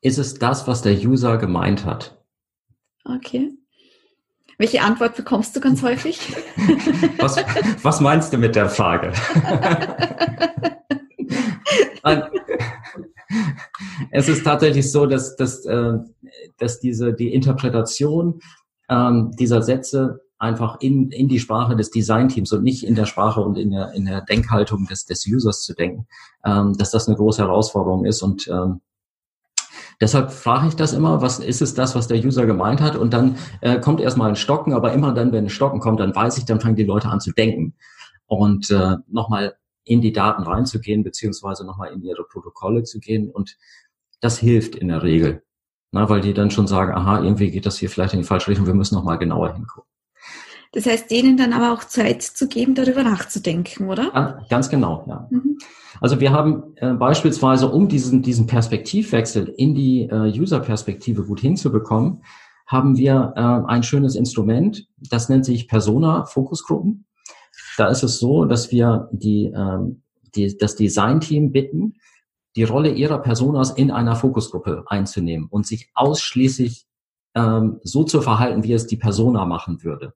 Ist 0.01 0.17
es 0.17 0.33
das, 0.33 0.67
was 0.67 0.81
der 0.81 0.95
User 0.95 1.37
gemeint 1.37 1.85
hat? 1.85 2.25
Okay. 3.05 3.53
Welche 4.59 4.81
Antwort 4.81 5.16
bekommst 5.16 5.55
du 5.55 5.61
ganz 5.61 5.83
häufig? 5.83 6.35
Was, 7.19 7.37
was 7.83 8.01
meinst 8.01 8.33
du 8.33 8.38
mit 8.38 8.57
der 8.57 8.71
Frage? 8.71 9.12
es 14.11 14.29
ist 14.29 14.45
tatsächlich 14.45 14.90
so, 14.90 15.07
dass, 15.07 15.37
dass, 15.37 15.64
äh, 15.66 15.99
dass 16.59 16.81
diese, 16.81 17.12
die 17.12 17.35
Interpretation 17.35 18.40
ähm, 18.88 19.33
dieser 19.38 19.62
Sätze 19.62 20.23
einfach 20.38 20.81
in, 20.81 21.11
in 21.11 21.29
die 21.29 21.40
Sprache 21.40 21.77
des 21.77 21.90
Designteams 21.90 22.53
und 22.53 22.62
nicht 22.62 22.85
in 22.85 22.95
der 22.95 23.07
Sprache 23.07 23.40
und 23.40 23.59
in 23.59 23.71
der, 23.71 23.92
in 23.92 24.05
der 24.07 24.21
Denkhaltung 24.23 24.87
des, 24.87 25.07
des 25.07 25.27
Users 25.27 25.62
zu 25.62 25.75
denken, 25.75 26.07
ähm, 26.45 26.75
dass 26.79 26.90
das 26.90 27.09
eine 27.09 27.16
große 27.16 27.42
Herausforderung 27.42 28.05
ist 28.05 28.23
und 28.23 28.47
ähm, 28.49 28.81
Deshalb 30.01 30.31
frage 30.31 30.69
ich 30.69 30.77
das 30.77 30.93
immer, 30.93 31.23
was 31.23 31.39
ist 31.39 31.63
es 31.63 31.75
das, 31.75 31.95
was 31.95 32.07
der 32.07 32.19
User 32.19 32.45
gemeint 32.45 32.81
hat? 32.81 32.97
Und 32.97 33.15
dann 33.15 33.37
äh, 33.63 33.81
kommt 33.81 34.01
erstmal 34.01 34.29
ein 34.29 34.37
Stocken, 34.37 34.75
aber 34.75 34.93
immer 34.93 35.15
dann, 35.15 35.33
wenn 35.33 35.47
ein 35.47 35.51
Stocken 35.51 35.81
kommt, 35.81 36.01
dann 36.01 36.15
weiß 36.15 36.37
ich, 36.39 36.45
dann 36.45 36.61
fangen 36.61 36.77
die 36.77 36.85
Leute 36.85 37.09
an 37.09 37.21
zu 37.21 37.33
denken. 37.33 37.75
Und 38.27 38.71
äh, 38.71 38.97
nochmal 39.09 39.57
in 39.85 40.01
die 40.01 40.13
Daten 40.13 40.43
reinzugehen, 40.43 41.05
beziehungsweise 41.05 41.65
nochmal 41.65 41.93
in 41.93 42.03
ihre 42.03 42.25
Protokolle 42.25 42.83
zu 42.83 42.99
gehen. 42.99 43.31
Und 43.31 43.57
das 44.21 44.39
hilft 44.39 44.75
in 44.77 44.89
der 44.89 45.03
Regel. 45.03 45.43
Na, 45.93 46.09
weil 46.11 46.21
die 46.21 46.35
dann 46.35 46.51
schon 46.51 46.67
sagen, 46.67 46.93
aha, 46.93 47.23
irgendwie 47.23 47.51
geht 47.51 47.65
das 47.65 47.79
hier 47.79 47.89
vielleicht 47.89 48.13
in 48.13 48.21
die 48.21 48.27
falsche 48.27 48.51
Richtung, 48.51 48.67
wir 48.67 48.75
müssen 48.75 48.97
nochmal 48.97 49.19
genauer 49.19 49.55
hingucken. 49.55 49.91
Das 50.77 50.85
heißt, 50.85 51.11
denen 51.11 51.39
dann 51.39 51.55
aber 51.55 51.73
auch 51.73 51.85
Zeit 51.85 52.21
zu 52.21 52.49
geben, 52.49 52.75
darüber 52.75 53.03
nachzudenken, 53.03 53.89
oder? 53.89 54.12
Ja, 54.15 54.45
ganz 54.51 54.69
genau, 54.69 55.07
ja. 55.09 55.27
Mhm. 55.31 55.57
Also 56.03 56.21
wir 56.21 56.33
haben 56.33 56.75
äh, 56.77 56.93
beispielsweise, 56.93 57.71
um 57.71 57.89
diesen, 57.89 58.21
diesen 58.21 58.47
Perspektivwechsel 58.47 59.55
in 59.57 59.75
die 59.75 60.03
äh, 60.03 60.39
User-Perspektive 60.39 61.25
gut 61.25 61.41
hinzubekommen, 61.41 62.23
haben 62.67 62.99
wir 62.99 63.33
äh, 63.37 63.41
ein 63.73 63.85
schönes 63.85 64.17
Instrument, 64.17 64.87
das 64.99 65.31
nennt 65.31 65.47
sich 65.47 65.67
Persona-Fokusgruppen. 65.67 67.07
Da 67.79 67.89
ist 67.89 68.03
es 68.03 68.19
so, 68.19 68.45
dass 68.45 68.71
wir 68.71 69.09
die, 69.12 69.47
ähm, 69.57 70.03
die, 70.35 70.59
das 70.59 70.77
Design-Team 70.77 71.53
bitten, 71.53 71.95
die 72.55 72.65
Rolle 72.65 72.91
ihrer 72.91 73.23
Personas 73.23 73.71
in 73.71 73.91
einer 73.91 74.15
Fokusgruppe 74.15 74.85
einzunehmen 74.89 75.49
und 75.49 75.67
sich 75.67 75.91
ausschließlich 75.95 76.87
ähm, 77.35 77.81
so 77.83 78.05
zu 78.05 78.21
verhalten, 78.21 78.62
wie 78.62 78.75
es 78.75 78.87
die 78.87 78.99
Persona 78.99 79.47
machen 79.47 79.83
würde. 79.83 80.12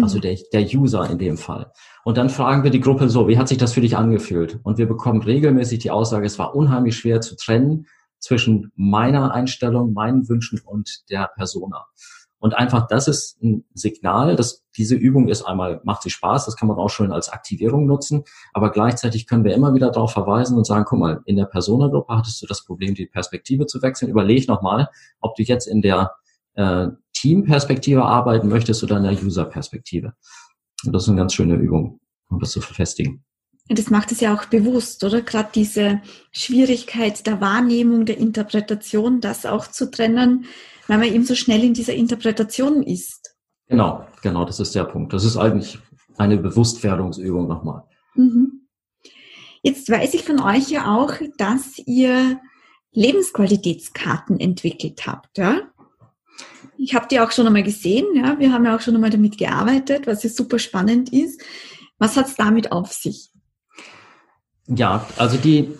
Also 0.00 0.18
mhm. 0.18 0.22
der, 0.22 0.38
der 0.52 0.62
User 0.62 1.08
in 1.10 1.18
dem 1.18 1.36
Fall. 1.36 1.70
Und 2.04 2.16
dann 2.16 2.30
fragen 2.30 2.64
wir 2.64 2.70
die 2.70 2.80
Gruppe 2.80 3.08
so, 3.08 3.28
wie 3.28 3.38
hat 3.38 3.48
sich 3.48 3.58
das 3.58 3.74
für 3.74 3.82
dich 3.82 3.96
angefühlt? 3.96 4.58
Und 4.62 4.78
wir 4.78 4.86
bekommen 4.86 5.22
regelmäßig 5.22 5.80
die 5.80 5.90
Aussage, 5.90 6.26
es 6.26 6.38
war 6.38 6.54
unheimlich 6.54 6.96
schwer 6.96 7.20
zu 7.20 7.36
trennen 7.36 7.86
zwischen 8.18 8.72
meiner 8.76 9.34
Einstellung, 9.34 9.92
meinen 9.92 10.28
Wünschen 10.28 10.60
und 10.64 11.10
der 11.10 11.30
Persona. 11.34 11.86
Und 12.38 12.54
einfach, 12.54 12.88
das 12.88 13.06
ist 13.06 13.40
ein 13.40 13.64
Signal, 13.72 14.34
dass 14.34 14.64
diese 14.76 14.96
Übung 14.96 15.28
ist 15.28 15.42
einmal, 15.42 15.80
macht 15.84 16.02
sie 16.02 16.10
Spaß, 16.10 16.46
das 16.46 16.56
kann 16.56 16.66
man 16.66 16.76
auch 16.76 16.90
schon 16.90 17.12
als 17.12 17.28
Aktivierung 17.28 17.86
nutzen, 17.86 18.24
aber 18.52 18.70
gleichzeitig 18.72 19.28
können 19.28 19.44
wir 19.44 19.54
immer 19.54 19.74
wieder 19.74 19.92
darauf 19.92 20.12
verweisen 20.12 20.56
und 20.56 20.66
sagen, 20.66 20.84
guck 20.84 20.98
mal, 20.98 21.20
in 21.24 21.36
der 21.36 21.44
Persona-Gruppe 21.44 22.16
hattest 22.16 22.42
du 22.42 22.46
das 22.46 22.64
Problem, 22.64 22.96
die 22.96 23.06
Perspektive 23.06 23.66
zu 23.66 23.80
wechseln. 23.80 24.10
Überleg 24.10 24.48
nochmal, 24.48 24.88
ob 25.20 25.36
du 25.36 25.44
jetzt 25.44 25.68
in 25.68 25.82
der 25.82 26.16
äh, 26.54 26.88
Team-Perspektive 27.22 28.04
arbeiten 28.04 28.48
möchtest 28.48 28.82
oder 28.82 28.96
in 28.96 29.04
der 29.04 29.12
User-Perspektive. 29.12 30.12
Und 30.84 30.92
das 30.92 31.04
ist 31.04 31.08
eine 31.08 31.18
ganz 31.18 31.34
schöne 31.34 31.54
Übung, 31.54 32.00
um 32.28 32.40
das 32.40 32.50
zu 32.50 32.60
verfestigen. 32.60 33.24
Das 33.68 33.90
macht 33.90 34.10
es 34.10 34.20
ja 34.20 34.34
auch 34.34 34.46
bewusst, 34.46 35.04
oder? 35.04 35.22
Gerade 35.22 35.50
diese 35.54 36.02
Schwierigkeit 36.32 37.24
der 37.26 37.40
Wahrnehmung, 37.40 38.06
der 38.06 38.18
Interpretation, 38.18 39.20
das 39.20 39.46
auch 39.46 39.68
zu 39.68 39.88
trennen, 39.88 40.46
weil 40.88 40.98
man 40.98 41.06
eben 41.06 41.24
so 41.24 41.36
schnell 41.36 41.62
in 41.62 41.74
dieser 41.74 41.94
Interpretation 41.94 42.82
ist. 42.82 43.36
Genau, 43.68 44.04
genau, 44.20 44.44
das 44.44 44.58
ist 44.58 44.74
der 44.74 44.84
Punkt. 44.84 45.12
Das 45.12 45.24
ist 45.24 45.36
eigentlich 45.36 45.78
eine 46.18 46.38
Bewusstwerdungsübung 46.38 47.46
nochmal. 47.46 47.84
Mhm. 48.16 48.66
Jetzt 49.62 49.88
weiß 49.88 50.14
ich 50.14 50.24
von 50.24 50.40
euch 50.40 50.68
ja 50.70 50.96
auch, 50.96 51.14
dass 51.38 51.78
ihr 51.86 52.40
Lebensqualitätskarten 52.90 54.40
entwickelt 54.40 55.06
habt, 55.06 55.38
ja? 55.38 55.60
Ich 56.76 56.94
habe 56.94 57.06
die 57.08 57.20
auch 57.20 57.30
schon 57.30 57.46
einmal 57.46 57.62
gesehen, 57.62 58.06
ja. 58.14 58.38
Wir 58.38 58.52
haben 58.52 58.64
ja 58.64 58.76
auch 58.76 58.80
schon 58.80 58.94
einmal 58.94 59.10
damit 59.10 59.38
gearbeitet, 59.38 60.06
was 60.06 60.22
ja 60.22 60.30
super 60.30 60.58
spannend 60.58 61.12
ist. 61.12 61.40
Was 61.98 62.16
hat 62.16 62.26
es 62.26 62.34
damit 62.34 62.72
auf 62.72 62.92
sich? 62.92 63.30
Ja, 64.66 65.06
also 65.16 65.36
die, 65.36 65.72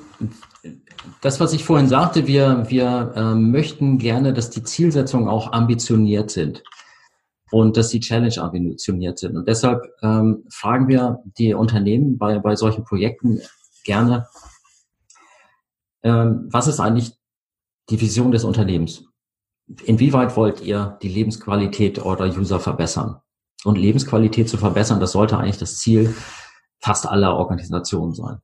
das, 1.20 1.40
was 1.40 1.52
ich 1.52 1.64
vorhin 1.64 1.88
sagte, 1.88 2.26
wir, 2.26 2.64
wir 2.68 3.12
äh, 3.16 3.34
möchten 3.34 3.98
gerne, 3.98 4.32
dass 4.32 4.50
die 4.50 4.62
Zielsetzungen 4.62 5.28
auch 5.28 5.52
ambitioniert 5.52 6.30
sind 6.30 6.62
und 7.50 7.76
dass 7.76 7.90
die 7.90 8.00
Challenge 8.00 8.36
ambitioniert 8.38 9.18
sind. 9.18 9.36
Und 9.36 9.46
deshalb 9.46 9.82
ähm, 10.02 10.44
fragen 10.50 10.88
wir 10.88 11.18
die 11.38 11.54
Unternehmen 11.54 12.18
bei, 12.18 12.38
bei 12.38 12.56
solchen 12.56 12.84
Projekten 12.84 13.40
gerne, 13.84 14.26
ähm, 16.02 16.48
was 16.50 16.66
ist 16.66 16.80
eigentlich 16.80 17.12
die 17.90 18.00
Vision 18.00 18.32
des 18.32 18.44
Unternehmens? 18.44 19.04
Inwieweit 19.84 20.36
wollt 20.36 20.60
ihr 20.60 20.98
die 21.02 21.08
Lebensqualität 21.08 21.98
eurer 21.98 22.26
User 22.26 22.60
verbessern? 22.60 23.20
Und 23.64 23.76
Lebensqualität 23.76 24.48
zu 24.48 24.56
verbessern, 24.56 25.00
das 25.00 25.12
sollte 25.12 25.38
eigentlich 25.38 25.58
das 25.58 25.78
Ziel 25.78 26.14
fast 26.80 27.06
aller 27.06 27.36
Organisationen 27.36 28.12
sein. 28.12 28.40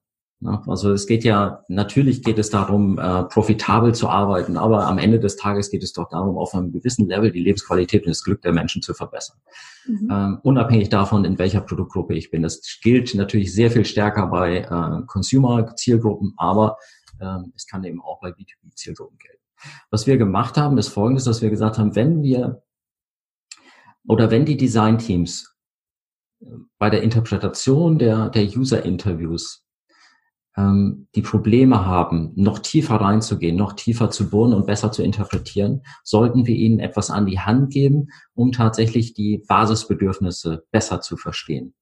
Also 0.68 0.92
es 0.92 1.08
geht 1.08 1.24
ja, 1.24 1.64
natürlich 1.66 2.22
geht 2.22 2.38
es 2.38 2.48
darum, 2.50 2.96
äh, 2.96 3.24
profitabel 3.24 3.92
zu 3.92 4.08
arbeiten, 4.08 4.56
aber 4.56 4.86
am 4.86 4.98
Ende 4.98 5.18
des 5.18 5.36
Tages 5.36 5.68
geht 5.68 5.82
es 5.82 5.92
doch 5.92 6.08
darum, 6.08 6.38
auf 6.38 6.54
einem 6.54 6.70
gewissen 6.70 7.08
Level 7.08 7.32
die 7.32 7.40
Lebensqualität 7.40 8.04
und 8.04 8.10
das 8.10 8.22
Glück 8.22 8.40
der 8.42 8.52
Menschen 8.52 8.80
zu 8.80 8.94
verbessern. 8.94 9.38
Mhm. 9.88 10.08
Ähm, 10.12 10.38
unabhängig 10.44 10.90
davon, 10.90 11.24
in 11.24 11.40
welcher 11.40 11.60
Produktgruppe 11.60 12.14
ich 12.14 12.30
bin. 12.30 12.42
Das 12.42 12.60
gilt 12.80 13.12
natürlich 13.16 13.52
sehr 13.52 13.72
viel 13.72 13.84
stärker 13.84 14.28
bei 14.28 14.58
äh, 14.58 15.06
Consumer-Zielgruppen, 15.06 16.34
aber 16.36 16.76
äh, 17.18 17.38
es 17.56 17.66
kann 17.66 17.82
eben 17.82 18.00
auch 18.00 18.20
bei 18.20 18.28
B2B-Zielgruppen 18.28 19.18
gelten. 19.18 19.42
Was 19.90 20.06
wir 20.06 20.16
gemacht 20.16 20.56
haben, 20.56 20.78
ist 20.78 20.88
folgendes, 20.88 21.24
dass 21.24 21.42
wir 21.42 21.50
gesagt 21.50 21.78
haben, 21.78 21.96
wenn 21.96 22.22
wir 22.22 22.62
oder 24.06 24.30
wenn 24.30 24.46
die 24.46 24.56
Design-Teams 24.56 25.54
äh, 26.40 26.46
bei 26.78 26.90
der 26.90 27.02
Interpretation 27.02 27.98
der, 27.98 28.30
der 28.30 28.44
User-Interviews 28.44 29.64
ähm, 30.56 31.08
die 31.14 31.22
Probleme 31.22 31.86
haben, 31.86 32.32
noch 32.34 32.58
tiefer 32.58 32.96
reinzugehen, 32.96 33.56
noch 33.56 33.74
tiefer 33.74 34.10
zu 34.10 34.30
bohren 34.30 34.54
und 34.54 34.66
besser 34.66 34.90
zu 34.90 35.02
interpretieren, 35.02 35.82
sollten 36.02 36.46
wir 36.46 36.56
ihnen 36.56 36.80
etwas 36.80 37.10
an 37.10 37.26
die 37.26 37.38
Hand 37.38 37.70
geben, 37.72 38.08
um 38.34 38.52
tatsächlich 38.52 39.14
die 39.14 39.44
Basisbedürfnisse 39.46 40.64
besser 40.70 41.00
zu 41.00 41.16
verstehen. 41.16 41.74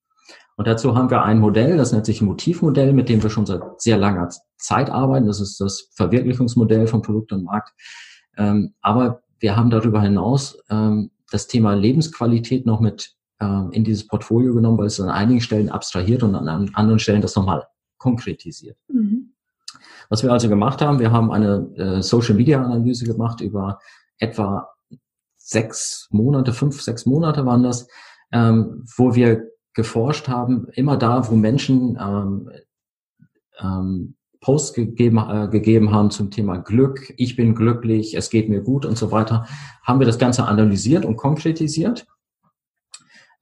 Und 0.56 0.66
dazu 0.66 0.96
haben 0.96 1.10
wir 1.10 1.22
ein 1.22 1.38
Modell, 1.38 1.76
das 1.76 1.92
nennt 1.92 2.06
sich 2.06 2.22
Motivmodell, 2.22 2.92
mit 2.92 3.08
dem 3.08 3.22
wir 3.22 3.30
schon 3.30 3.46
seit 3.46 3.80
sehr 3.80 3.98
langer 3.98 4.30
Zeit 4.66 4.90
arbeiten. 4.90 5.26
Das 5.26 5.40
ist 5.40 5.60
das 5.60 5.88
Verwirklichungsmodell 5.94 6.86
von 6.86 7.02
Produkt 7.02 7.32
und 7.32 7.44
Markt. 7.44 7.72
Ähm, 8.36 8.74
aber 8.80 9.22
wir 9.38 9.56
haben 9.56 9.70
darüber 9.70 10.00
hinaus 10.02 10.58
ähm, 10.68 11.10
das 11.30 11.46
Thema 11.46 11.74
Lebensqualität 11.74 12.66
noch 12.66 12.80
mit 12.80 13.14
ähm, 13.40 13.70
in 13.72 13.84
dieses 13.84 14.06
Portfolio 14.06 14.54
genommen, 14.54 14.78
weil 14.78 14.86
es 14.86 15.00
an 15.00 15.08
einigen 15.08 15.40
Stellen 15.40 15.68
abstrahiert 15.68 16.22
und 16.22 16.34
an 16.34 16.48
anderen 16.48 16.98
Stellen 16.98 17.22
das 17.22 17.36
nochmal 17.36 17.66
konkretisiert. 17.98 18.76
Mhm. 18.88 19.32
Was 20.08 20.22
wir 20.22 20.32
also 20.32 20.48
gemacht 20.48 20.80
haben, 20.82 21.00
wir 21.00 21.12
haben 21.12 21.30
eine 21.30 21.70
äh, 21.76 22.02
Social-Media-Analyse 22.02 23.04
gemacht 23.04 23.40
über 23.40 23.80
etwa 24.18 24.68
sechs 25.36 26.08
Monate, 26.10 26.52
fünf, 26.52 26.80
sechs 26.80 27.06
Monate 27.06 27.44
waren 27.46 27.62
das, 27.62 27.88
ähm, 28.32 28.84
wo 28.96 29.14
wir 29.14 29.48
geforscht 29.74 30.28
haben, 30.28 30.68
immer 30.72 30.96
da, 30.96 31.28
wo 31.30 31.36
Menschen 31.36 31.98
ähm, 32.00 32.50
ähm, 33.60 34.16
Posts 34.46 34.74
gegeben, 34.74 35.18
äh, 35.18 35.48
gegeben 35.48 35.90
haben 35.90 36.12
zum 36.12 36.30
Thema 36.30 36.58
Glück, 36.58 37.12
ich 37.16 37.34
bin 37.34 37.56
glücklich, 37.56 38.16
es 38.16 38.30
geht 38.30 38.48
mir 38.48 38.60
gut 38.60 38.86
und 38.86 38.96
so 38.96 39.10
weiter, 39.10 39.44
haben 39.82 39.98
wir 39.98 40.06
das 40.06 40.20
Ganze 40.20 40.44
analysiert 40.44 41.04
und 41.04 41.16
konkretisiert. 41.16 42.06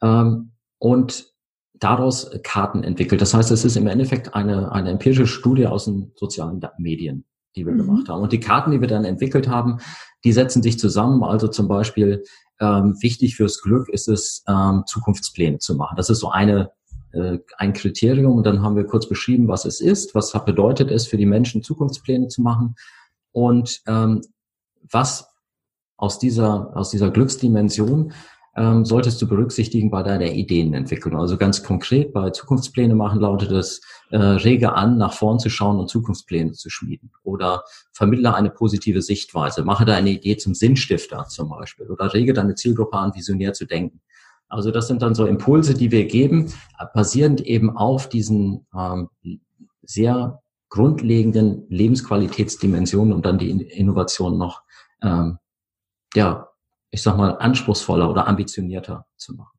Ähm, 0.01 0.53
und 0.79 1.27
daraus 1.75 2.31
Karten 2.43 2.83
entwickelt. 2.83 3.21
Das 3.21 3.35
heißt, 3.35 3.51
es 3.51 3.67
ist 3.67 3.77
im 3.77 3.87
Endeffekt 3.87 4.35
eine, 4.35 4.73
eine 4.73 4.93
empirische 4.93 5.27
Studie 5.27 5.67
aus 5.67 5.85
den 5.85 6.13
sozialen 6.17 6.63
Medien, 6.79 7.27
die 7.55 7.67
wir 7.67 7.75
mhm. 7.75 7.79
gemacht 7.79 8.09
haben. 8.09 8.23
Und 8.23 8.33
die 8.33 8.41
Karten, 8.41 8.71
die 8.71 8.81
wir 8.81 8.89
dann 8.89 9.05
entwickelt 9.05 9.47
haben, 9.47 9.81
die 10.25 10.33
setzen 10.33 10.63
sich 10.63 10.79
zusammen. 10.79 11.23
Also 11.23 11.49
zum 11.49 11.69
Beispiel 11.69 12.23
ähm, 12.61 12.97
wichtig 13.03 13.37
fürs 13.37 13.61
Glück 13.61 13.91
ist 13.91 14.09
es, 14.09 14.43
ähm, 14.49 14.85
Zukunftspläne 14.87 15.59
zu 15.59 15.75
machen. 15.75 15.97
Das 15.97 16.09
ist 16.09 16.21
so 16.21 16.31
eine 16.31 16.71
ein 17.57 17.73
Kriterium. 17.73 18.37
Und 18.37 18.47
dann 18.47 18.63
haben 18.63 18.77
wir 18.77 18.85
kurz 18.85 19.09
beschrieben, 19.09 19.49
was 19.49 19.65
es 19.65 19.81
ist, 19.81 20.15
was 20.15 20.33
bedeutet 20.45 20.91
es 20.91 21.07
für 21.07 21.17
die 21.17 21.27
Menschen, 21.27 21.63
Zukunftspläne 21.63 22.29
zu 22.29 22.43
machen 22.43 22.75
und 23.33 23.81
ähm, 23.87 24.23
was 24.91 25.29
aus 25.97 26.19
dieser 26.19 26.77
aus 26.77 26.91
dieser 26.91 27.11
Glücksdimension 27.11 28.13
ähm, 28.57 28.85
solltest 28.85 29.21
du 29.21 29.29
berücksichtigen 29.29 29.91
bei 29.91 30.03
deiner 30.03 30.31
Ideenentwicklung. 30.31 31.17
Also 31.17 31.37
ganz 31.37 31.63
konkret 31.63 32.13
bei 32.13 32.31
Zukunftspläne 32.31 32.95
machen 32.95 33.21
lautet 33.21 33.51
es, 33.51 33.81
äh, 34.11 34.17
rege 34.17 34.75
an, 34.75 34.97
nach 34.97 35.13
vorn 35.13 35.39
zu 35.39 35.51
schauen 35.51 35.79
und 35.79 35.91
Zukunftspläne 35.91 36.53
zu 36.53 36.71
schmieden. 36.71 37.11
Oder 37.25 37.65
vermittle 37.93 38.35
eine 38.35 38.51
positive 38.51 39.03
Sichtweise. 39.03 39.65
Mache 39.65 39.85
deine 39.85 40.11
Idee 40.11 40.37
zum 40.37 40.55
Sinnstifter 40.55 41.27
zum 41.29 41.49
Beispiel. 41.49 41.91
Oder 41.91 42.15
rege 42.15 42.33
deine 42.33 42.55
Zielgruppe 42.55 42.97
an, 42.97 43.15
visionär 43.15 43.53
zu 43.55 43.67
denken. 43.67 44.01
Also 44.55 44.71
das 44.71 44.87
sind 44.87 45.03
dann 45.03 45.17
so 45.17 45.27
Impulse, 45.27 45.75
die 45.75 45.91
wir 45.91 46.07
geben, 46.07 46.53
basierend 46.95 47.41
eben 47.41 47.77
auf 47.77 48.09
diesen 48.09 48.67
ähm, 48.73 49.09
sehr 49.83 50.41
grundlegenden 50.69 51.67
Lebensqualitätsdimensionen 51.69 53.13
und 53.13 53.27
dann 53.27 53.39
die 53.39 53.51
Innovation 53.51 54.39
noch 54.39 54.63
ähm, 55.03 55.39
ja, 56.15 56.49
ich 56.93 57.03
sag 57.03 57.17
mal, 57.17 57.37
anspruchsvoller 57.39 58.09
oder 58.09 58.29
ambitionierter 58.29 59.07
zu 59.17 59.35
machen. 59.35 59.59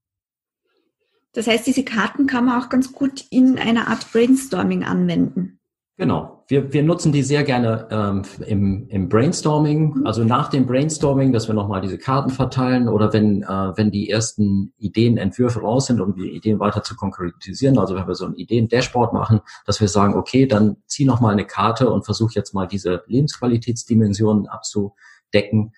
Das 1.33 1.47
heißt, 1.47 1.67
diese 1.67 1.83
Karten 1.83 2.27
kann 2.27 2.45
man 2.45 2.61
auch 2.61 2.69
ganz 2.69 2.93
gut 2.93 3.25
in 3.29 3.59
einer 3.59 3.89
Art 3.89 4.09
Brainstorming 4.13 4.85
anwenden. 4.85 5.59
Genau. 5.97 6.43
Wir, 6.49 6.73
wir 6.73 6.83
nutzen 6.83 7.13
die 7.13 7.23
sehr 7.23 7.43
gerne 7.43 7.87
ähm, 7.89 8.23
im, 8.45 8.87
im 8.89 9.07
Brainstorming, 9.07 9.99
mhm. 9.99 10.05
also 10.05 10.25
nach 10.25 10.49
dem 10.49 10.65
Brainstorming, 10.67 11.31
dass 11.31 11.47
wir 11.47 11.55
nochmal 11.55 11.79
diese 11.79 11.97
Karten 11.97 12.29
verteilen 12.29 12.89
oder 12.89 13.13
wenn, 13.13 13.43
äh, 13.43 13.47
wenn 13.47 13.91
die 13.91 14.09
ersten 14.09 14.73
Ideen, 14.77 15.17
Entwürfe 15.17 15.61
raus 15.61 15.85
sind, 15.87 16.01
um 16.01 16.13
die 16.13 16.35
Ideen 16.35 16.59
weiter 16.59 16.83
zu 16.83 16.95
konkretisieren. 16.95 17.79
Also 17.79 17.95
wenn 17.95 18.07
wir 18.07 18.15
so 18.15 18.25
ein 18.25 18.35
Ideen-Dashboard 18.35 19.13
machen, 19.13 19.39
dass 19.65 19.79
wir 19.79 19.87
sagen, 19.87 20.15
okay, 20.15 20.45
dann 20.45 20.77
zieh 20.85 21.05
nochmal 21.05 21.31
eine 21.31 21.45
Karte 21.45 21.89
und 21.89 22.03
versuch 22.03 22.33
jetzt 22.33 22.53
mal 22.53 22.67
diese 22.67 23.03
Lebensqualitätsdimensionen 23.07 24.47
abzudecken. 24.47 25.73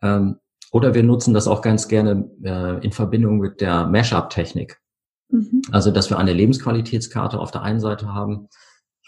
Ähm, 0.00 0.36
oder 0.72 0.94
wir 0.94 1.02
nutzen 1.02 1.34
das 1.34 1.46
auch 1.46 1.60
ganz 1.60 1.86
gerne 1.86 2.30
äh, 2.42 2.82
in 2.82 2.92
Verbindung 2.92 3.38
mit 3.38 3.60
der 3.60 3.86
Mashup-Technik. 3.86 4.80
Mhm. 5.28 5.62
Also 5.70 5.90
dass 5.90 6.08
wir 6.08 6.18
eine 6.18 6.32
Lebensqualitätskarte 6.32 7.38
auf 7.38 7.50
der 7.50 7.62
einen 7.62 7.80
Seite 7.80 8.14
haben 8.14 8.48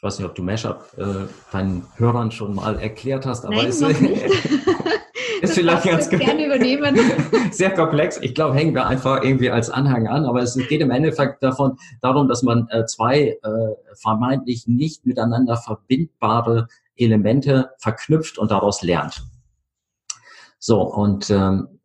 ich 0.02 0.06
weiß 0.06 0.18
nicht, 0.18 0.28
ob 0.28 0.34
du 0.34 0.42
Mashup 0.42 0.84
äh, 0.96 1.28
deinen 1.52 1.86
Hörern 1.94 2.32
schon 2.32 2.56
mal 2.56 2.76
erklärt 2.80 3.24
hast, 3.24 3.44
aber 3.44 3.54
Nein, 3.54 3.66
ist, 3.66 3.82
ist 5.42 5.54
vielleicht 5.54 5.84
ganz 5.84 6.08
gerne 6.10 6.44
übernehmen. 6.44 6.98
sehr 7.52 7.70
komplex. 7.70 8.18
Ich 8.20 8.34
glaube, 8.34 8.56
hängen 8.56 8.74
wir 8.74 8.84
einfach 8.84 9.22
irgendwie 9.22 9.50
als 9.50 9.70
Anhang 9.70 10.08
an, 10.08 10.24
aber 10.24 10.42
es 10.42 10.58
geht 10.68 10.80
im 10.80 10.90
Endeffekt 10.90 11.40
davon 11.44 11.78
darum, 12.00 12.26
dass 12.26 12.42
man 12.42 12.66
äh, 12.70 12.84
zwei 12.86 13.38
äh, 13.44 13.48
vermeintlich 13.94 14.66
nicht 14.66 15.06
miteinander 15.06 15.56
verbindbare 15.56 16.66
Elemente 16.96 17.70
verknüpft 17.78 18.38
und 18.38 18.50
daraus 18.50 18.82
lernt. 18.82 19.22
So, 20.58 20.82
und 20.82 21.30
ähm, 21.30 21.78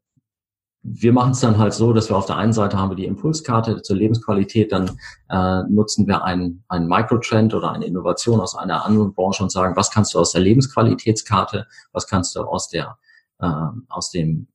wir 0.89 1.11
machen 1.11 1.31
es 1.31 1.41
dann 1.41 1.57
halt 1.57 1.73
so, 1.73 1.91
dass 1.91 2.09
wir 2.09 2.15
auf 2.15 2.25
der 2.25 2.37
einen 2.37 2.53
Seite 2.53 2.77
haben 2.77 2.91
wir 2.91 2.95
die 2.95 3.05
Impulskarte 3.05 3.81
zur 3.81 3.97
Lebensqualität, 3.97 4.71
dann 4.71 4.97
äh, 5.29 5.63
nutzen 5.69 6.07
wir 6.07 6.23
einen, 6.23 6.63
einen 6.69 6.87
Microtrend 6.87 7.53
oder 7.53 7.71
eine 7.71 7.85
Innovation 7.85 8.39
aus 8.39 8.55
einer 8.55 8.85
anderen 8.85 9.13
Branche 9.13 9.43
und 9.43 9.51
sagen, 9.51 9.75
was 9.75 9.91
kannst 9.91 10.13
du 10.13 10.19
aus 10.19 10.31
der 10.31 10.41
Lebensqualitätskarte, 10.41 11.67
was 11.91 12.07
kannst 12.07 12.35
du 12.35 12.41
aus 12.41 12.69
der 12.69 12.97
äh, 13.39 13.47
aus 13.89 14.11
dem 14.11 14.47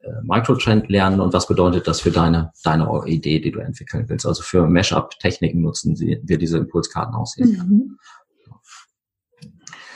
äh, 0.00 0.08
Microtrend 0.24 0.88
lernen 0.88 1.20
und 1.20 1.32
was 1.32 1.46
bedeutet 1.46 1.86
das 1.86 2.00
für 2.00 2.10
deine 2.10 2.52
deine 2.64 2.90
Idee, 3.06 3.38
die 3.38 3.52
du 3.52 3.60
entwickeln 3.60 4.08
willst. 4.08 4.26
Also 4.26 4.42
für 4.42 4.66
Mashup-Techniken 4.66 5.60
nutzen 5.60 5.96
wir 5.98 6.38
diese 6.38 6.58
Impulskarten 6.58 7.14
aus. 7.14 7.36
Mhm. 7.38 7.96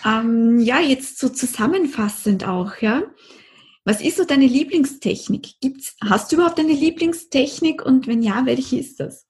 Ähm, 0.05 0.61
ja, 0.61 0.78
jetzt 0.78 1.18
so 1.18 1.28
zusammenfassend 1.28 2.47
auch, 2.47 2.76
ja. 2.76 3.03
Was 3.85 4.01
ist 4.03 4.18
so 4.18 4.24
deine 4.24 4.47
Lieblingstechnik? 4.47 5.61
Gibt's, 5.61 5.97
hast 6.05 6.31
du 6.31 6.37
überhaupt 6.37 6.59
eine 6.59 6.72
Lieblingstechnik 6.72 7.85
und 7.85 8.07
wenn 8.07 8.22
ja, 8.22 8.43
welche 8.45 8.78
ist 8.78 9.01
das? 9.01 9.26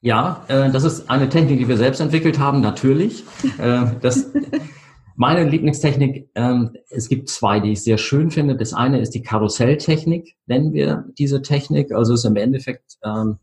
Ja, 0.00 0.44
äh, 0.48 0.70
das 0.70 0.82
ist 0.82 1.08
eine 1.08 1.28
Technik, 1.28 1.58
die 1.60 1.68
wir 1.68 1.76
selbst 1.76 2.00
entwickelt 2.00 2.38
haben, 2.38 2.60
natürlich. 2.60 3.22
äh, 3.58 3.86
das, 4.00 4.32
meine 5.16 5.48
Lieblingstechnik, 5.48 6.28
ähm, 6.34 6.76
es 6.90 7.08
gibt 7.08 7.28
zwei, 7.28 7.60
die 7.60 7.72
ich 7.72 7.84
sehr 7.84 7.98
schön 7.98 8.32
finde. 8.32 8.56
Das 8.56 8.74
eine 8.74 9.00
ist 9.00 9.14
die 9.14 9.22
Karusselltechnik, 9.22 10.34
nennen 10.46 10.72
wir 10.72 11.04
diese 11.16 11.40
Technik. 11.40 11.92
Also 11.92 12.14
ist 12.14 12.24
im 12.24 12.34
Endeffekt 12.34 12.98
ähm, 13.04 13.38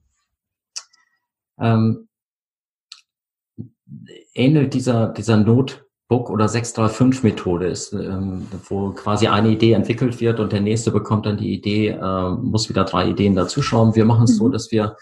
ähm, 1.57 2.10
ähnelt 4.34 4.74
dieser, 4.74 5.10
dieser 5.10 5.38
Not, 5.38 5.86
Book- 6.10 6.32
oder 6.32 6.47
635-Methode 6.47 7.68
ist, 7.68 7.93
ähm, 7.93 8.47
wo 8.68 8.89
quasi 8.89 9.28
eine 9.28 9.49
Idee 9.49 9.74
entwickelt 9.74 10.20
wird 10.20 10.39
und 10.39 10.51
der 10.51 10.60
nächste 10.60 10.89
bekommt 10.89 11.28
dann 11.28 11.38
die 11.38 11.53
Idee, 11.53 11.89
äh, 11.89 12.30
muss 12.32 12.68
wieder 12.68 12.84
drei 12.84 13.10
Ideen 13.10 13.36
dazuschauen. 13.36 13.95
Wir 13.95 14.05
machen 14.05 14.24
es 14.24 14.34
mhm. 14.34 14.38
so, 14.38 14.49
dass 14.49 14.72
wir 14.72 14.97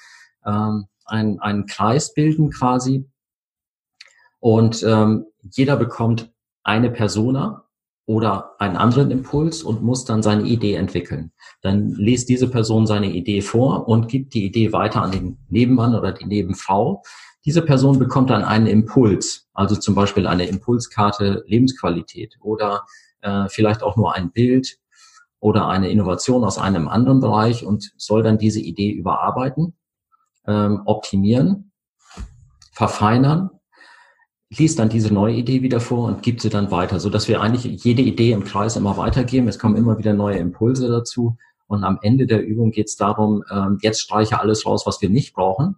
ähm, 0.46 0.88
ein, 1.06 1.40
einen 1.40 1.66
Kreis 1.66 2.14
bilden 2.14 2.52
quasi 2.52 3.10
und 4.40 4.84
ähm, 4.84 5.26
jeder 5.50 5.78
bekommt 5.78 6.30
eine 6.64 6.92
Persona 6.92 7.64
oder 8.06 8.56
einen 8.60 8.76
anderen 8.76 9.10
Impuls 9.10 9.64
und 9.64 9.84
muss 9.84 10.04
dann 10.04 10.22
seine 10.22 10.44
Idee 10.44 10.76
entwickeln. 10.76 11.32
Dann 11.62 11.94
liest 11.94 12.28
diese 12.28 12.50
Person 12.50 12.86
seine 12.86 13.12
Idee 13.12 13.42
vor 13.42 13.88
und 13.88 14.10
gibt 14.10 14.34
die 14.34 14.46
Idee 14.46 14.74
weiter 14.74 15.02
an 15.02 15.12
den 15.12 15.38
Nebenmann 15.50 15.96
oder 15.96 16.12
die 16.12 16.26
Nebenfrau. 16.26 17.02
Diese 17.46 17.62
Person 17.62 18.00
bekommt 18.00 18.30
dann 18.30 18.44
einen 18.44 18.68
Impuls, 18.68 19.48
also 19.54 19.76
zum 19.76 19.96
Beispiel 19.96 20.28
eine 20.28 20.48
Impulskarte 20.48 21.44
Lebensqualität 21.48 22.36
oder 22.42 22.86
äh, 23.22 23.48
vielleicht 23.50 23.84
auch 23.84 23.96
nur 23.96 24.14
ein 24.16 24.32
Bild 24.32 24.78
oder 25.40 25.68
eine 25.68 25.90
Innovation 25.90 26.44
aus 26.44 26.58
einem 26.58 26.88
anderen 26.88 27.22
Bereich 27.22 27.66
und 27.66 27.92
soll 27.98 28.24
dann 28.24 28.38
diese 28.38 28.60
Idee 28.60 28.92
überarbeiten, 28.92 29.76
ähm, 30.46 30.82
optimieren, 30.86 31.72
verfeinern, 32.72 33.52
liest 34.50 34.80
dann 34.80 34.90
diese 34.90 35.14
neue 35.14 35.36
Idee 35.36 35.62
wieder 35.62 35.80
vor 35.80 36.08
und 36.08 36.24
gibt 36.24 36.42
sie 36.42 36.50
dann 36.50 36.72
weiter, 36.72 37.00
so 37.00 37.10
dass 37.10 37.28
wir 37.28 37.42
eigentlich 37.42 37.84
jede 37.84 38.02
Idee 38.02 38.32
im 38.32 38.44
Kreis 38.44 38.76
immer 38.76 38.98
weitergeben. 38.98 39.48
Es 39.48 39.60
kommen 39.60 39.76
immer 39.76 39.98
wieder 39.98 40.14
neue 40.14 40.38
Impulse 40.38 40.88
dazu. 40.88 41.38
Und 41.68 41.84
am 41.84 42.00
Ende 42.02 42.28
der 42.28 42.46
Übung 42.46 42.72
geht 42.72 42.88
es 42.88 42.96
darum, 42.96 43.44
ähm, 43.52 43.78
jetzt 43.82 44.00
streiche 44.00 44.40
alles 44.40 44.66
raus, 44.66 44.86
was 44.86 45.02
wir 45.02 45.10
nicht 45.10 45.34
brauchen 45.34 45.76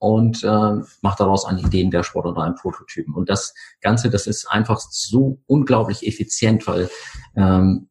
und 0.00 0.42
äh, 0.42 0.76
macht 1.02 1.20
daraus 1.20 1.44
einen 1.44 1.58
Ideen-Dashboard 1.58 2.26
oder 2.26 2.42
einen 2.42 2.54
Prototypen. 2.54 3.14
Und 3.14 3.28
das 3.28 3.54
Ganze, 3.82 4.08
das 4.08 4.26
ist 4.26 4.46
einfach 4.50 4.80
so 4.80 5.38
unglaublich 5.46 6.06
effizient, 6.06 6.66
weil, 6.66 6.88
ähm, 7.36 7.90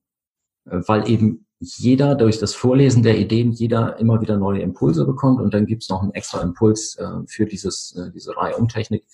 weil 0.65 1.07
eben 1.07 1.45
jeder 1.59 2.15
durch 2.15 2.39
das 2.39 2.55
Vorlesen 2.55 3.03
der 3.03 3.19
Ideen, 3.19 3.51
jeder 3.51 3.99
immer 3.99 4.21
wieder 4.21 4.37
neue 4.37 4.61
Impulse 4.61 5.05
bekommt 5.05 5.39
und 5.39 5.53
dann 5.53 5.67
gibt's 5.67 5.89
noch 5.89 6.01
einen 6.01 6.13
extra 6.13 6.41
Impuls 6.41 6.95
äh, 6.95 7.07
für 7.27 7.45
dieses, 7.45 7.95
äh, 7.95 8.11
diese 8.11 8.35
Reihe 8.35 8.57
Umtechnik. 8.57 9.05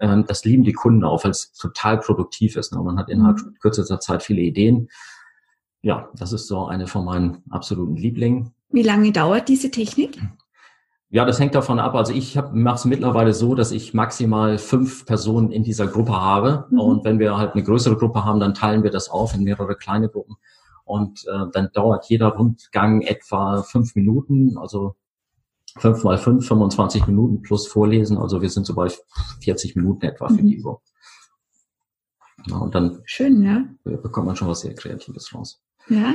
Ähm, 0.00 0.24
das 0.26 0.44
lieben 0.44 0.64
die 0.64 0.72
Kunden 0.72 1.04
auch, 1.04 1.22
weil 1.22 1.30
es 1.30 1.52
total 1.52 1.98
produktiv 1.98 2.56
ist. 2.56 2.72
Ne? 2.72 2.82
Man 2.82 2.98
hat 2.98 3.10
innerhalb 3.10 3.38
mhm. 3.38 3.54
kürzester 3.60 4.00
Zeit 4.00 4.24
viele 4.24 4.40
Ideen. 4.40 4.88
Ja, 5.82 6.10
das 6.16 6.32
ist 6.32 6.48
so 6.48 6.66
eine 6.66 6.88
von 6.88 7.04
meinen 7.04 7.44
absoluten 7.50 7.94
Lieblingen. 7.94 8.54
Wie 8.70 8.82
lange 8.82 9.12
dauert 9.12 9.48
diese 9.48 9.70
Technik? 9.70 10.20
Ja, 11.12 11.24
das 11.24 11.40
hängt 11.40 11.56
davon 11.56 11.80
ab. 11.80 11.96
Also 11.96 12.12
ich 12.12 12.36
mache 12.52 12.76
es 12.76 12.84
mittlerweile 12.84 13.34
so, 13.34 13.56
dass 13.56 13.72
ich 13.72 13.94
maximal 13.94 14.58
fünf 14.58 15.06
Personen 15.06 15.50
in 15.50 15.64
dieser 15.64 15.88
Gruppe 15.88 16.12
habe. 16.12 16.66
Mhm. 16.70 16.78
Und 16.78 17.04
wenn 17.04 17.18
wir 17.18 17.36
halt 17.36 17.54
eine 17.54 17.64
größere 17.64 17.96
Gruppe 17.96 18.24
haben, 18.24 18.38
dann 18.38 18.54
teilen 18.54 18.84
wir 18.84 18.90
das 18.90 19.08
auf 19.08 19.34
in 19.34 19.42
mehrere 19.42 19.74
kleine 19.74 20.08
Gruppen. 20.08 20.36
Und 20.84 21.26
äh, 21.26 21.46
dann 21.52 21.70
dauert 21.72 22.08
jeder 22.08 22.28
Rundgang 22.28 23.02
etwa 23.02 23.62
fünf 23.62 23.96
Minuten, 23.96 24.56
also 24.56 24.94
fünf 25.78 26.04
mal 26.04 26.16
fünf, 26.16 26.46
25 26.46 27.08
Minuten 27.08 27.42
plus 27.42 27.66
Vorlesen. 27.66 28.16
Also 28.16 28.40
wir 28.40 28.48
sind 28.48 28.64
so 28.64 28.76
bei 28.76 28.88
40 29.42 29.74
Minuten 29.74 30.06
etwa 30.06 30.28
für 30.28 30.42
mhm. 30.42 30.46
die 30.46 30.54
Übung. 30.54 30.78
Ja, 32.46 32.56
und 32.58 32.74
dann 32.74 33.02
Schön, 33.04 33.42
ja. 33.42 33.64
bekommt 33.84 34.28
man 34.28 34.36
schon 34.36 34.48
was 34.48 34.60
sehr 34.60 34.74
Kreatives 34.74 35.34
raus. 35.34 35.60
Ja. 35.88 36.14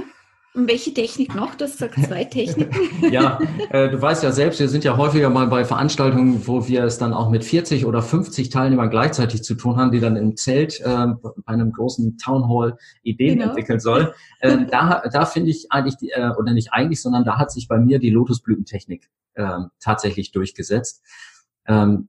Und 0.55 0.69
welche 0.69 0.93
Technik 0.93 1.35
noch? 1.35 1.55
Du 1.55 1.65
hast 1.65 1.73
gesagt 1.73 1.95
zwei 2.07 2.23
Techniken. 2.23 3.11
ja, 3.11 3.39
äh, 3.71 3.89
du 3.89 4.01
weißt 4.01 4.23
ja 4.23 4.31
selbst, 4.31 4.61
wir 4.61 4.69
sind 4.69 4.85
ja 4.85 4.95
häufiger 4.95 5.29
mal 5.29 5.47
bei 5.47 5.65
Veranstaltungen, 5.65 6.47
wo 6.47 6.65
wir 6.65 6.85
es 6.85 6.97
dann 6.97 7.13
auch 7.13 7.29
mit 7.29 7.43
40 7.43 7.85
oder 7.85 8.01
50 8.01 8.51
Teilnehmern 8.51 8.89
gleichzeitig 8.89 9.43
zu 9.43 9.55
tun 9.55 9.75
haben, 9.75 9.91
die 9.91 9.99
dann 9.99 10.15
im 10.15 10.37
Zelt 10.37 10.79
äh, 10.79 11.07
bei 11.21 11.31
einem 11.45 11.73
großen 11.73 12.17
Town 12.17 12.47
Hall 12.47 12.77
Ideen 13.03 13.39
genau. 13.39 13.49
entwickeln 13.49 13.81
sollen. 13.81 14.07
Äh, 14.39 14.65
da 14.71 15.03
da 15.11 15.25
finde 15.25 15.49
ich 15.49 15.67
eigentlich, 15.71 15.97
die, 15.97 16.11
äh, 16.11 16.31
oder 16.37 16.53
nicht 16.53 16.71
eigentlich, 16.71 17.01
sondern 17.01 17.25
da 17.25 17.37
hat 17.37 17.51
sich 17.51 17.67
bei 17.67 17.77
mir 17.77 17.99
die 17.99 18.09
Lotusblütentechnik 18.09 19.09
äh, 19.33 19.59
tatsächlich 19.81 20.31
durchgesetzt. 20.31 21.03
Ähm, 21.67 22.07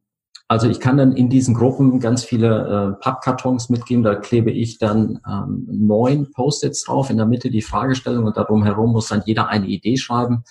also 0.49 0.69
ich 0.69 0.79
kann 0.79 0.97
dann 0.97 1.13
in 1.13 1.29
diesen 1.29 1.55
Gruppen 1.55 1.99
ganz 1.99 2.25
viele 2.25 2.97
äh, 2.99 3.03
Pappkartons 3.03 3.69
mitgeben. 3.69 4.05
Da 4.05 4.15
klebe 4.15 4.53
ich 4.53 4.79
dann 4.79 5.21
ähm, 5.29 5.67
neun 5.69 6.31
Post-its 6.31 6.85
drauf, 6.85 7.11
in 7.11 7.17
der 7.17 7.27
Mitte 7.27 7.51
die 7.51 7.63
Fragestellung 7.63 8.25
und 8.25 8.37
darum 8.37 8.63
herum 8.63 8.93
muss 8.93 9.09
dann 9.09 9.23
jeder 9.27 9.49
eine 9.49 9.67
Idee 9.67 9.97
schreiben. 9.97 10.45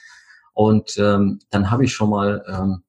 Und 0.54 0.98
ähm, 0.98 1.40
dann 1.50 1.72
habe 1.72 1.86
ich 1.86 1.94
schon 1.94 2.10
mal 2.10 2.44
ähm, 2.48 2.84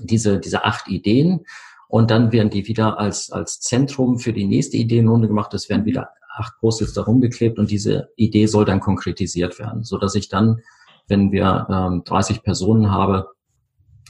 diese, 0.00 0.38
diese 0.38 0.64
acht 0.64 0.88
Ideen 0.88 1.44
und 1.88 2.10
dann 2.10 2.30
werden 2.32 2.50
die 2.50 2.68
wieder 2.68 2.98
als, 2.98 3.30
als 3.30 3.60
Zentrum 3.60 4.18
für 4.18 4.32
die 4.32 4.46
nächste 4.46 4.76
Ideenrunde 4.76 5.28
gemacht. 5.28 5.52
Es 5.54 5.68
werden 5.68 5.84
wieder 5.84 6.10
acht 6.34 6.54
Post-its 6.60 6.94
darum 6.94 7.20
geklebt 7.20 7.58
und 7.58 7.70
diese 7.70 8.10
Idee 8.16 8.46
soll 8.46 8.64
dann 8.64 8.80
konkretisiert 8.80 9.58
werden, 9.58 9.82
so 9.82 9.98
dass 9.98 10.14
ich 10.14 10.28
dann, 10.28 10.60
wenn 11.08 11.32
wir 11.32 11.66
ähm, 11.68 12.02
30 12.04 12.42
Personen 12.42 12.90
habe, 12.92 13.28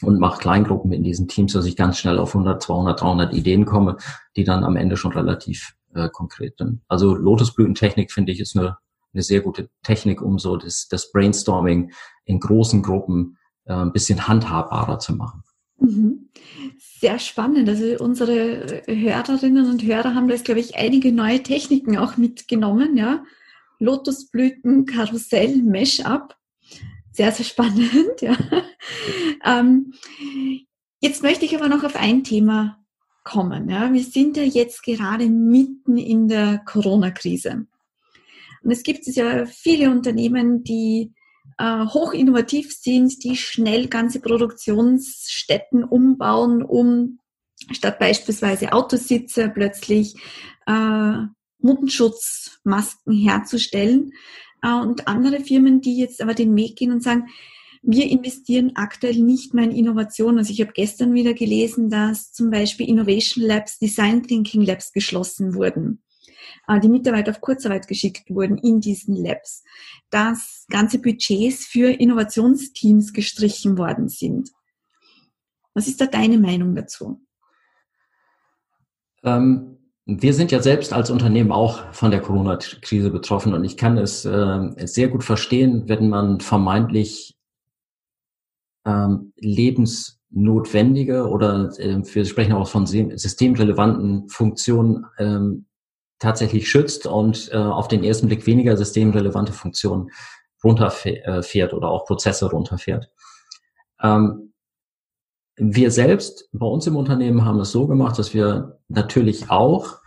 und 0.02 0.18
mache 0.18 0.40
Kleingruppen 0.40 0.92
in 0.92 1.02
diesen 1.02 1.28
Teams, 1.28 1.52
dass 1.52 1.66
ich 1.66 1.76
ganz 1.76 1.98
schnell 1.98 2.18
auf 2.18 2.34
100, 2.34 2.62
200, 2.62 3.00
300 3.00 3.34
Ideen 3.34 3.64
komme, 3.64 3.96
die 4.36 4.44
dann 4.44 4.64
am 4.64 4.76
Ende 4.76 4.96
schon 4.96 5.12
relativ 5.12 5.74
äh, 5.94 6.08
konkret 6.08 6.58
sind. 6.58 6.80
Also 6.88 7.14
Lotusblütentechnik 7.14 8.12
finde 8.12 8.32
ich 8.32 8.40
ist 8.40 8.56
eine, 8.56 8.78
eine 9.12 9.22
sehr 9.22 9.40
gute 9.40 9.68
Technik, 9.82 10.22
um 10.22 10.38
so 10.38 10.56
das, 10.56 10.88
das 10.88 11.12
Brainstorming 11.12 11.92
in 12.24 12.40
großen 12.40 12.82
Gruppen 12.82 13.36
äh, 13.64 13.74
ein 13.74 13.92
bisschen 13.92 14.26
handhabbarer 14.26 14.98
zu 14.98 15.14
machen. 15.14 15.42
Mhm. 15.78 16.28
Sehr 16.78 17.18
spannend. 17.18 17.68
Also 17.68 18.02
unsere 18.02 18.82
Hörerinnen 18.86 19.68
und 19.68 19.82
Hörer 19.82 20.14
haben 20.14 20.28
da 20.28 20.34
jetzt, 20.34 20.44
glaube 20.44 20.60
ich, 20.60 20.76
einige 20.76 21.12
neue 21.12 21.42
Techniken 21.42 21.98
auch 21.98 22.16
mitgenommen, 22.16 22.96
ja. 22.96 23.24
Lotusblüten, 23.80 24.86
Karussell, 24.86 25.56
Mesh-up 25.56 26.36
sehr, 27.12 27.32
sehr 27.32 27.44
spannend. 27.44 27.90
Ja. 28.20 28.36
Ähm, 29.44 29.94
jetzt 31.00 31.22
möchte 31.22 31.44
ich 31.44 31.56
aber 31.56 31.68
noch 31.68 31.82
auf 31.82 31.96
ein 31.96 32.24
Thema 32.24 32.78
kommen. 33.24 33.68
Ja? 33.68 33.92
Wir 33.92 34.02
sind 34.02 34.36
ja 34.36 34.42
jetzt 34.42 34.82
gerade 34.82 35.26
mitten 35.28 35.96
in 35.96 36.28
der 36.28 36.62
Corona-Krise. 36.64 37.66
Und 38.62 38.70
es 38.70 38.82
gibt 38.82 39.06
ja 39.06 39.46
viele 39.46 39.90
Unternehmen, 39.90 40.62
die 40.62 41.12
äh, 41.58 41.86
hoch 41.86 42.12
innovativ 42.12 42.72
sind, 42.72 43.24
die 43.24 43.36
schnell 43.36 43.88
ganze 43.88 44.20
Produktionsstätten 44.20 45.84
umbauen, 45.84 46.62
um 46.62 47.18
statt 47.72 47.98
beispielsweise 47.98 48.72
Autositze 48.72 49.48
plötzlich 49.48 50.14
äh, 50.66 51.14
Mundenschutzmasken 51.58 53.14
herzustellen. 53.14 54.12
Äh, 54.62 54.74
und 54.74 55.08
andere 55.08 55.40
Firmen, 55.40 55.80
die 55.80 55.98
jetzt 55.98 56.22
aber 56.22 56.34
den 56.34 56.56
Weg 56.56 56.76
gehen 56.76 56.92
und 56.92 57.02
sagen, 57.02 57.28
wir 57.82 58.08
investieren 58.08 58.72
aktuell 58.76 59.16
nicht 59.16 59.54
mehr 59.54 59.64
in 59.64 59.72
Innovation. 59.72 60.38
Also 60.38 60.52
ich 60.52 60.60
habe 60.60 60.72
gestern 60.72 61.14
wieder 61.14 61.34
gelesen, 61.34 61.90
dass 61.90 62.32
zum 62.32 62.50
Beispiel 62.50 62.88
Innovation 62.88 63.44
Labs, 63.44 63.78
Design 63.78 64.22
Thinking 64.22 64.62
Labs 64.62 64.92
geschlossen 64.92 65.54
wurden. 65.54 66.02
Äh, 66.68 66.78
die 66.78 66.88
Mitarbeiter 66.88 67.32
auf 67.32 67.40
Kurzarbeit 67.40 67.88
geschickt 67.88 68.30
wurden 68.30 68.56
in 68.58 68.80
diesen 68.80 69.16
Labs. 69.16 69.64
Dass 70.10 70.64
ganze 70.68 71.00
Budgets 71.00 71.66
für 71.66 71.90
Innovationsteams 71.90 73.12
gestrichen 73.12 73.76
worden 73.78 74.08
sind. 74.08 74.50
Was 75.74 75.88
ist 75.88 76.00
da 76.00 76.06
deine 76.06 76.38
Meinung 76.38 76.74
dazu? 76.74 77.20
Ähm, 79.24 79.78
wir 80.04 80.34
sind 80.34 80.50
ja 80.50 80.60
selbst 80.60 80.92
als 80.92 81.10
Unternehmen 81.10 81.52
auch 81.52 81.92
von 81.92 82.10
der 82.10 82.20
Corona-Krise 82.20 83.10
betroffen 83.10 83.54
und 83.54 83.64
ich 83.64 83.76
kann 83.76 83.98
es 83.98 84.24
äh, 84.24 84.86
sehr 84.86 85.08
gut 85.08 85.22
verstehen, 85.22 85.88
wenn 85.88 86.08
man 86.08 86.40
vermeintlich 86.40 87.36
ähm, 88.84 89.32
lebensnotwendige 89.36 91.28
oder 91.28 91.70
äh, 91.78 92.02
wir 92.02 92.24
sprechen 92.24 92.52
auch 92.52 92.68
von 92.68 92.86
systemrelevanten 92.86 94.28
Funktionen 94.28 95.06
ähm, 95.18 95.66
tatsächlich 96.18 96.68
schützt 96.68 97.06
und 97.06 97.50
äh, 97.52 97.56
auf 97.56 97.86
den 97.86 98.02
ersten 98.02 98.26
Blick 98.26 98.46
weniger 98.46 98.76
systemrelevante 98.76 99.52
Funktionen 99.52 100.10
runterfährt 100.64 101.74
oder 101.74 101.88
auch 101.88 102.06
Prozesse 102.06 102.50
runterfährt. 102.50 103.08
Ähm, 104.00 104.52
wir 105.56 105.90
selbst 105.90 106.48
bei 106.52 106.66
uns 106.66 106.86
im 106.86 106.96
Unternehmen 106.96 107.44
haben 107.44 107.60
es 107.60 107.72
so 107.72 107.86
gemacht, 107.86 108.18
dass 108.18 108.34
wir 108.34 108.80
natürlich 108.94 109.50
auch 109.50 110.02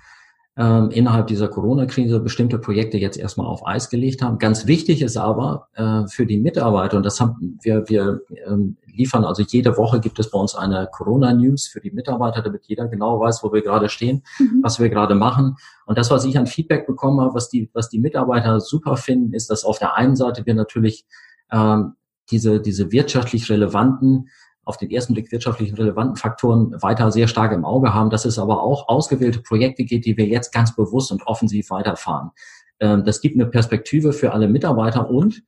ähm, 0.57 0.89
innerhalb 0.91 1.27
dieser 1.27 1.49
Corona-Krise 1.49 2.21
bestimmte 2.21 2.57
Projekte 2.57 2.97
jetzt 2.97 3.17
erstmal 3.17 3.47
auf 3.47 3.67
Eis 3.67 3.89
gelegt 3.89 4.21
haben. 4.21 4.37
Ganz 4.37 4.67
wichtig 4.67 5.01
ist 5.01 5.17
aber 5.17 5.67
äh, 5.73 6.07
für 6.07 6.25
die 6.25 6.37
Mitarbeiter, 6.37 6.95
und 6.95 7.03
das 7.03 7.19
haben 7.19 7.59
wir, 7.61 7.89
wir 7.89 8.21
ähm, 8.47 8.77
liefern, 8.85 9.25
also 9.25 9.43
jede 9.43 9.75
Woche 9.77 9.99
gibt 9.99 10.17
es 10.17 10.31
bei 10.31 10.39
uns 10.39 10.55
eine 10.55 10.87
Corona-News 10.89 11.67
für 11.67 11.81
die 11.81 11.91
Mitarbeiter, 11.91 12.41
damit 12.41 12.63
jeder 12.67 12.87
genau 12.87 13.19
weiß, 13.19 13.43
wo 13.43 13.51
wir 13.51 13.61
gerade 13.61 13.89
stehen, 13.89 14.23
mhm. 14.39 14.61
was 14.63 14.79
wir 14.79 14.87
gerade 14.89 15.15
machen. 15.15 15.57
Und 15.85 15.97
das, 15.97 16.09
was 16.09 16.23
ich 16.23 16.37
an 16.37 16.47
Feedback 16.47 16.87
bekommen 16.87 17.19
habe, 17.19 17.33
was 17.33 17.49
die, 17.49 17.69
was 17.73 17.89
die 17.89 17.99
Mitarbeiter 17.99 18.61
super 18.61 18.95
finden, 18.95 19.33
ist, 19.33 19.49
dass 19.49 19.65
auf 19.65 19.79
der 19.79 19.95
einen 19.95 20.15
Seite 20.15 20.45
wir 20.45 20.53
natürlich 20.53 21.05
ähm, 21.51 21.95
diese, 22.31 22.61
diese 22.61 22.93
wirtschaftlich 22.93 23.49
relevanten 23.49 24.29
auf 24.65 24.77
den 24.77 24.89
ersten 24.91 25.13
Blick 25.13 25.31
wirtschaftlich 25.31 25.77
relevanten 25.77 26.15
Faktoren 26.15 26.81
weiter 26.81 27.11
sehr 27.11 27.27
stark 27.27 27.51
im 27.51 27.63
Auge 27.63 27.93
haben, 27.93 28.09
dass 28.09 28.25
es 28.25 28.39
aber 28.39 28.61
auch 28.63 28.87
ausgewählte 28.87 29.39
Projekte 29.39 29.85
geht, 29.85 30.05
die 30.05 30.17
wir 30.17 30.25
jetzt 30.25 30.51
ganz 30.51 30.75
bewusst 30.75 31.11
und 31.11 31.25
offensiv 31.27 31.69
weiterfahren. 31.69 32.31
Ähm, 32.79 33.05
das 33.05 33.21
gibt 33.21 33.35
eine 33.35 33.45
Perspektive 33.45 34.11
für 34.11 34.33
alle 34.33 34.47
Mitarbeiter 34.47 35.09
und 35.09 35.43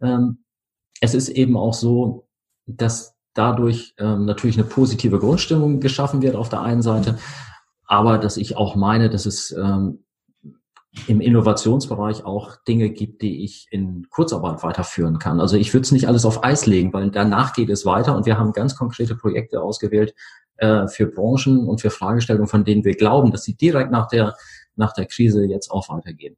ähm, 0.00 0.38
es 1.00 1.14
ist 1.14 1.28
eben 1.28 1.56
auch 1.56 1.74
so, 1.74 2.26
dass 2.66 3.14
dadurch 3.34 3.94
ähm, 3.98 4.24
natürlich 4.24 4.56
eine 4.56 4.66
positive 4.66 5.18
Grundstimmung 5.18 5.80
geschaffen 5.80 6.22
wird 6.22 6.34
auf 6.34 6.48
der 6.48 6.62
einen 6.62 6.82
Seite, 6.82 7.18
aber 7.86 8.18
dass 8.18 8.36
ich 8.36 8.56
auch 8.56 8.74
meine, 8.74 9.10
dass 9.10 9.26
es 9.26 9.54
im 11.06 11.20
Innovationsbereich 11.20 12.24
auch 12.24 12.56
Dinge 12.68 12.90
gibt, 12.90 13.22
die 13.22 13.44
ich 13.44 13.66
in 13.70 14.08
Kurzarbeit 14.10 14.62
weiterführen 14.62 15.18
kann. 15.18 15.40
Also 15.40 15.56
ich 15.56 15.72
würde 15.72 15.84
es 15.84 15.92
nicht 15.92 16.06
alles 16.06 16.26
auf 16.26 16.44
Eis 16.44 16.66
legen, 16.66 16.92
weil 16.92 17.10
danach 17.10 17.54
geht 17.54 17.70
es 17.70 17.86
weiter 17.86 18.14
und 18.14 18.26
wir 18.26 18.38
haben 18.38 18.52
ganz 18.52 18.76
konkrete 18.76 19.16
Projekte 19.16 19.62
ausgewählt 19.62 20.14
äh, 20.56 20.86
für 20.88 21.06
Branchen 21.06 21.66
und 21.66 21.80
für 21.80 21.90
Fragestellungen, 21.90 22.48
von 22.48 22.64
denen 22.64 22.84
wir 22.84 22.94
glauben, 22.94 23.30
dass 23.30 23.44
sie 23.44 23.54
direkt 23.54 23.90
nach 23.90 24.06
der, 24.08 24.36
nach 24.76 24.92
der 24.92 25.06
Krise 25.06 25.44
jetzt 25.46 25.70
auch 25.70 25.88
weitergehen 25.88 26.36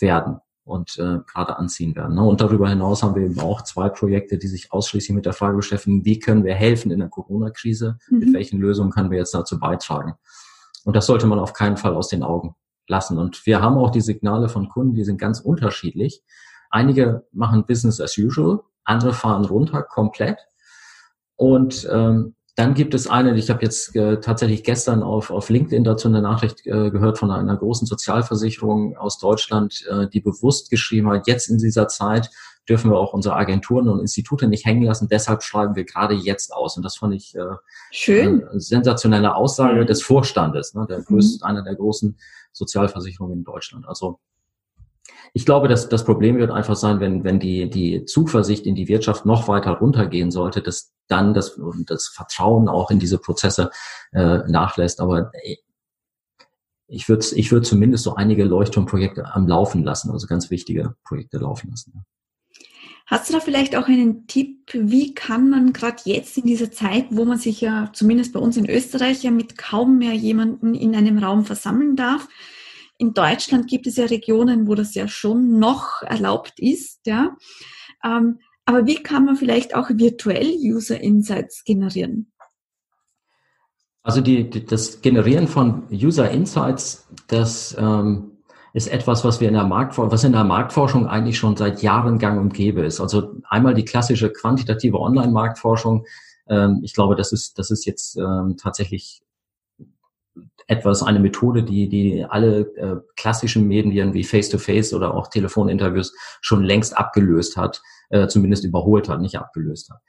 werden 0.00 0.40
und 0.64 0.98
äh, 0.98 1.18
gerade 1.32 1.56
anziehen 1.56 1.94
werden. 1.94 2.16
Ne? 2.16 2.24
Und 2.24 2.40
darüber 2.40 2.68
hinaus 2.68 3.04
haben 3.04 3.14
wir 3.14 3.22
eben 3.22 3.38
auch 3.38 3.62
zwei 3.62 3.88
Projekte, 3.88 4.36
die 4.36 4.48
sich 4.48 4.72
ausschließlich 4.72 5.14
mit 5.14 5.26
der 5.26 5.32
Frage 5.32 5.56
beschäftigen, 5.56 6.04
wie 6.04 6.18
können 6.18 6.44
wir 6.44 6.54
helfen 6.54 6.90
in 6.90 6.98
der 6.98 7.08
Corona-Krise, 7.08 7.98
mhm. 8.08 8.18
mit 8.18 8.34
welchen 8.34 8.60
Lösungen 8.60 8.90
können 8.90 9.12
wir 9.12 9.18
jetzt 9.18 9.34
dazu 9.34 9.60
beitragen. 9.60 10.14
Und 10.84 10.96
das 10.96 11.06
sollte 11.06 11.26
man 11.26 11.38
auf 11.38 11.52
keinen 11.52 11.76
Fall 11.76 11.94
aus 11.94 12.08
den 12.08 12.24
Augen 12.24 12.56
lassen. 12.86 13.18
Und 13.18 13.46
wir 13.46 13.60
haben 13.60 13.76
auch 13.76 13.90
die 13.90 14.00
Signale 14.00 14.48
von 14.48 14.68
Kunden, 14.68 14.94
die 14.94 15.04
sind 15.04 15.18
ganz 15.18 15.40
unterschiedlich. 15.40 16.22
Einige 16.70 17.26
machen 17.32 17.66
Business 17.66 18.00
as 18.00 18.16
usual, 18.18 18.60
andere 18.84 19.12
fahren 19.12 19.44
runter 19.44 19.82
komplett. 19.82 20.38
Und 21.36 21.88
ähm, 21.90 22.34
dann 22.54 22.74
gibt 22.74 22.92
es 22.92 23.06
eine, 23.06 23.34
ich 23.36 23.48
habe 23.48 23.62
jetzt 23.62 23.96
äh, 23.96 24.20
tatsächlich 24.20 24.62
gestern 24.62 25.02
auf, 25.02 25.30
auf 25.30 25.48
LinkedIn 25.48 25.84
dazu 25.84 26.08
eine 26.08 26.20
Nachricht 26.20 26.66
äh, 26.66 26.90
gehört 26.90 27.18
von 27.18 27.30
einer 27.30 27.56
großen 27.56 27.86
Sozialversicherung 27.86 28.96
aus 28.96 29.18
Deutschland, 29.18 29.86
äh, 29.88 30.06
die 30.08 30.20
bewusst 30.20 30.70
geschrieben 30.70 31.08
hat, 31.08 31.26
jetzt 31.26 31.48
in 31.48 31.58
dieser 31.58 31.88
Zeit 31.88 32.30
dürfen 32.68 32.90
wir 32.90 32.98
auch 32.98 33.12
unsere 33.12 33.36
Agenturen 33.36 33.88
und 33.88 34.00
Institute 34.00 34.46
nicht 34.46 34.64
hängen 34.64 34.82
lassen, 34.82 35.08
deshalb 35.08 35.42
schreiben 35.42 35.74
wir 35.74 35.84
gerade 35.84 36.14
jetzt 36.14 36.52
aus. 36.52 36.76
Und 36.76 36.84
das 36.84 36.96
fand 36.96 37.14
ich 37.14 37.34
äh, 37.34 37.56
Schön. 37.90 38.42
Äh, 38.42 38.60
sensationelle 38.60 39.34
Aussage 39.34 39.82
mhm. 39.82 39.86
des 39.86 40.02
Vorstandes, 40.02 40.74
ne, 40.74 40.86
der 40.88 41.02
größte, 41.02 41.44
mhm. 41.44 41.48
einer 41.48 41.62
der 41.62 41.74
großen 41.74 42.18
Sozialversicherungen 42.52 43.38
in 43.38 43.44
Deutschland. 43.44 43.88
Also 43.88 44.20
ich 45.34 45.46
glaube, 45.46 45.68
dass 45.68 45.88
das 45.88 46.04
Problem 46.04 46.36
wird 46.36 46.50
einfach 46.50 46.76
sein, 46.76 47.00
wenn, 47.00 47.24
wenn 47.24 47.40
die, 47.40 47.68
die 47.70 48.04
Zuversicht 48.04 48.66
in 48.66 48.74
die 48.74 48.88
Wirtschaft 48.88 49.24
noch 49.24 49.48
weiter 49.48 49.72
runtergehen 49.72 50.30
sollte, 50.30 50.62
dass 50.62 50.92
dann 51.08 51.34
das, 51.34 51.58
das 51.86 52.08
Vertrauen 52.08 52.68
auch 52.68 52.90
in 52.90 52.98
diese 52.98 53.18
Prozesse 53.18 53.70
äh, 54.12 54.38
nachlässt. 54.48 55.00
Aber 55.00 55.32
ich 56.86 57.08
würde 57.08 57.24
ich 57.34 57.50
würde 57.50 57.66
zumindest 57.66 58.04
so 58.04 58.14
einige 58.14 58.44
Leuchtturmprojekte 58.44 59.34
am 59.34 59.48
Laufen 59.48 59.82
lassen, 59.82 60.10
also 60.10 60.26
ganz 60.26 60.50
wichtige 60.50 60.94
Projekte 61.04 61.38
laufen 61.38 61.70
lassen. 61.70 62.04
Hast 63.06 63.28
du 63.28 63.34
da 63.34 63.40
vielleicht 63.40 63.76
auch 63.76 63.88
einen 63.88 64.26
Tipp, 64.26 64.70
wie 64.72 65.14
kann 65.14 65.50
man 65.50 65.72
gerade 65.72 66.02
jetzt 66.04 66.38
in 66.38 66.44
dieser 66.44 66.70
Zeit, 66.70 67.06
wo 67.10 67.24
man 67.24 67.38
sich 67.38 67.60
ja 67.60 67.90
zumindest 67.92 68.32
bei 68.32 68.40
uns 68.40 68.56
in 68.56 68.68
Österreich 68.68 69.22
ja 69.22 69.30
mit 69.30 69.58
kaum 69.58 69.98
mehr 69.98 70.14
jemanden 70.14 70.74
in 70.74 70.94
einem 70.94 71.18
Raum 71.18 71.44
versammeln 71.44 71.96
darf, 71.96 72.28
in 72.98 73.14
Deutschland 73.14 73.66
gibt 73.66 73.86
es 73.86 73.96
ja 73.96 74.06
Regionen, 74.06 74.68
wo 74.68 74.76
das 74.76 74.94
ja 74.94 75.08
schon 75.08 75.58
noch 75.58 76.02
erlaubt 76.02 76.60
ist, 76.60 77.00
ja. 77.06 77.36
Ähm, 78.04 78.38
aber 78.64 78.86
wie 78.86 79.02
kann 79.02 79.24
man 79.24 79.36
vielleicht 79.36 79.74
auch 79.74 79.90
virtuell 79.90 80.54
User 80.60 81.00
Insights 81.00 81.64
generieren? 81.64 82.32
Also 84.04 84.20
die, 84.20 84.48
die, 84.48 84.64
das 84.64 85.00
Generieren 85.00 85.48
von 85.48 85.84
User 85.90 86.30
Insights, 86.30 87.08
das 87.28 87.76
ähm, 87.78 88.31
ist 88.74 88.88
etwas, 88.88 89.24
was 89.24 89.40
wir 89.40 89.48
in 89.48 89.54
der 89.54 89.64
Marktforschung, 89.64 90.12
was 90.12 90.24
in 90.24 90.32
der 90.32 90.44
Marktforschung 90.44 91.06
eigentlich 91.06 91.38
schon 91.38 91.56
seit 91.56 91.82
Jahren 91.82 92.18
gang 92.18 92.40
und 92.40 92.54
gäbe 92.54 92.82
ist. 92.82 93.00
Also 93.00 93.34
einmal 93.48 93.74
die 93.74 93.84
klassische 93.84 94.32
quantitative 94.32 94.98
Online-Marktforschung. 94.98 96.06
Ähm, 96.48 96.80
ich 96.82 96.94
glaube, 96.94 97.14
das 97.14 97.32
ist, 97.32 97.58
das 97.58 97.70
ist 97.70 97.84
jetzt 97.84 98.16
ähm, 98.16 98.56
tatsächlich 98.56 99.22
etwas, 100.66 101.02
eine 101.02 101.20
Methode, 101.20 101.62
die, 101.62 101.88
die 101.88 102.24
alle 102.24 102.60
äh, 102.76 102.96
klassischen 103.16 103.68
Medien 103.68 104.14
wie 104.14 104.24
Face-to-Face 104.24 104.92
-face 104.92 104.96
oder 104.96 105.14
auch 105.14 105.28
Telefoninterviews 105.28 106.14
schon 106.40 106.62
längst 106.62 106.96
abgelöst 106.96 107.56
hat, 107.56 107.82
äh, 108.10 108.26
zumindest 108.28 108.64
überholt 108.64 109.08
hat, 109.08 109.20
nicht 109.20 109.36
abgelöst 109.36 109.90
hat. 109.90 110.00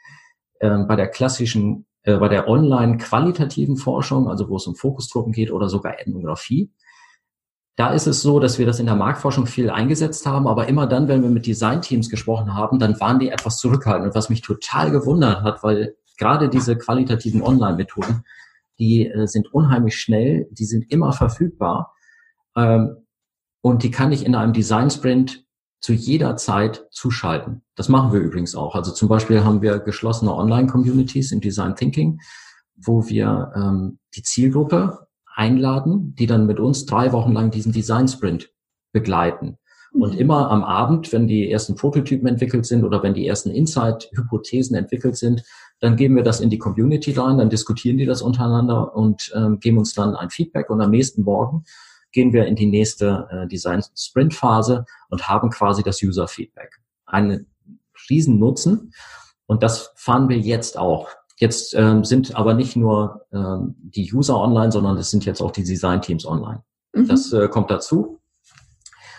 Ähm, 0.62 0.88
bei 0.88 0.96
der 0.96 1.10
klassischen, 1.10 1.86
äh, 2.04 2.18
bei 2.18 2.30
der 2.30 2.48
online 2.48 2.98
qualitativen 2.98 3.76
Forschung, 3.76 4.30
also 4.30 4.48
wo 4.48 4.56
es 4.56 4.68
um 4.68 4.76
Fokusgruppen 4.76 5.34
geht 5.34 5.52
oder 5.52 5.68
sogar 5.68 6.00
Ethnographie, 6.00 6.72
da 7.76 7.92
ist 7.92 8.06
es 8.06 8.22
so, 8.22 8.40
dass 8.40 8.60
wir 8.60 8.66
das 8.66 8.80
in 8.80 8.86
der 8.86 8.96
Marktforschung 8.96 9.48
viel 9.48 9.70
eingesetzt 9.70 10.26
haben, 10.26 10.48
aber 10.48 10.68
immer 10.68 10.86
dann, 10.86 11.08
wenn 11.08 11.24
wir 11.24 11.30
mit 11.30 11.48
Designteams 11.48 12.10
gesprochen 12.10 12.54
haben, 12.54 12.78
dann 12.78 13.00
waren 13.00 13.20
die 13.20 13.30
etwas 13.30 13.58
zurückhaltend. 13.58 14.14
was 14.14 14.30
mich 14.30 14.42
total 14.42 14.92
gewundert 14.92 15.42
hat, 15.42 15.64
weil 15.64 15.96
gerade 16.18 16.50
diese 16.50 16.78
qualitativen 16.78 17.42
Online-Methoden, 17.42 18.24
die 18.78 19.08
äh, 19.08 19.26
sind 19.28 19.52
unheimlich 19.54 20.00
schnell, 20.00 20.48
die 20.52 20.66
sind 20.66 20.92
immer 20.92 21.14
verfügbar 21.14 21.94
ähm, 22.56 22.98
und 23.62 23.84
die 23.84 23.92
kann 23.92 24.12
ich 24.12 24.26
in 24.26 24.36
einem 24.36 24.54
Design-Sprint 24.54 25.46
zu 25.80 25.94
jeder 25.94 26.38
Zeit 26.38 26.86
zuschalten. 26.92 27.64
Das 27.76 27.90
machen 27.90 28.14
wir 28.14 28.20
übrigens 28.20 28.56
auch. 28.56 28.76
Also 28.76 28.92
zum 28.92 29.10
Beispiel 29.10 29.44
haben 29.44 29.62
wir 29.62 29.80
geschlossene 29.80 30.34
Online-Communities 30.34 31.32
im 31.32 31.42
Design 31.42 31.76
Thinking, 31.76 32.22
wo 32.76 33.08
wir 33.08 33.52
ähm, 33.56 34.00
die 34.16 34.24
Zielgruppe 34.24 35.03
einladen, 35.36 36.16
die 36.16 36.28
dann 36.28 36.46
mit 36.46 36.60
uns 36.60 36.86
drei 36.86 37.12
Wochen 37.12 37.34
lang 37.34 37.52
diesen 37.52 37.72
Design 37.72 38.08
Sprint 38.08 38.52
begleiten. 38.92 39.58
Und 39.94 40.14
mhm. 40.14 40.20
immer 40.20 40.50
am 40.50 40.64
Abend, 40.64 41.14
wenn 41.14 41.28
die 41.28 41.52
ersten 41.52 41.76
Prototypen 41.76 42.28
entwickelt 42.28 42.66
sind 42.66 42.84
oder 42.84 43.04
wenn 43.04 43.14
die 43.14 43.28
ersten 43.28 43.52
Insight-Hypothesen 43.52 44.76
entwickelt 44.76 45.18
sind, 45.18 45.44
dann 45.80 45.96
geben 45.96 46.16
wir 46.16 46.24
das 46.24 46.40
in 46.40 46.50
die 46.50 46.58
Community 46.58 47.12
rein, 47.12 47.38
dann 47.38 47.50
diskutieren 47.50 47.98
die 47.98 48.06
das 48.06 48.22
untereinander 48.22 48.96
und 48.96 49.32
ähm, 49.36 49.60
geben 49.60 49.78
uns 49.78 49.94
dann 49.94 50.16
ein 50.16 50.30
Feedback. 50.30 50.70
Und 50.70 50.82
am 50.82 50.92
nächsten 50.92 51.24
Morgen 51.24 51.66
gehen 52.12 52.34
wir 52.34 52.46
in 52.46 52.56
die 52.56 52.68
nächste 52.68 53.28
äh, 53.30 53.48
Design-Sprint-Phase 53.48 54.86
und 55.10 55.30
haben 55.30 55.50
quasi 55.50 55.84
das 55.84 56.02
User-Feedback. 56.02 56.80
Einen 57.06 57.48
riesen 58.10 58.40
Nutzen. 58.40 58.94
Und 59.46 59.62
das 59.62 59.92
fahren 59.96 60.30
wir 60.30 60.38
jetzt 60.38 60.78
auch. 60.78 61.10
Jetzt 61.44 61.74
ähm, 61.74 62.06
sind 62.06 62.38
aber 62.38 62.54
nicht 62.54 62.78
nur 62.78 63.26
ähm, 63.34 63.76
die 63.78 64.10
User 64.14 64.40
online, 64.40 64.72
sondern 64.72 64.96
es 64.98 65.12
sind 65.12 65.26
jetzt 65.26 65.42
auch 65.42 65.52
die 65.52 65.66
Design-Teams 65.66 66.26
online. 66.26 66.64
Mhm. 66.94 67.10
Das 67.10 67.34
äh, 67.34 67.50
kommt 67.50 67.70
dazu. 67.70 68.22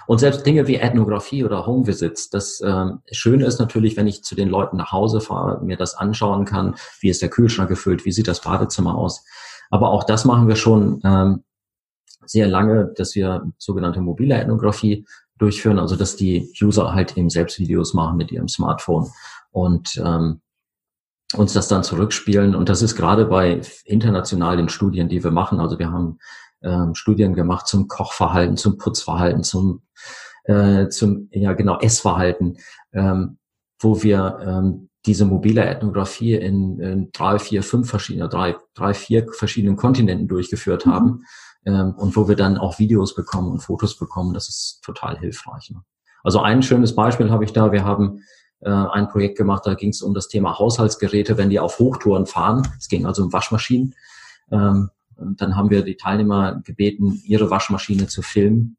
Und 0.07 0.21
selbst 0.21 0.47
Dinge 0.47 0.67
wie 0.67 0.77
Ethnographie 0.77 1.45
oder 1.45 1.67
Home 1.67 1.87
Visits, 1.87 2.31
das 2.31 2.63
ähm, 2.65 3.01
Schöne 3.13 3.45
ist 3.45 3.59
natürlich, 3.59 3.99
wenn 3.99 4.07
ich 4.07 4.25
zu 4.25 4.35
den 4.35 4.49
Leuten 4.49 4.79
nach 4.79 4.91
Hause 4.91 5.21
fahre, 5.21 5.63
mir 5.63 5.77
das 5.77 5.97
anschauen 5.97 6.47
kann, 6.47 6.77
wie 7.01 7.11
ist 7.11 7.21
der 7.21 7.29
Kühlschrank 7.29 7.69
gefüllt, 7.69 8.07
wie 8.07 8.13
sieht 8.13 8.27
das 8.27 8.41
Badezimmer 8.41 8.97
aus. 8.97 9.23
Aber 9.69 9.91
auch 9.91 10.05
das 10.05 10.25
machen 10.25 10.49
wir 10.49 10.57
schon 10.57 11.03
ähm, 11.05 11.45
sehr 12.25 12.49
lange, 12.49 12.91
dass 12.97 13.15
wir 13.15 13.53
sogenannte 13.59 14.01
mobile 14.01 14.35
Ethnographie 14.35 15.05
durchführen, 15.37 15.79
also 15.79 15.95
dass 15.95 16.17
die 16.17 16.51
User 16.59 16.95
halt 16.95 17.19
eben 17.19 17.29
selbst 17.29 17.59
Videos 17.59 17.93
machen 17.93 18.17
mit 18.17 18.33
ihrem 18.33 18.49
Smartphone 18.49 19.11
und 19.51 20.01
ähm, 20.03 20.41
uns 21.35 21.53
das 21.53 21.69
dann 21.69 21.83
zurückspielen. 21.83 22.55
Und 22.55 22.69
das 22.69 22.83
ist 22.83 22.97
gerade 22.97 23.27
bei 23.27 23.61
internationalen 23.85 24.69
Studien, 24.69 25.09
die 25.09 25.25
wir 25.25 25.31
machen. 25.31 25.61
Also 25.61 25.79
wir 25.79 25.91
haben 25.91 26.19
ähm, 26.63 26.95
Studien 26.95 27.35
gemacht 27.35 27.67
zum 27.67 27.89
Kochverhalten, 27.89 28.57
zum 28.57 28.79
Putzverhalten, 28.79 29.43
zum, 29.43 29.83
äh, 30.45 30.89
zum 30.89 31.29
ja 31.33 31.53
genau 31.53 31.79
Essverhalten, 31.79 32.59
ähm, 32.93 33.39
wo 33.81 34.03
wir 34.03 34.39
ähm, 34.41 34.91
diese 35.07 35.27
mobile 35.27 35.65
Ethnographie 35.65 36.35
in, 36.35 36.81
in 36.81 37.13
drei, 37.13 37.39
vier, 37.39 37.63
fünf 37.63 37.91
verschiedene, 37.91 38.29
drei, 38.29 38.57
drei, 38.75 38.95
vier 38.95 39.27
verschiedenen 39.33 39.77
Kontinenten 39.77 40.29
durchgeführt 40.29 40.87
mhm. 40.87 40.91
haben 40.91 41.25
ähm, 41.67 41.95
und 41.97 42.17
wo 42.17 42.29
wir 42.29 42.37
dann 42.37 42.57
auch 42.57 42.79
Videos 42.79 43.15
bekommen 43.15 43.51
und 43.51 43.61
Fotos 43.61 43.99
bekommen. 43.99 44.33
Das 44.33 44.49
ist 44.49 44.81
total 44.83 45.19
hilfreich. 45.19 45.71
Ne? 45.71 45.83
Also 46.23 46.41
ein 46.41 46.63
schönes 46.63 46.95
Beispiel 46.95 47.31
habe 47.31 47.45
ich 47.45 47.53
da. 47.53 47.73
Wir 47.73 47.85
haben 47.85 48.23
äh, 48.65 48.71
ein 48.71 49.09
Projekt 49.09 49.39
gemacht, 49.39 49.63
da 49.67 49.75
ging 49.75 49.91
es 49.91 50.03
um 50.03 50.15
das 50.15 50.29
Thema 50.29 50.59
Haushaltsgeräte, 50.59 51.39
wenn 51.39 51.51
die 51.51 51.61
auf 51.61 51.79
Hochtouren 51.79 52.27
fahren. 52.27 52.67
Es 52.79 52.89
ging 52.89 53.07
also 53.07 53.23
um 53.23 53.33
Waschmaschinen. 53.33 53.95
Ähm, 54.51 54.91
und 55.17 55.41
dann 55.41 55.57
haben 55.57 55.71
wir 55.71 55.83
die 55.83 55.97
Teilnehmer 55.97 56.61
gebeten, 56.65 57.21
ihre 57.25 57.51
Waschmaschine 57.51 58.09
zu 58.09 58.23
filmen 58.23 58.77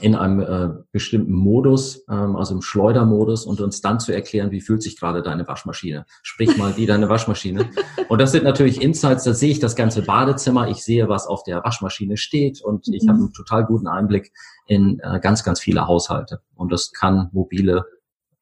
in 0.00 0.14
einem 0.14 0.40
äh, 0.40 0.82
bestimmten 0.92 1.32
Modus, 1.32 2.04
ähm, 2.08 2.36
also 2.36 2.54
im 2.54 2.62
Schleudermodus 2.62 3.44
und 3.44 3.60
uns 3.60 3.80
dann 3.80 3.98
zu 3.98 4.12
erklären, 4.12 4.50
wie 4.50 4.60
fühlt 4.60 4.82
sich 4.82 4.98
gerade 4.98 5.22
deine 5.22 5.46
Waschmaschine. 5.46 6.06
Sprich 6.22 6.56
mal 6.56 6.76
wie 6.76 6.86
deine 6.86 7.08
Waschmaschine. 7.08 7.68
Und 8.08 8.20
das 8.20 8.32
sind 8.32 8.44
natürlich 8.44 8.80
Insights, 8.80 9.24
da 9.24 9.34
sehe 9.34 9.50
ich 9.50 9.58
das 9.58 9.76
ganze 9.76 10.02
Badezimmer, 10.02 10.68
ich 10.68 10.84
sehe, 10.84 11.08
was 11.08 11.26
auf 11.26 11.42
der 11.42 11.64
Waschmaschine 11.64 12.16
steht 12.16 12.62
und 12.62 12.88
ich 12.88 13.04
mhm. 13.04 13.08
habe 13.08 13.18
einen 13.18 13.32
total 13.32 13.66
guten 13.66 13.88
Einblick 13.88 14.32
in 14.66 15.00
äh, 15.00 15.18
ganz, 15.20 15.42
ganz 15.42 15.60
viele 15.60 15.86
Haushalte. 15.86 16.40
Und 16.54 16.72
das 16.72 16.92
kann 16.92 17.28
mobile, 17.32 17.84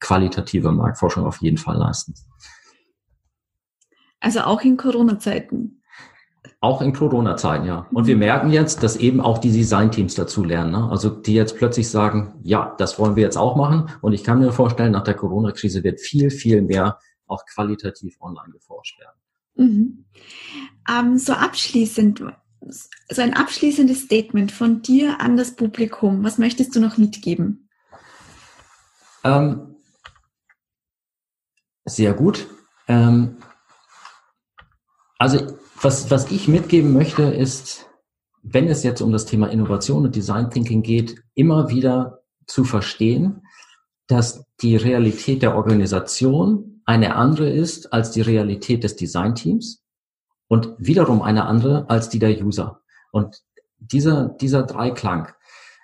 qualitative 0.00 0.72
Marktforschung 0.72 1.24
auf 1.24 1.40
jeden 1.40 1.58
Fall 1.58 1.76
leisten. 1.76 2.14
Also 4.20 4.40
auch 4.40 4.62
in 4.62 4.76
Corona-Zeiten. 4.76 5.82
Auch 6.60 6.82
in 6.82 6.92
Corona-Zeiten, 6.92 7.66
ja. 7.66 7.86
Und 7.92 8.06
wir 8.06 8.16
merken 8.16 8.50
jetzt, 8.50 8.82
dass 8.82 8.96
eben 8.96 9.20
auch 9.20 9.38
die 9.38 9.52
Design-Teams 9.52 10.16
dazu 10.16 10.42
lernen. 10.42 10.72
Ne? 10.72 10.90
Also 10.90 11.08
die 11.08 11.34
jetzt 11.34 11.56
plötzlich 11.56 11.88
sagen, 11.88 12.40
ja, 12.42 12.74
das 12.78 12.98
wollen 12.98 13.14
wir 13.14 13.22
jetzt 13.22 13.36
auch 13.36 13.54
machen. 13.54 13.90
Und 14.00 14.12
ich 14.12 14.24
kann 14.24 14.40
mir 14.40 14.50
vorstellen, 14.52 14.92
nach 14.92 15.04
der 15.04 15.14
Corona-Krise 15.14 15.84
wird 15.84 16.00
viel, 16.00 16.30
viel 16.30 16.62
mehr 16.62 16.98
auch 17.26 17.44
qualitativ 17.46 18.16
online 18.20 18.50
geforscht 18.52 18.98
werden. 18.98 19.18
Mhm. 19.54 20.04
Ähm, 20.88 21.18
so 21.18 21.32
abschließend, 21.32 22.24
so 22.60 23.22
ein 23.22 23.34
abschließendes 23.34 24.02
Statement 24.02 24.50
von 24.50 24.82
dir 24.82 25.20
an 25.20 25.36
das 25.36 25.54
Publikum. 25.54 26.24
Was 26.24 26.38
möchtest 26.38 26.74
du 26.74 26.80
noch 26.80 26.98
mitgeben? 26.98 27.68
Ähm, 29.22 29.76
sehr 31.88 32.12
gut. 32.14 32.46
Ähm, 32.86 33.36
also 35.18 35.58
was, 35.80 36.10
was 36.10 36.30
ich 36.30 36.48
mitgeben 36.48 36.92
möchte, 36.92 37.22
ist, 37.24 37.86
wenn 38.42 38.68
es 38.68 38.82
jetzt 38.82 39.00
um 39.00 39.12
das 39.12 39.26
Thema 39.26 39.48
Innovation 39.48 40.04
und 40.04 40.14
Design 40.14 40.50
Thinking 40.50 40.82
geht, 40.82 41.22
immer 41.34 41.68
wieder 41.68 42.20
zu 42.46 42.64
verstehen, 42.64 43.42
dass 44.06 44.44
die 44.60 44.76
Realität 44.76 45.42
der 45.42 45.54
Organisation 45.54 46.82
eine 46.84 47.14
andere 47.14 47.50
ist 47.50 47.92
als 47.92 48.10
die 48.10 48.22
Realität 48.22 48.82
des 48.82 48.96
Design 48.96 49.34
Teams 49.34 49.82
und 50.48 50.74
wiederum 50.78 51.20
eine 51.20 51.44
andere 51.44 51.88
als 51.90 52.08
die 52.08 52.18
der 52.18 52.42
User. 52.42 52.80
Und 53.12 53.42
dieser, 53.78 54.30
dieser 54.40 54.62
Dreiklang 54.62 55.28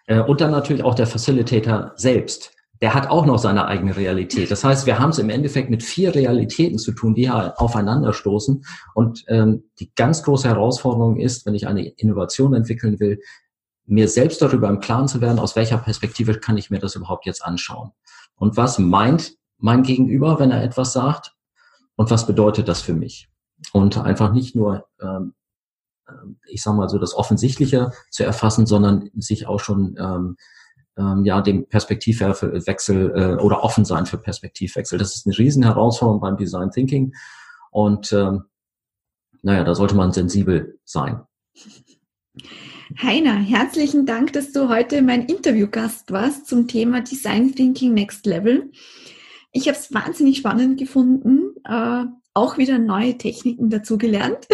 äh, 0.07 0.21
und 0.21 0.41
dann 0.41 0.51
natürlich 0.51 0.83
auch 0.83 0.95
der 0.95 1.07
Facilitator 1.07 1.93
selbst 1.97 2.54
der 2.81 2.95
hat 2.95 3.09
auch 3.09 3.25
noch 3.25 3.39
seine 3.39 3.67
eigene 3.67 3.97
Realität. 3.97 4.51
Das 4.51 4.65
heißt, 4.65 4.87
wir 4.87 4.99
haben 4.99 5.11
es 5.11 5.19
im 5.19 5.31
Endeffekt 5.31 5.71
mit 5.71 5.83
vier 5.83 6.15
Realitäten 6.15 6.79
zu 6.79 6.93
tun, 6.93 7.15
die 7.15 7.23
ja 7.23 7.55
aufeinanderstoßen. 7.55 8.65
Und 8.95 9.25
ähm, 9.29 9.65
die 9.79 9.93
ganz 9.95 10.23
große 10.23 10.49
Herausforderung 10.49 11.19
ist, 11.19 11.47
wenn 11.47 11.55
ich 11.55 11.67
eine 11.67 11.87
Innovation 11.87 12.55
entwickeln 12.55 12.99
will, 13.01 13.21
mir 13.87 14.09
selbst 14.09 14.43
darüber 14.43 14.69
im 14.69 14.81
Klaren 14.81 15.09
zu 15.09 15.21
werden, 15.21 15.39
aus 15.39 15.57
welcher 15.57 15.79
Perspektive 15.79 16.35
kann 16.35 16.57
ich 16.57 16.71
mir 16.71 16.79
das 16.79 16.95
überhaupt 16.95 17.27
jetzt 17.27 17.45
anschauen. 17.45 17.93
Und 18.37 18.57
was 18.57 18.79
meint 18.79 19.37
mein 19.59 19.83
Gegenüber, 19.83 20.39
wenn 20.39 20.51
er 20.51 20.63
etwas 20.63 20.93
sagt? 20.93 21.35
Und 21.97 22.11
was 22.11 22.27
bedeutet 22.27 22.67
das 22.67 22.81
für 22.81 22.95
mich? 22.95 23.29
Und 23.73 23.99
einfach 23.99 24.33
nicht 24.33 24.57
nur, 24.57 24.87
ähm, 25.01 25.35
ähm 26.09 26.39
ich 26.47 26.63
sage 26.63 26.77
mal 26.77 26.89
so, 26.89 26.99
das 26.99 27.15
Offensichtliche 27.15 27.93
zu 28.11 28.25
erfassen, 28.25 28.67
sondern 28.67 29.11
sich 29.15 29.47
auch 29.47 29.61
schon 29.61 29.97
ähm, 29.99 30.37
ähm, 30.99 31.25
ja 31.25 31.41
dem 31.41 31.67
Perspektivwechsel 31.67 33.13
äh, 33.17 33.43
oder 33.43 33.63
offen 33.63 33.85
sein 33.85 34.07
für 34.07 34.19
Perspektivwechsel. 34.19 34.99
Das 34.99 35.15
ist 35.15 35.27
eine 35.27 35.37
riesen 35.37 35.63
Herausforderung 35.63 36.21
beim 36.21 36.37
Design 36.37 36.71
Thinking 36.71 37.15
und 37.71 38.13
ähm, 38.13 38.45
naja, 39.43 39.65
da 39.65 39.75
sollte 39.75 39.95
man 39.95 40.13
sensibel 40.13 40.79
sein. 40.85 41.21
Heiner, 43.03 43.35
herzlichen 43.35 44.07
Dank, 44.07 44.33
dass 44.33 44.53
du 44.53 44.69
heute 44.69 45.03
mein 45.03 45.27
Interviewgast 45.27 46.13
warst 46.13 46.47
zum 46.47 46.69
Thema 46.69 47.01
Design 47.01 47.55
Thinking 47.55 47.93
Next 47.95 48.25
Level. 48.27 48.71
Ich 49.53 49.69
habe 49.69 49.77
es 49.77 49.93
wahnsinnig 49.93 50.39
spannend 50.39 50.79
gefunden, 50.79 51.55
äh, 51.65 52.05
auch 52.35 52.59
wieder 52.59 52.79
neue 52.79 53.19
Techniken 53.19 53.71
dazugelernt. 53.71 54.49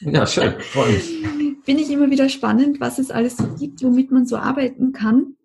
Ja, 0.00 0.26
schön, 0.26 0.54
freue 0.60 0.92
mich. 0.92 1.10
Finde 1.64 1.82
ich 1.82 1.90
immer 1.90 2.10
wieder 2.10 2.28
spannend, 2.28 2.80
was 2.80 2.98
es 2.98 3.10
alles 3.10 3.38
so 3.38 3.48
gibt, 3.58 3.82
womit 3.82 4.10
man 4.10 4.26
so 4.26 4.36
arbeiten 4.36 4.92
kann. 4.92 5.35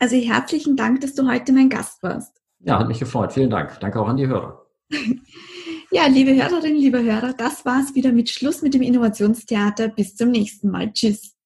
Also 0.00 0.16
herzlichen 0.16 0.76
Dank, 0.76 1.02
dass 1.02 1.14
du 1.14 1.30
heute 1.30 1.52
mein 1.52 1.68
Gast 1.68 2.02
warst. 2.02 2.32
Ja, 2.60 2.78
hat 2.78 2.88
mich 2.88 2.98
gefreut. 2.98 3.32
Vielen 3.32 3.50
Dank. 3.50 3.78
Danke 3.80 4.00
auch 4.00 4.08
an 4.08 4.16
die 4.16 4.26
Hörer. 4.26 4.66
ja, 5.90 6.06
liebe 6.06 6.34
Hörerinnen, 6.34 6.78
liebe 6.78 7.02
Hörer, 7.02 7.34
das 7.34 7.64
war's 7.66 7.94
wieder 7.94 8.10
mit 8.10 8.30
Schluss 8.30 8.62
mit 8.62 8.72
dem 8.72 8.82
Innovationstheater. 8.82 9.88
Bis 9.88 10.16
zum 10.16 10.30
nächsten 10.30 10.70
Mal. 10.70 10.92
Tschüss. 10.92 11.36